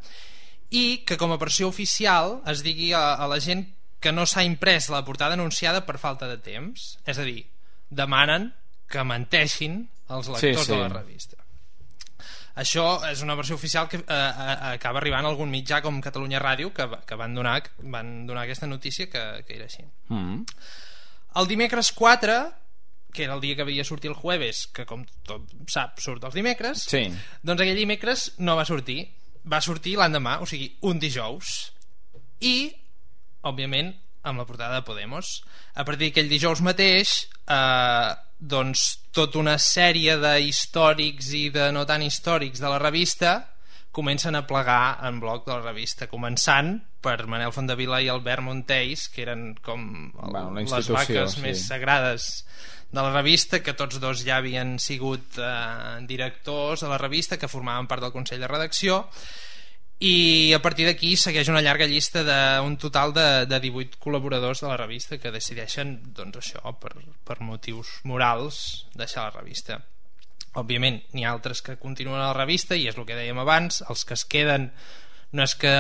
i 0.70 1.02
que 1.08 1.18
com 1.18 1.34
a 1.34 1.40
versió 1.42 1.68
oficial 1.68 2.40
es 2.48 2.64
digui 2.64 2.92
a, 2.94 3.16
a 3.16 3.28
la 3.28 3.40
gent 3.44 3.66
que 4.00 4.14
no 4.16 4.26
s'ha 4.30 4.46
imprès 4.48 4.88
la 4.94 5.04
portada 5.04 5.36
anunciada 5.36 5.84
per 5.88 5.98
falta 6.00 6.28
de 6.30 6.38
temps. 6.40 6.94
És 7.06 7.20
a 7.20 7.26
dir, 7.28 7.44
demanen 7.90 8.54
que 8.90 9.04
menteixin 9.04 9.82
els 10.10 10.30
lectors 10.32 10.64
Sí, 10.64 10.70
sí. 10.70 10.72
de 10.72 10.80
la 10.80 10.90
revista. 10.94 11.38
Això 12.56 12.86
és 13.10 13.22
una 13.22 13.36
versió 13.36 13.56
oficial 13.56 13.88
que 13.88 13.98
eh, 13.98 14.04
eh, 14.08 14.56
acaba 14.74 15.00
arribant 15.00 15.26
a 15.26 15.30
algun 15.30 15.52
mitjà 15.52 15.82
com 15.82 16.02
Catalunya 16.02 16.40
Ràdio 16.42 16.74
que, 16.74 16.88
que 17.06 17.16
van, 17.16 17.36
donar, 17.36 17.62
van 17.80 18.26
donar 18.28 18.44
aquesta 18.44 18.68
notícia 18.68 19.10
que, 19.10 19.44
que 19.48 19.56
era 19.56 19.66
així. 19.70 19.86
Mm. 20.10 20.44
El 21.40 21.48
dimecres 21.48 21.92
4, 21.94 22.40
que 23.14 23.24
era 23.24 23.36
el 23.36 23.42
dia 23.42 23.56
que 23.56 23.62
havia 23.62 23.86
sortir 23.86 24.10
el 24.12 24.18
jueves, 24.18 24.68
que 24.74 24.86
com 24.86 25.06
tot 25.26 25.46
sap 25.70 26.00
surt 26.02 26.24
els 26.26 26.36
dimecres, 26.36 26.84
Sí. 26.90 27.06
doncs 27.44 27.62
aquell 27.62 27.78
dimecres 27.78 28.34
no 28.40 28.58
va 28.58 28.66
sortir. 28.66 29.08
Va 29.50 29.62
sortir 29.64 29.96
l'endemà, 29.98 30.40
o 30.44 30.46
sigui, 30.50 30.74
un 30.82 31.00
dijous. 31.00 31.72
I, 32.44 32.74
òbviament, 33.48 33.94
amb 34.28 34.38
la 34.42 34.46
portada 34.46 34.76
de 34.76 34.84
Podemos. 34.86 35.44
A 35.76 35.86
partir 35.88 36.10
d'aquell 36.10 36.30
dijous 36.30 36.60
mateix, 36.62 37.30
eh, 37.48 38.12
doncs 38.40 39.00
tota 39.12 39.40
una 39.42 39.58
sèrie 39.60 40.16
de 40.20 40.34
històrics 40.48 41.34
i 41.36 41.50
de 41.54 41.70
no 41.76 41.86
tan 41.86 42.04
històrics 42.06 42.62
de 42.64 42.72
la 42.72 42.80
revista 42.80 43.40
comencen 43.92 44.38
a 44.38 44.46
plegar 44.48 45.00
en 45.08 45.20
bloc 45.20 45.48
de 45.48 45.56
la 45.56 45.64
revista, 45.66 46.08
començant 46.08 46.78
per 47.04 47.26
Manel 47.28 47.52
Fondavila 47.52 48.00
i 48.04 48.10
Albert 48.12 48.46
Monteis, 48.46 49.08
que 49.10 49.24
eren 49.26 49.54
com 49.66 49.82
el, 50.14 50.30
Bueno, 50.30 50.54
les 50.56 50.92
vaques 50.94 51.36
sí. 51.36 51.42
més 51.44 51.66
sagrades 51.68 52.30
de 52.92 53.02
la 53.02 53.12
revista, 53.14 53.62
que 53.66 53.76
tots 53.78 54.00
dos 54.02 54.24
ja 54.26 54.38
havien 54.38 54.78
sigut 54.80 55.40
eh, 55.42 56.00
directors 56.10 56.86
de 56.86 56.90
la 56.92 57.02
revista, 57.02 57.38
que 57.38 57.50
formaven 57.52 57.90
part 57.90 58.06
del 58.06 58.14
Consell 58.14 58.42
de 58.46 58.50
Redacció, 58.50 59.04
i 60.00 60.54
a 60.56 60.62
partir 60.64 60.86
d'aquí 60.88 61.16
segueix 61.20 61.50
una 61.52 61.62
llarga 61.62 61.88
llista 61.90 62.24
d'un 62.24 62.78
total 62.80 63.12
de, 63.12 63.28
de 63.52 63.60
18 63.60 64.00
col·laboradors 64.00 64.64
de 64.64 64.70
la 64.72 64.78
revista 64.80 65.20
que 65.20 65.34
decideixen 65.36 65.98
doncs 66.16 66.40
això, 66.40 66.64
per, 66.80 66.94
per 67.28 67.42
motius 67.44 68.00
morals 68.08 68.86
deixar 68.96 69.28
la 69.28 69.36
revista 69.42 69.82
òbviament 70.60 71.02
n'hi 71.14 71.28
ha 71.28 71.34
altres 71.36 71.62
que 71.62 71.78
continuen 71.82 72.22
a 72.22 72.32
la 72.32 72.38
revista 72.38 72.80
i 72.80 72.88
és 72.90 72.98
el 72.98 73.06
que 73.06 73.18
dèiem 73.18 73.38
abans, 73.44 73.84
els 73.90 74.06
que 74.08 74.16
es 74.16 74.24
queden 74.26 74.72
no 75.36 75.46
és 75.46 75.54
que 75.62 75.72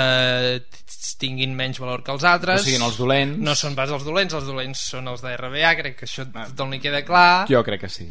tinguin 1.17 1.55
menys 1.57 1.79
valor 1.81 2.03
que 2.05 2.13
els 2.13 2.25
altres 2.27 2.61
No 2.61 2.67
siguin 2.67 2.85
els 2.85 2.99
dolents. 2.99 3.39
no 3.41 3.55
són 3.57 3.75
pas 3.77 3.89
els 3.89 4.05
dolents, 4.05 4.35
els 4.37 4.45
dolents 4.45 4.83
són 4.91 5.09
els 5.09 5.23
de 5.25 5.31
RBA 5.37 5.71
crec 5.79 5.97
que 5.97 6.05
això 6.05 6.27
a 6.27 6.49
tothom 6.51 6.75
li 6.75 6.81
queda 6.83 7.01
clar 7.07 7.47
Jo 7.49 7.63
crec 7.65 7.87
que 7.87 7.89
sí. 7.89 8.05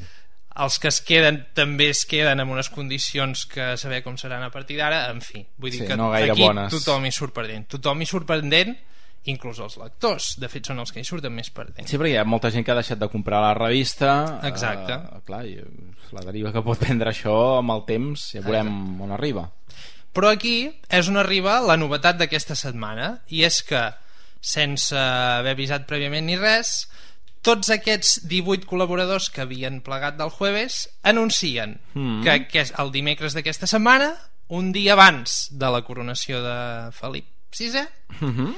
Els 0.59 0.79
que 0.83 0.89
es 0.91 1.01
queden 1.07 1.45
també 1.55 1.91
es 1.93 2.05
queden 2.09 2.41
amb 2.43 2.53
unes 2.57 2.69
condicions 2.75 3.45
que 3.47 3.77
saber 3.79 4.03
com 4.03 4.17
seran 4.19 4.43
a 4.43 4.51
partir 4.51 4.77
d'ara 4.81 5.05
en 5.13 5.21
fi, 5.23 5.45
vull 5.57 5.71
dir 5.71 5.85
Sí, 5.85 5.87
que 5.87 5.97
no 5.97 6.13
aquí 6.13 6.41
bones. 6.43 6.73
tothom 6.75 7.07
hi 7.07 7.13
surt 7.15 7.35
perdent 7.37 7.69
tothom 7.77 8.03
hi 8.03 8.07
surt 8.11 8.27
perdent 8.27 8.75
inclús 9.29 9.59
els 9.61 9.77
lectors 9.77 10.33
de 10.41 10.49
fet 10.49 10.67
són 10.71 10.79
els 10.81 10.91
que 10.95 11.01
hi 11.03 11.05
surten 11.05 11.35
més 11.35 11.51
perdent 11.53 11.87
Sí, 11.87 11.99
perquè 11.99 12.15
hi 12.15 12.19
ha 12.21 12.25
molta 12.25 12.51
gent 12.51 12.65
que 12.65 12.73
ha 12.73 12.79
deixat 12.79 12.99
de 12.99 13.09
comprar 13.13 13.43
la 13.45 13.53
revista. 13.55 14.41
Exacte. 14.49 14.95
Eh, 14.95 15.21
clar, 15.27 15.43
i 15.45 15.59
la 16.17 16.23
deriva 16.25 16.53
que 16.55 16.63
pot 16.65 16.79
prendre 16.81 17.11
això 17.13 17.59
amb 17.59 17.75
el 17.75 17.83
temps, 17.85 18.31
ja 18.33 18.41
veurem 18.41 19.01
on 19.05 19.13
arriba. 19.13 19.49
Però 20.17 20.31
aquí 20.33 20.71
és 20.89 21.11
on 21.13 21.19
arriba 21.21 21.59
la 21.61 21.77
novetat 21.77 22.17
d'aquesta 22.17 22.57
setmana 22.57 23.19
i 23.29 23.43
és 23.45 23.61
que, 23.69 23.83
sense 24.41 24.97
haver 24.97 25.53
avisat 25.57 25.85
prèviament 25.91 26.25
ni 26.31 26.39
res, 26.39 26.89
tots 27.43 27.71
aquests 27.71 28.27
18 28.29 28.67
col·laboradors 28.67 29.31
que 29.31 29.43
havien 29.43 29.81
plegat 29.81 30.17
del 30.19 30.31
jueves 30.31 30.89
anuncien 31.03 31.81
Mm. 31.95 32.23
que, 32.25 32.49
que 32.49 32.65
el 32.79 32.91
dimecres 32.93 33.35
d'aquesta 33.35 33.67
setmana, 33.67 34.15
un 34.49 34.73
dia 34.73 34.93
abans 34.95 35.49
de 35.53 35.71
la 35.71 35.83
coronació 35.83 36.43
de 36.43 36.91
Felip 36.93 37.27
VI, 37.59 37.87
Mm 38.21 38.33
-hmm. 38.37 38.55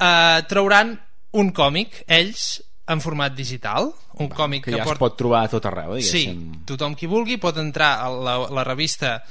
eh, 0.00 0.42
trauran 0.48 1.00
un 1.32 1.50
còmic, 1.52 2.04
ells, 2.08 2.62
en 2.86 3.00
format 3.00 3.32
digital, 3.34 3.92
un 4.14 4.28
còmic 4.28 4.64
Que 4.64 4.70
que, 4.72 4.76
ja 4.76 4.82
es 4.82 4.88
porta 4.88 4.98
pot 4.98 5.16
trobar 5.16 5.44
a 5.44 5.48
tot 5.48 5.64
arreu, 5.66 5.94
Sí, 6.00 6.26
diguéssim. 6.26 6.64
tothom 6.66 6.94
qui 6.96 7.06
vulgui 7.06 7.36
pot 7.38 7.56
entrar 7.56 8.00
a 8.02 8.08
la, 8.10 8.48
la 8.50 8.64
revista 8.64 9.22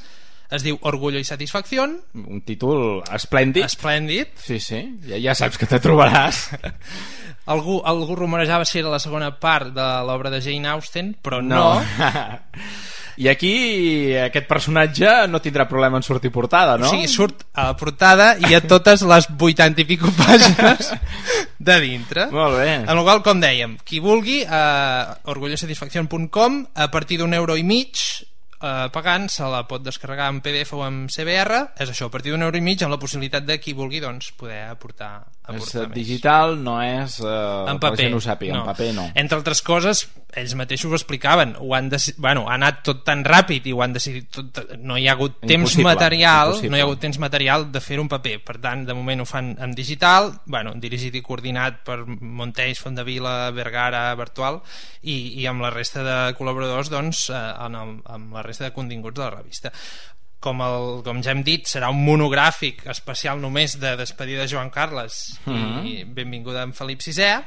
es 0.51 0.63
diu 0.65 0.79
Orgullo 0.81 1.19
i 1.19 1.27
Satisfacción 1.27 1.99
Un 2.13 2.41
títol 2.41 3.03
esplèndid. 3.13 3.65
esplèndid 3.65 4.33
Sí, 4.41 4.59
sí, 4.59 4.81
ja, 5.07 5.19
ja 5.21 5.35
saps 5.37 5.57
que 5.57 5.69
te 5.69 5.79
trobaràs. 5.83 6.49
algú, 7.53 7.81
algú 7.85 8.15
rumorejava 8.15 8.65
si 8.65 8.79
era 8.79 8.89
la 8.93 8.99
segona 9.01 9.33
part 9.39 9.73
de 9.75 9.89
l'obra 10.05 10.31
de 10.33 10.41
Jane 10.41 10.69
Austen 10.69 11.15
però 11.21 11.41
no, 11.41 11.77
I 13.19 13.27
aquí 13.27 14.15
aquest 14.15 14.45
personatge 14.47 15.09
no 15.27 15.41
tindrà 15.43 15.65
problema 15.67 15.99
en 15.99 16.05
sortir 16.07 16.31
portada, 16.31 16.77
no? 16.79 16.87
o 16.87 16.93
sigui, 16.93 17.09
surt 17.11 17.41
a 17.51 17.65
la 17.67 17.75
portada 17.75 18.29
i 18.47 18.55
a 18.55 18.61
totes 18.63 19.03
les 19.03 19.27
80 19.35 19.83
i 19.83 19.85
pico 19.89 20.07
pàgines 20.21 20.93
de 21.59 21.75
dintre 21.83 22.29
Molt 22.31 22.55
bé. 22.61 22.69
en 22.85 22.93
el 22.93 23.03
qual, 23.03 23.19
com 23.25 23.41
dèiem, 23.43 23.75
qui 23.83 23.99
vulgui 23.99 24.45
a 24.47 25.19
orgullosatisfaccion.com 25.35 26.61
a 26.79 26.87
partir 26.93 27.19
d'un 27.19 27.35
euro 27.35 27.59
i 27.59 27.65
mig 27.67 27.99
eh, 28.61 28.87
pagant 28.93 29.27
se 29.31 29.47
la 29.49 29.63
pot 29.67 29.83
descarregar 29.85 30.29
en 30.33 30.41
PDF 30.45 30.75
o 30.77 30.83
en 30.87 31.01
CBR 31.11 31.61
és 31.79 31.89
això, 31.89 32.09
a 32.09 32.13
partir 32.13 32.33
d'un 32.33 32.45
euro 32.45 32.59
i 32.59 32.63
mig 32.63 32.83
amb 32.83 32.95
la 32.95 33.01
possibilitat 33.01 33.47
de 33.47 33.59
qui 33.59 33.75
vulgui 33.77 34.01
doncs, 34.03 34.31
poder 34.37 34.65
aportar, 34.69 35.25
És 35.49 35.55
aportar 35.55 35.87
més. 35.87 35.95
digital, 35.97 36.57
no 36.63 36.79
és... 36.83 37.19
Eh, 37.23 37.69
en 37.69 37.79
que 37.79 37.87
paper, 37.87 38.03
gent 38.05 38.17
ho 38.17 38.23
sàpiga, 38.23 38.59
en 38.59 38.71
paper 38.71 38.93
no. 38.97 39.09
entre 39.15 39.39
altres 39.39 39.63
coses 39.65 40.07
ells 40.37 40.53
mateixos 40.53 40.91
ho 40.91 40.97
explicaven 40.97 41.55
ho 41.57 41.73
han 41.73 41.89
bueno, 42.17 42.45
ha 42.49 42.53
anat 42.53 42.83
tot 42.85 43.01
tan 43.07 43.23
ràpid 43.25 43.65
i 43.65 43.73
ho 43.73 43.81
han 43.81 43.95
decidit 43.95 44.29
tot... 44.29 44.59
no 44.77 44.97
hi 44.97 45.07
ha 45.07 45.15
hagut 45.17 45.39
temps 45.41 45.55
Impossible, 45.55 45.87
material 45.89 46.51
impossible. 46.53 46.69
no 46.69 46.77
hi 46.77 46.83
ha 46.83 46.87
hagut 46.87 47.01
temps 47.01 47.19
material 47.19 47.65
de 47.73 47.81
fer 47.81 47.99
un 47.99 48.09
paper 48.11 48.35
per 48.45 48.59
tant 48.61 48.85
de 48.85 48.93
moment 48.93 49.23
ho 49.23 49.27
fan 49.29 49.55
en 49.57 49.73
digital 49.73 50.31
bueno, 50.45 50.75
dirigit 50.77 51.15
i 51.17 51.23
coordinat 51.25 51.81
per 51.87 52.03
Montells, 52.05 52.81
Fondavila, 52.83 53.49
Vergara, 53.55 54.03
Bertual 54.19 54.61
i, 55.01 55.41
i 55.41 55.47
amb 55.49 55.65
la 55.65 55.73
resta 55.73 56.03
de 56.05 56.17
col·laboradors 56.37 56.91
doncs, 56.93 57.29
eh, 57.33 57.41
en 57.65 57.77
el, 57.79 57.95
amb 58.11 58.35
la 58.37 58.45
resta 58.49 58.65
de 58.67 58.73
continguts 58.75 59.15
de 59.17 59.23
la 59.23 59.31
revista 59.37 59.71
com, 60.39 60.61
el, 60.63 60.89
com 61.03 61.17
ja 61.23 61.33
hem 61.35 61.41
dit, 61.43 61.65
serà 61.67 61.89
un 61.91 61.99
monogràfic 62.05 62.85
especial 62.91 63.41
només 63.43 63.73
de 63.81 63.95
despedida 63.99 64.45
de 64.45 64.51
Joan 64.53 64.69
Carles 64.71 65.21
i 65.45 65.51
Mhm. 65.51 66.13
benvinguda 66.15 66.63
en 66.63 66.71
Felip 66.73 67.01
VI 67.03 67.43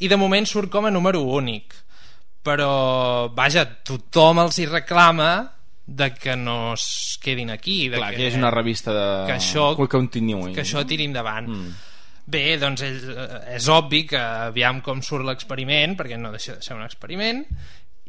i 0.00 0.08
de 0.08 0.16
moment 0.16 0.46
surt 0.46 0.70
com 0.70 0.86
a 0.86 0.90
número 0.94 1.20
únic 1.22 1.74
però 2.44 3.28
vaja, 3.36 3.66
tothom 3.84 4.38
els 4.46 4.58
hi 4.58 4.66
reclama 4.66 5.32
de 5.90 6.12
que 6.14 6.36
no 6.38 6.72
es 6.76 7.18
quedin 7.20 7.50
aquí 7.50 7.88
de 7.90 7.98
Clar, 7.98 8.14
que 8.14 8.28
és 8.30 8.36
una 8.38 8.50
revista 8.54 8.92
de... 8.94 9.06
que 9.26 9.34
això, 9.36 9.72
que 9.76 9.88
continuï. 9.90 10.54
que 10.54 10.62
això 10.62 10.84
tiri 10.86 11.04
endavant 11.10 11.48
Mm. 11.50 11.72
Bé, 12.30 12.58
doncs 12.62 12.82
és, 12.86 13.02
és 13.56 13.64
obvi 13.74 14.04
que 14.06 14.18
aviam 14.20 14.76
com 14.86 15.00
surt 15.02 15.24
l'experiment, 15.26 15.96
perquè 15.98 16.14
no 16.20 16.30
deixa 16.30 16.54
de 16.54 16.62
ser 16.62 16.76
un 16.76 16.84
experiment, 16.84 17.40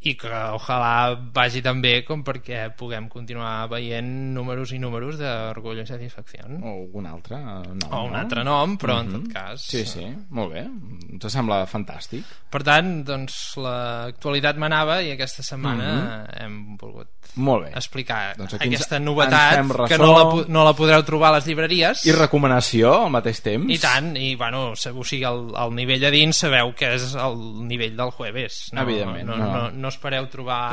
i 0.04 0.16
que 0.18 0.30
ojalà 0.56 1.14
vagi 1.34 1.62
tan 1.62 1.78
bé 1.82 2.04
com 2.04 2.24
perquè 2.26 2.72
puguem 2.76 3.06
continuar 3.08 3.68
veient 3.70 4.08
números 4.34 4.72
i 4.74 4.80
números 4.82 5.20
d'Orgullo 5.20 5.84
i 5.84 5.86
Satisfacció. 5.86 6.48
O 6.58 6.72
algun 6.88 7.06
altre 7.06 7.38
nom. 7.38 7.78
O 7.92 8.04
un 8.08 8.12
no? 8.16 8.18
altre 8.18 8.44
nom, 8.44 8.78
però 8.82 9.00
en 9.02 9.12
Mhm. 9.12 9.14
tot 9.20 9.34
cas... 9.34 9.62
Sí, 9.62 9.86
sí, 9.86 10.08
molt 10.32 10.54
bé. 10.54 10.66
Ens 11.14 11.28
sembla 11.32 11.68
fantàstic. 11.68 12.24
Per 12.50 12.64
tant, 12.64 13.04
doncs, 13.06 13.54
l'actualitat 13.62 14.58
manava 14.58 15.02
i 15.04 15.12
aquesta 15.12 15.44
setmana 15.44 15.92
Mhm. 15.94 16.42
hem 16.42 16.78
volgut 16.82 17.21
Molt 17.36 17.64
bé. 17.66 17.72
explicar 17.80 18.36
Doncs 18.36 18.54
aquí 18.56 18.66
ens- 18.68 18.74
aquesta 18.76 18.98
ens 18.98 19.06
novetat 19.06 19.62
que 19.88 19.98
ressò. 19.98 19.98
no 19.98 20.12
la, 20.18 20.46
no 20.48 20.64
la 20.66 20.74
podreu 20.76 21.04
trobar 21.08 21.30
a 21.30 21.36
les 21.38 21.46
llibreries. 21.48 22.06
I 22.06 22.12
recomanació 22.12 22.92
al 23.06 23.10
mateix 23.14 23.40
temps. 23.42 23.72
I 23.72 23.78
tant, 23.80 24.16
i 24.18 24.36
bueno, 24.36 24.72
o 24.72 24.76
sigui, 24.76 25.24
el, 25.24 25.54
el 25.56 25.74
nivell 25.76 26.04
a 26.06 26.12
dins 26.12 26.36
sabeu 26.44 26.74
que 26.76 26.94
és 26.96 27.14
el 27.16 27.38
nivell 27.68 27.96
del 27.96 28.12
jueves. 28.12 28.70
No, 28.74 28.82
Evidentment, 28.84 29.28
no, 29.30 29.38
no. 29.38 29.46
no, 29.46 29.54
no, 29.54 29.72
no 29.72 29.88
espereu 29.88 30.28
trobar 30.28 30.72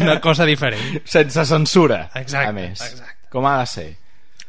una 0.00 0.20
cosa 0.20 0.44
diferent. 0.46 1.02
Sense 1.04 1.44
censura, 1.44 2.10
Exacte, 2.14 2.48
a 2.48 2.52
més. 2.52 2.80
exacte. 2.80 3.16
Com 3.30 3.44
ha 3.46 3.58
de 3.60 3.66
ser. 3.66 3.88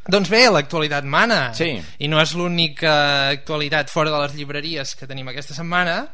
Doncs 0.08 0.30
bé, 0.30 0.46
l'actualitat 0.48 1.04
mana. 1.04 1.52
Sí. 1.52 1.74
I 1.98 2.08
no 2.08 2.20
és 2.22 2.30
l'única 2.34 3.28
actualitat 3.34 3.90
fora 3.90 4.10
de 4.14 4.22
les 4.22 4.34
llibreries 4.38 4.94
que 4.96 5.06
tenim 5.06 5.28
aquesta 5.28 5.52
setmana, 5.58 6.06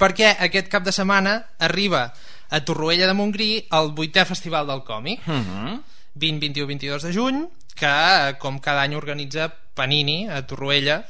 perquè 0.00 0.32
aquest 0.40 0.68
cap 0.72 0.82
de 0.82 0.90
setmana 0.90 1.36
arriba 1.60 2.08
a 2.52 2.60
Torroella 2.60 3.08
de 3.08 3.16
Montgrí 3.16 3.50
el 3.72 3.90
vuitè 3.96 4.26
festival 4.28 4.68
del 4.68 4.84
còmic. 4.84 5.24
Mhm. 5.26 5.80
20, 6.14 6.40
21, 6.44 6.66
22 6.68 7.02
de 7.02 7.12
juny, 7.16 7.48
que 7.74 8.36
com 8.38 8.58
cada 8.60 8.82
any 8.82 8.94
organitza 8.94 9.48
Panini 9.74 10.28
a 10.28 10.42
Torroella, 10.46 11.06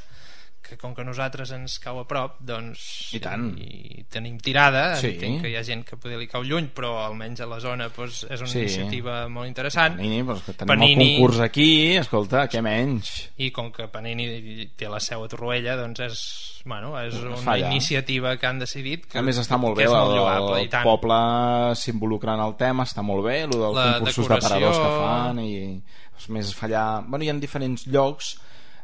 que 0.63 0.77
com 0.79 0.95
que 0.95 1.03
nosaltres 1.05 1.51
ens 1.53 1.79
cau 1.83 1.99
a 2.01 2.05
prop, 2.09 2.37
doncs 2.41 3.11
I 3.13 3.19
tant. 3.21 3.49
i 3.59 4.05
tenim 4.09 4.39
tirada, 4.39 4.95
Sí. 4.97 5.09
entenc 5.09 5.43
que 5.43 5.51
hi 5.51 5.57
ha 5.57 5.65
gent 5.65 5.85
que 5.85 5.97
poder 5.97 6.17
li 6.19 6.29
cau 6.29 6.43
lluny, 6.45 6.69
però 6.73 7.05
almenys 7.05 7.41
a 7.43 7.47
la 7.47 7.59
zona 7.61 7.89
doncs, 7.91 8.23
és 8.31 8.41
una 8.41 8.49
Sí. 8.49 8.61
iniciativa 8.61 9.29
molt 9.29 9.49
interessant. 9.49 9.97
Panini, 9.97 10.21
és 10.21 10.43
que 10.43 10.53
tenim 10.55 10.69
Panini- 10.69 11.11
el 11.15 11.19
concurs 11.19 11.41
aquí, 11.41 11.97
escolta, 11.97 12.49
què 12.49 12.63
menys. 12.63 13.31
i 13.39 13.51
com 13.51 13.73
que 13.73 13.89
Panini 13.89 14.69
té 14.77 14.89
la 14.89 15.01
seu 15.01 15.25
a 15.25 15.29
Torroella 15.29 15.77
doncs 15.77 16.01
és, 16.01 16.63
bueno, 16.65 16.95
és 17.03 17.15
una 17.15 17.37
fa 17.37 17.53
allà. 17.55 17.71
iniciativa 17.71 18.37
que 18.39 18.47
han 18.47 18.59
decidit 18.61 19.07
que, 19.07 19.19
a 19.19 19.23
més 19.23 19.37
està 19.39 19.59
molt 19.59 19.77
bé, 19.77 19.85
és 19.85 19.91
molt 19.91 20.11
el, 20.13 20.17
lloable, 20.17 20.63
el 20.63 20.69
poble 20.85 21.75
s'involucra 21.75 22.35
en 22.35 22.41
el 22.41 22.57
tema, 22.57 22.85
està 22.85 23.03
molt 23.03 23.25
bé, 23.25 23.43
el 23.43 23.51
dels 23.51 23.61
concursos 23.99 24.29
decoració. 24.29 24.49
d'aparadors 24.49 24.79
que 24.79 25.01
fan 25.03 25.39
i 25.41 25.83
doncs, 26.13 26.29
més 26.29 26.55
fa 26.55 26.67
allà... 26.69 27.05
Bueno, 27.07 27.25
hi 27.25 27.29
ha 27.31 27.35
diferents 27.35 27.87
llocs 27.89 28.39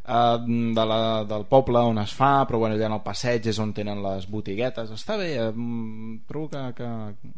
eh, 0.09 0.39
de 0.75 0.85
la, 0.89 0.99
del 1.29 1.45
poble 1.51 1.79
on 1.85 1.99
es 2.03 2.15
fa, 2.17 2.47
però 2.49 2.59
bueno, 2.63 2.75
allà 2.79 2.87
en 2.89 2.97
el 2.97 3.03
passeig 3.05 3.47
és 3.53 3.59
on 3.61 3.75
tenen 3.77 4.01
les 4.03 4.25
botiguetes. 4.31 4.91
Està 4.97 5.19
bé, 5.21 5.29
eh, 5.37 5.53
trobo 6.29 6.49
que... 6.55 6.63
que... 6.79 6.89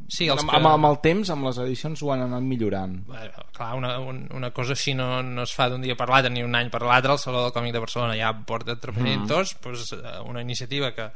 Sí, 0.09 0.29
els 0.31 0.41
amb, 0.45 0.51
que- 0.53 0.57
amb, 0.61 0.71
amb 0.71 0.89
el 0.93 1.01
temps, 1.05 1.31
amb 1.35 1.49
les 1.51 1.59
edicions 1.66 2.03
ho 2.07 2.12
han 2.14 2.23
anat 2.29 2.47
millorant. 2.47 2.97
Bueno, 3.11 3.45
clar, 3.57 3.75
una, 3.79 3.93
un- 3.99 4.27
una 4.39 4.51
cosa 4.55 4.73
així 4.79 4.95
no, 4.95 5.23
no 5.27 5.43
es 5.43 5.53
fa 5.57 5.68
d'un 5.68 5.83
dia 5.83 5.97
per 5.99 6.09
l'altre 6.09 6.31
ni 6.33 6.43
un 6.47 6.55
any 6.55 6.71
per 6.71 6.83
l'altre 6.87 7.12
el 7.16 7.18
Saló 7.23 7.43
del 7.45 7.53
Còmic 7.57 7.75
de 7.75 7.83
Barcelona 7.83 8.16
ja 8.18 8.33
porta 8.47 8.79
tropenientos 8.81 9.57
mm. 9.57 9.62
pues, 9.62 9.93
eh, 9.93 10.16
una 10.29 10.41
iniciativa 10.43 10.93
que, 10.95 11.11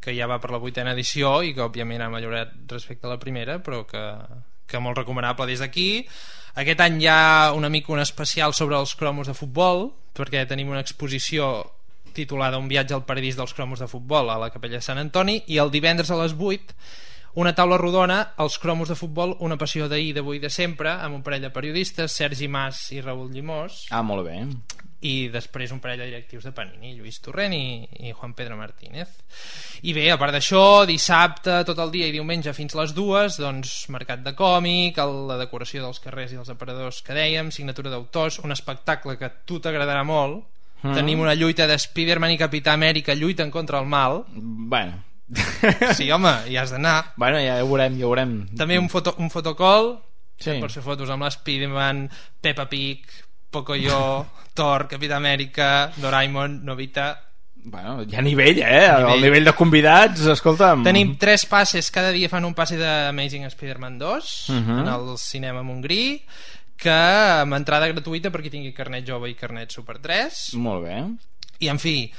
que 0.00 0.14
ja 0.16 0.26
va 0.30 0.38
per 0.40 0.50
la 0.52 0.60
vuitena 0.62 0.92
edició 0.92 1.40
i 1.42 1.54
que 1.56 1.64
òbviament 1.64 2.02
ha 2.04 2.10
millorat 2.12 2.52
respecte 2.70 3.08
a 3.08 3.14
la 3.14 3.18
primera 3.20 3.58
però 3.64 3.82
que, 3.88 4.04
que 4.66 4.80
molt 4.80 4.98
recomanable 5.00 5.48
des 5.50 5.60
d'aquí 5.64 5.88
aquest 6.54 6.80
any 6.80 7.02
hi 7.02 7.08
ha 7.10 7.52
una 7.54 7.68
mica 7.68 7.92
un 7.92 8.00
especial 8.00 8.54
sobre 8.54 8.78
els 8.78 8.94
cromos 8.96 9.30
de 9.30 9.34
futbol 9.34 9.90
perquè 10.16 10.46
tenim 10.48 10.70
una 10.72 10.82
exposició 10.82 11.70
titulada 12.12 12.58
Un 12.58 12.66
viatge 12.68 12.94
al 12.94 13.04
paradís 13.06 13.36
dels 13.38 13.54
cromos 13.54 13.78
de 13.78 13.86
futbol 13.86 14.30
a 14.30 14.38
la 14.38 14.50
capella 14.50 14.80
de 14.80 14.82
Sant 14.82 14.98
Antoni 14.98 15.44
i 15.46 15.60
el 15.62 15.70
divendres 15.70 16.10
a 16.10 16.18
les 16.18 16.34
8 16.34 16.74
una 17.38 17.54
taula 17.54 17.76
rodona, 17.78 18.32
els 18.42 18.58
cromos 18.58 18.88
de 18.90 18.96
futbol, 18.98 19.36
una 19.38 19.54
passió 19.56 19.86
d'ahir, 19.88 20.16
d'avui 20.16 20.40
i 20.40 20.42
de 20.42 20.50
sempre, 20.50 20.90
amb 20.90 21.14
un 21.14 21.22
parell 21.22 21.44
de 21.46 21.52
periodistes, 21.54 22.10
Sergi 22.10 22.48
Mas 22.50 22.88
i 22.90 23.00
Raül 23.00 23.30
Llimós, 23.30 23.84
Ah, 23.94 24.02
molt 24.02 24.26
bé. 24.26 24.40
I 25.02 25.28
després 25.32 25.72
un 25.72 25.80
parell 25.80 26.02
de 26.02 26.06
directius 26.10 26.44
de 26.44 26.52
Panini, 26.52 26.92
Lluís 26.98 27.20
Torrent 27.24 27.54
i, 27.56 27.88
i 28.04 28.12
Juan 28.12 28.34
Pedro 28.36 28.56
Martínez. 28.58 29.08
I 29.82 29.94
bé, 29.96 30.10
a 30.12 30.18
part 30.20 30.34
d'això, 30.36 30.84
dissabte, 30.88 31.62
tot 31.64 31.78
el 31.80 31.90
dia 31.94 32.06
i 32.10 32.12
diumenge 32.12 32.52
fins 32.52 32.74
les 32.76 32.92
dues, 32.94 33.38
doncs 33.40 33.86
mercat 33.88 34.20
de 34.26 34.34
còmic, 34.36 34.98
el, 35.00 35.14
la 35.30 35.38
decoració 35.40 35.82
dels 35.86 36.00
carrers 36.04 36.34
i 36.34 36.40
els 36.42 36.52
aparadors 36.52 37.00
que 37.06 37.16
dèiem, 37.16 37.48
signatura 37.50 37.88
d'autors, 37.94 38.40
un 38.44 38.52
espectacle 38.52 39.16
que 39.16 39.28
a 39.30 39.34
tu 39.44 39.60
t'agradarà 39.60 40.04
molt, 40.04 40.44
Mm. 40.80 40.94
tenim 40.96 41.20
una 41.20 41.34
lluita 41.36 41.66
de 41.68 41.74
Spider-Man 41.76 42.30
i 42.32 42.38
Capità 42.40 42.72
Amèrica 42.72 43.12
lluiten 43.12 43.50
contra 43.52 43.82
el 43.82 43.84
mal. 43.84 44.22
Bueno. 44.32 45.02
Sí, 45.94 46.06
home, 46.10 46.30
hi 46.48 46.56
has 46.56 46.70
d'anar. 46.72 47.12
Bueno, 47.20 47.36
ja 47.44 47.58
ho 47.60 47.66
veurem, 47.68 47.98
ja 48.00 48.06
ho 48.06 48.14
veurem. 48.14 48.32
També 48.56 48.78
un, 48.80 48.88
foto, 48.88 49.12
un 49.20 49.28
fotocall 49.28 49.98
Sí. 50.40 50.54
per 50.56 50.70
fer 50.72 50.80
fotos 50.80 51.10
amb 51.12 51.26
l'Spiderman, 51.26 52.06
Peppa 52.40 52.64
Pig, 52.70 53.04
Pocoyo, 53.50 54.26
Thor, 54.54 54.86
Capità 54.88 55.16
Amèrica, 55.16 55.90
Doraemon, 55.96 56.60
Novita... 56.64 57.26
Bueno, 57.62 58.00
hi 58.08 58.14
ha 58.16 58.22
nivell, 58.24 58.58
eh? 58.64 58.86
Nivell. 58.88 59.10
El 59.18 59.20
nivell 59.26 59.44
de 59.44 59.52
convidats, 59.52 60.22
escolta'm... 60.32 60.80
Tenim 60.86 61.10
tres 61.20 61.44
passes, 61.44 61.90
cada 61.92 62.08
dia 62.14 62.30
fan 62.32 62.46
un 62.48 62.54
passe 62.56 62.78
d'Amazing 62.80 63.44
Spider-Man 63.52 63.98
2 64.00 64.30
Mhm. 64.54 64.78
en 64.80 64.88
el 64.94 65.10
cinema 65.20 65.60
Montgrí 65.62 66.22
que 66.80 66.88
amb 67.44 67.52
entrada 67.58 67.90
gratuïta 67.90 68.30
per 68.32 68.40
qui 68.40 68.48
tingui 68.48 68.72
carnet 68.72 69.04
jove 69.04 69.28
i 69.28 69.34
carnet 69.36 69.70
Super 69.76 69.98
3 70.00 70.54
Molt 70.56 70.86
bé. 70.86 71.02
i 71.60 71.68
en 71.68 71.78
fi 71.78 72.10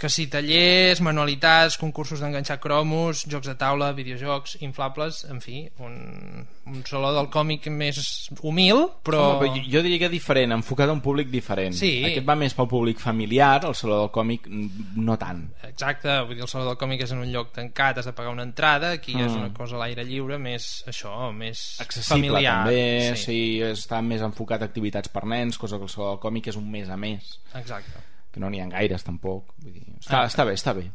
que 0.00 0.08
si 0.08 0.24
tallers, 0.32 1.02
manualitats, 1.04 1.76
concursos 1.76 2.22
d'enganxar 2.22 2.56
cromos, 2.62 3.26
jocs 3.28 3.50
de 3.50 3.54
taula, 3.60 3.90
videojocs, 3.92 4.56
inflables, 4.64 5.26
en 5.28 5.42
fi, 5.44 5.58
un, 5.84 6.46
un 6.72 6.78
saló 6.88 7.10
del 7.12 7.28
còmic 7.28 7.68
més 7.68 8.30
humil, 8.40 8.86
però... 9.04 9.20
Home, 9.34 9.50
però 9.50 9.64
jo, 9.74 9.82
diria 9.84 10.06
que 10.06 10.08
diferent, 10.12 10.54
enfocat 10.56 10.88
a 10.88 10.94
un 10.96 11.02
públic 11.04 11.28
diferent. 11.28 11.76
Sí. 11.76 11.92
Aquest 12.08 12.24
va 12.24 12.38
més 12.40 12.56
pel 12.56 12.70
públic 12.70 13.02
familiar, 13.02 13.58
el 13.68 13.76
Saló 13.76 13.98
del 14.00 14.08
Còmic 14.14 14.48
mm, 14.48 15.04
no 15.04 15.18
tant. 15.20 15.42
Exacte, 15.68 16.14
vull 16.24 16.38
dir, 16.38 16.46
el 16.46 16.52
Saló 16.52 16.70
del 16.70 16.78
Còmic 16.80 17.04
és 17.04 17.12
en 17.12 17.20
un 17.26 17.28
lloc 17.34 17.52
tancat, 17.58 18.00
has 18.00 18.08
de 18.08 18.14
pagar 18.16 18.32
una 18.32 18.46
entrada, 18.48 18.94
aquí 18.96 19.18
mm. 19.18 19.26
és 19.26 19.36
una 19.36 19.52
cosa 19.52 19.76
a 19.76 19.82
l'aire 19.82 20.06
lliure, 20.08 20.40
més 20.40 20.70
això, 20.88 21.28
més 21.36 21.66
Accessible 21.84 22.30
familiar. 22.32 22.62
també, 22.64 23.18
sí. 23.20 23.26
sí. 23.26 23.42
està 23.68 24.00
més 24.00 24.24
enfocat 24.24 24.64
a 24.64 24.70
activitats 24.72 25.12
per 25.12 25.26
nens, 25.28 25.60
cosa 25.60 25.76
que 25.76 25.84
el 25.90 25.92
Saló 25.92 26.14
del 26.14 26.24
Còmic 26.24 26.48
és 26.54 26.60
un 26.60 26.72
mes 26.72 26.88
a 26.88 26.96
més. 26.96 27.36
Exacte. 27.52 28.06
Que 28.30 28.38
no 28.40 28.48
n'hi 28.50 28.60
ha 28.60 28.66
gaires, 28.70 29.02
tampoc. 29.02 29.54
Vull 29.58 29.72
dir, 29.72 29.86
està, 29.98 30.20
Ah. 30.22 30.26
està 30.28 30.44
bé, 30.46 30.52
està 30.54 30.72
bé. 30.74 30.90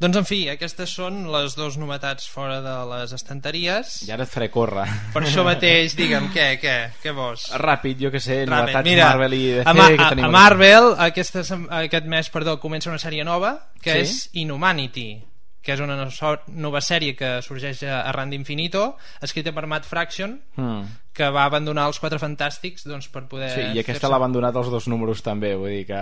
Doncs 0.00 0.16
en 0.16 0.24
fi, 0.26 0.48
aquestes 0.48 0.90
són 0.90 1.30
les 1.30 1.54
dues 1.54 1.76
novetats 1.78 2.28
fora 2.28 2.60
de 2.60 2.72
les 2.90 3.12
estanteries. 3.12 4.02
I 4.08 4.10
ara 4.10 4.24
et 4.24 4.28
faré 4.30 4.50
córrer. 4.50 4.84
Per 5.14 5.22
això 5.22 5.44
mateix, 5.46 5.94
digue'm, 5.96 6.26
què, 6.34 6.58
què, 6.60 6.74
què 7.02 7.12
vols? 7.14 7.46
Ràpid, 7.54 7.98
jo 8.02 8.10
que 8.10 8.18
sé, 8.20 8.42
Ràpid. 8.44 8.50
novetats 8.50 8.84
Mira, 8.88 9.06
Marvel 9.12 9.34
i 9.34 9.42
DC 9.60 9.68
a, 9.68 9.74
Ma 9.74 9.88
que 9.88 10.02
a, 10.02 10.08
tenim 10.08 10.24
a. 10.24 10.30
Marvel 10.30 10.94
aquesta, 10.98 11.44
aquest 11.70 12.06
mes 12.06 12.30
perdó, 12.30 12.58
comença 12.60 12.90
una 12.90 12.98
sèrie 12.98 13.24
nova 13.24 13.68
que 13.80 13.92
Sí? 13.92 13.98
és 14.00 14.30
Inhumanity 14.32 15.22
que 15.62 15.74
és 15.74 15.78
una 15.80 15.94
no- 15.94 16.10
nova 16.48 16.80
sèrie 16.80 17.14
que 17.14 17.40
sorgeix 17.40 17.84
a- 17.84 18.00
arran 18.10 18.30
d'Infinito 18.30 18.96
escrita 19.20 19.52
per 19.52 19.68
Matt 19.68 19.84
Fraction 19.86 20.40
Mm. 20.56 20.82
Que 21.12 21.28
va 21.28 21.44
abandonar 21.44 21.86
els 21.90 21.98
Quatre 22.00 22.16
Fantàstics 22.18 22.86
doncs, 22.88 23.08
per 23.12 23.26
poder 23.28 23.50
Sí, 23.52 23.64
i 23.76 23.80
aquesta 23.82 24.08
l'ha 24.08 24.16
abandonat 24.16 24.56
els 24.56 24.70
dos 24.72 24.86
números 24.88 25.20
també, 25.22 25.54
vull 25.60 25.68
dir 25.74 25.86
que... 25.90 26.00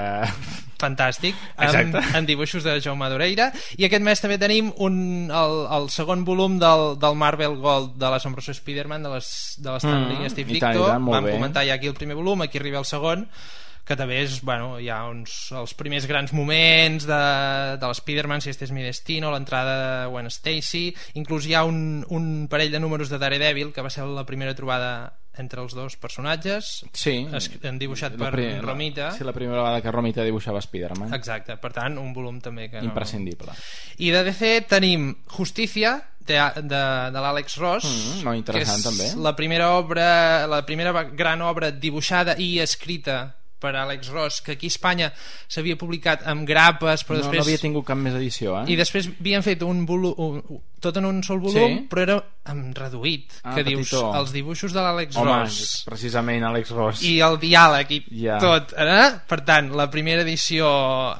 fantàstic. 0.80 1.34
Exacte. 1.58 1.98
amb, 1.98 2.16
amb 2.20 2.28
dibuixos 2.30 2.64
de 2.64 2.76
Jaume 2.80 3.02
Madureira 3.02 3.50
i 3.76 3.84
aquest 3.88 4.04
mes 4.06 4.22
també 4.22 4.38
tenim 4.40 4.70
un, 4.80 4.96
el, 5.34 5.56
el 5.76 5.88
segon 5.92 6.22
volum 6.24 6.58
del, 6.62 6.94
del 7.02 7.18
Marvel 7.20 7.58
Gold 7.60 7.96
de 8.00 8.10
l'assombroso 8.12 8.54
Spider-Man 8.56 9.02
de 9.08 9.14
les, 9.16 9.30
de 9.58 9.70
l'Stan 9.74 10.06
Lee 10.08 10.20
Mm, 10.20 10.26
i 10.26 10.30
Steve 10.32 10.54
i 10.54 10.56
i 10.56 10.60
Ditko 10.60 10.86
vam 10.88 11.10
bé. 11.26 11.34
comentar 11.36 11.66
ja 11.66 11.74
aquí 11.74 11.90
el 11.90 11.94
primer 11.98 12.16
volum 12.16 12.42
aquí 12.46 12.58
arriba 12.58 12.78
el 12.80 12.86
segon 12.88 13.26
que 13.90 13.96
també 13.98 14.20
és, 14.22 14.38
bueno, 14.46 14.76
hi 14.78 14.86
ha 14.88 15.00
uns, 15.10 15.50
els 15.58 15.74
primers 15.74 16.06
grans 16.06 16.30
moments 16.36 17.04
de, 17.10 17.20
de 17.82 17.88
l'Spider-Man, 17.90 18.40
si 18.44 18.52
este 18.54 18.68
és 18.68 18.74
mi 18.76 18.84
destino, 18.86 19.32
l'entrada 19.34 19.74
de 19.80 20.10
Gwen 20.12 20.30
Stacy, 20.30 20.84
inclús 21.18 21.48
hi 21.50 21.56
ha 21.58 21.64
un, 21.66 22.04
un 22.14 22.46
parell 22.48 22.70
de 22.70 22.78
números 22.78 23.10
de 23.10 23.18
Daredevil, 23.18 23.72
que 23.74 23.82
va 23.82 23.90
ser 23.90 24.06
la 24.06 24.22
primera 24.28 24.54
trobada 24.54 25.16
entre 25.40 25.62
els 25.62 25.72
dos 25.74 25.94
personatges, 25.96 26.84
Sí. 26.92 27.26
es, 27.32 27.46
han 27.64 27.78
dibuixat 27.80 28.16
per 28.18 28.30
pri- 28.34 28.48
la- 28.58 28.60
Romita. 28.62 29.10
Sí, 29.16 29.24
la 29.24 29.32
primera 29.32 29.62
vegada 29.62 29.80
que 29.80 29.90
Romita 29.94 30.24
dibuixava 30.26 30.58
Spider-Man. 30.60 31.14
Exacte, 31.16 31.56
per 31.56 31.72
tant, 31.72 31.96
un 31.98 32.12
volum 32.12 32.40
també 32.44 32.68
que 32.68 32.78
no... 32.82 32.90
Imprescindible. 32.90 33.54
I 33.98 34.10
de 34.14 34.22
DC 34.26 34.50
tenim 34.68 35.14
Justícia, 35.30 35.96
de, 36.20 36.36
de, 36.62 36.82
de 37.14 37.18
l'Àlex 37.24 37.56
Ross, 37.58 37.86
Mm, 37.88 38.24
molt 38.26 38.36
interessant, 38.38 38.82
que 38.84 38.90
és 38.92 39.14
també. 39.14 39.22
la 39.22 39.32
primera 39.34 39.70
obra, 39.78 40.46
la 40.46 40.60
primera 40.66 40.92
gran 41.10 41.40
obra 41.42 41.70
dibuixada 41.72 42.36
i 42.38 42.58
escrita 42.60 43.36
per 43.60 43.74
Àlex 43.76 44.08
Ross, 44.10 44.40
que 44.42 44.52
aquí 44.56 44.66
a 44.70 44.72
Espanya 44.74 45.10
s'havia 45.46 45.76
publicat 45.76 46.24
amb 46.30 46.46
grapes, 46.48 47.04
però 47.04 47.18
no, 47.18 47.22
després... 47.24 47.42
no 47.42 47.46
havia 47.46 47.60
tingut 47.62 47.86
cap 47.86 47.98
més 48.00 48.14
edició, 48.18 48.56
eh? 48.62 48.64
I 48.72 48.76
després 48.80 49.10
havien 49.20 49.44
fet 49.46 49.62
un 49.66 49.84
volum, 49.86 50.14
un, 50.16 50.60
tot 50.80 50.96
en 50.96 51.04
un 51.10 51.22
sol 51.26 51.38
volum, 51.44 51.76
Sí. 51.76 51.86
però 51.92 52.02
era 52.06 52.18
amb 52.50 52.74
reduït, 52.76 53.30
Ah, 53.44 53.54
que 53.54 53.62
dius, 53.68 53.90
petitó. 53.90 54.14
els 54.16 54.32
dibuixos 54.32 54.72
de 54.72 54.80
l'Àlex 54.80 55.14
Ross 55.20 55.84
precisament 55.86 56.42
Àlex 56.48 56.70
Ross. 56.72 57.02
i 57.04 57.18
el 57.20 57.38
diàleg 57.38 57.90
i 57.92 58.02
Ja. 58.24 58.38
tot 58.40 58.72
eh? 58.76 59.20
per 59.28 59.42
tant, 59.44 59.70
la 59.76 59.90
primera 59.90 60.22
edició 60.24 60.66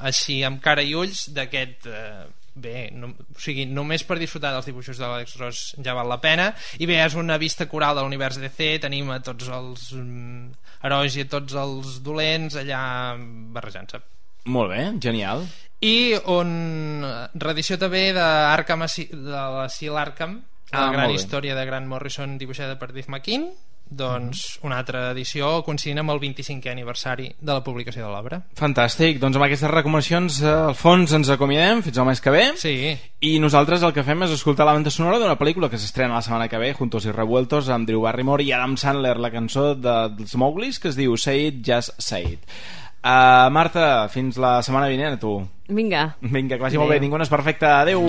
així 0.01 0.41
amb 0.43 0.59
cara 0.61 0.81
i 0.83 0.95
ulls 0.97 1.27
d'aquest 1.33 1.85
eh, 1.87 2.25
bé, 2.53 2.89
no, 2.91 3.07
o 3.07 3.39
sigui, 3.39 3.63
només 3.65 4.03
per 4.03 4.17
disfrutar 4.19 4.51
dels 4.51 4.65
dibuixos 4.67 4.97
de 4.99 5.05
l'Alex 5.07 5.37
Ross 5.39 5.61
ja 5.81 5.93
val 5.95 6.09
la 6.11 6.17
pena 6.19 6.49
i 6.79 6.85
bé, 6.89 6.97
és 7.05 7.15
una 7.15 7.37
vista 7.39 7.65
coral 7.71 7.95
de 7.95 8.01
l'univers 8.03 8.41
DC 8.41 8.73
tenim 8.83 9.09
a 9.13 9.21
tots 9.23 9.47
els 9.47 9.85
herois 10.83 11.15
i 11.17 11.25
a 11.25 11.29
tots 11.29 11.55
els 11.57 11.99
dolents 12.05 12.55
allà 12.59 12.81
barrejant-se. 13.55 14.01
Molt 14.45 14.71
bé, 14.73 14.85
genial. 14.99 15.45
i 15.81 16.13
on 16.29 17.01
reedició 17.33 17.77
també 17.81 18.11
d'Arkham 18.13 18.85
de 18.85 19.43
l'Asil 19.57 19.97
Arkham 19.97 20.41
Ah, 20.71 20.85
la 20.87 20.91
gran 20.95 21.11
història 21.11 21.55
de 21.57 21.65
Grant 21.67 21.87
Morrison 21.87 22.37
dibuixada 22.39 22.77
per 22.79 22.93
Dave 22.93 23.09
McKean 23.11 23.49
doncs 23.91 24.57
una 24.63 24.77
altra 24.79 25.11
edició 25.11 25.59
coincidint 25.67 25.99
amb 26.01 26.13
el 26.13 26.21
25è 26.23 26.71
aniversari 26.71 27.27
de 27.39 27.51
la 27.51 27.63
publicació 27.63 28.05
de 28.05 28.11
l'obra. 28.13 28.41
Fantàstic, 28.57 29.19
doncs 29.19 29.35
amb 29.37 29.45
aquestes 29.45 29.69
recomanacions 29.71 30.39
eh, 30.41 30.49
al 30.71 30.75
fons 30.79 31.11
ens 31.17 31.29
acomiadem. 31.29 31.83
Fins 31.83 31.99
al 31.99 32.07
mes 32.07 32.23
que 32.23 32.31
ve. 32.33 32.45
Sí. 32.61 32.75
i 33.21 33.35
nosaltres 33.37 33.83
el 33.85 33.93
que 33.93 34.01
fem 34.01 34.23
és 34.25 34.31
escoltar 34.33 34.65
la 34.65 34.73
banda 34.73 34.89
sonora 34.89 35.19
d'una 35.21 35.37
pel·lícula 35.37 35.69
que 35.69 35.77
s'estrena 35.77 36.15
la 36.15 36.23
setmana 36.25 36.47
que 36.49 36.57
ve 36.57 36.73
Juntos 36.73 37.05
y 37.05 37.11
Revueltos 37.11 37.69
amb 37.69 37.85
Drew 37.85 38.01
Barrymore 38.01 38.43
i 38.43 38.51
Adam 38.51 38.77
Sandler 38.81 39.17
la 39.21 39.29
cançó 39.29 39.75
de, 39.75 39.95
dels 40.17 40.33
Mowglis 40.35 40.79
que 40.81 40.89
es 40.89 40.97
diu 40.97 41.13
Say 41.17 41.47
It, 41.51 41.61
Just 41.67 41.99
Say 42.01 42.33
It. 42.33 42.49
Uh, 43.01 43.49
Marta, 43.53 44.07
fins 44.13 44.37
la 44.41 44.59
setmana 44.65 44.89
vinent 44.89 45.17
a 45.17 45.21
tu. 45.21 45.37
Vinga. 45.69 46.15
Vinga, 46.21 46.55
que 46.57 46.63
vagi 46.63 46.77
Adéu. 46.77 46.85
molt 46.85 46.93
bé, 46.95 46.99
ningú 47.01 47.17
no 47.17 47.25
és 47.25 47.33
perfecte, 47.33 47.69
adeu 47.69 48.05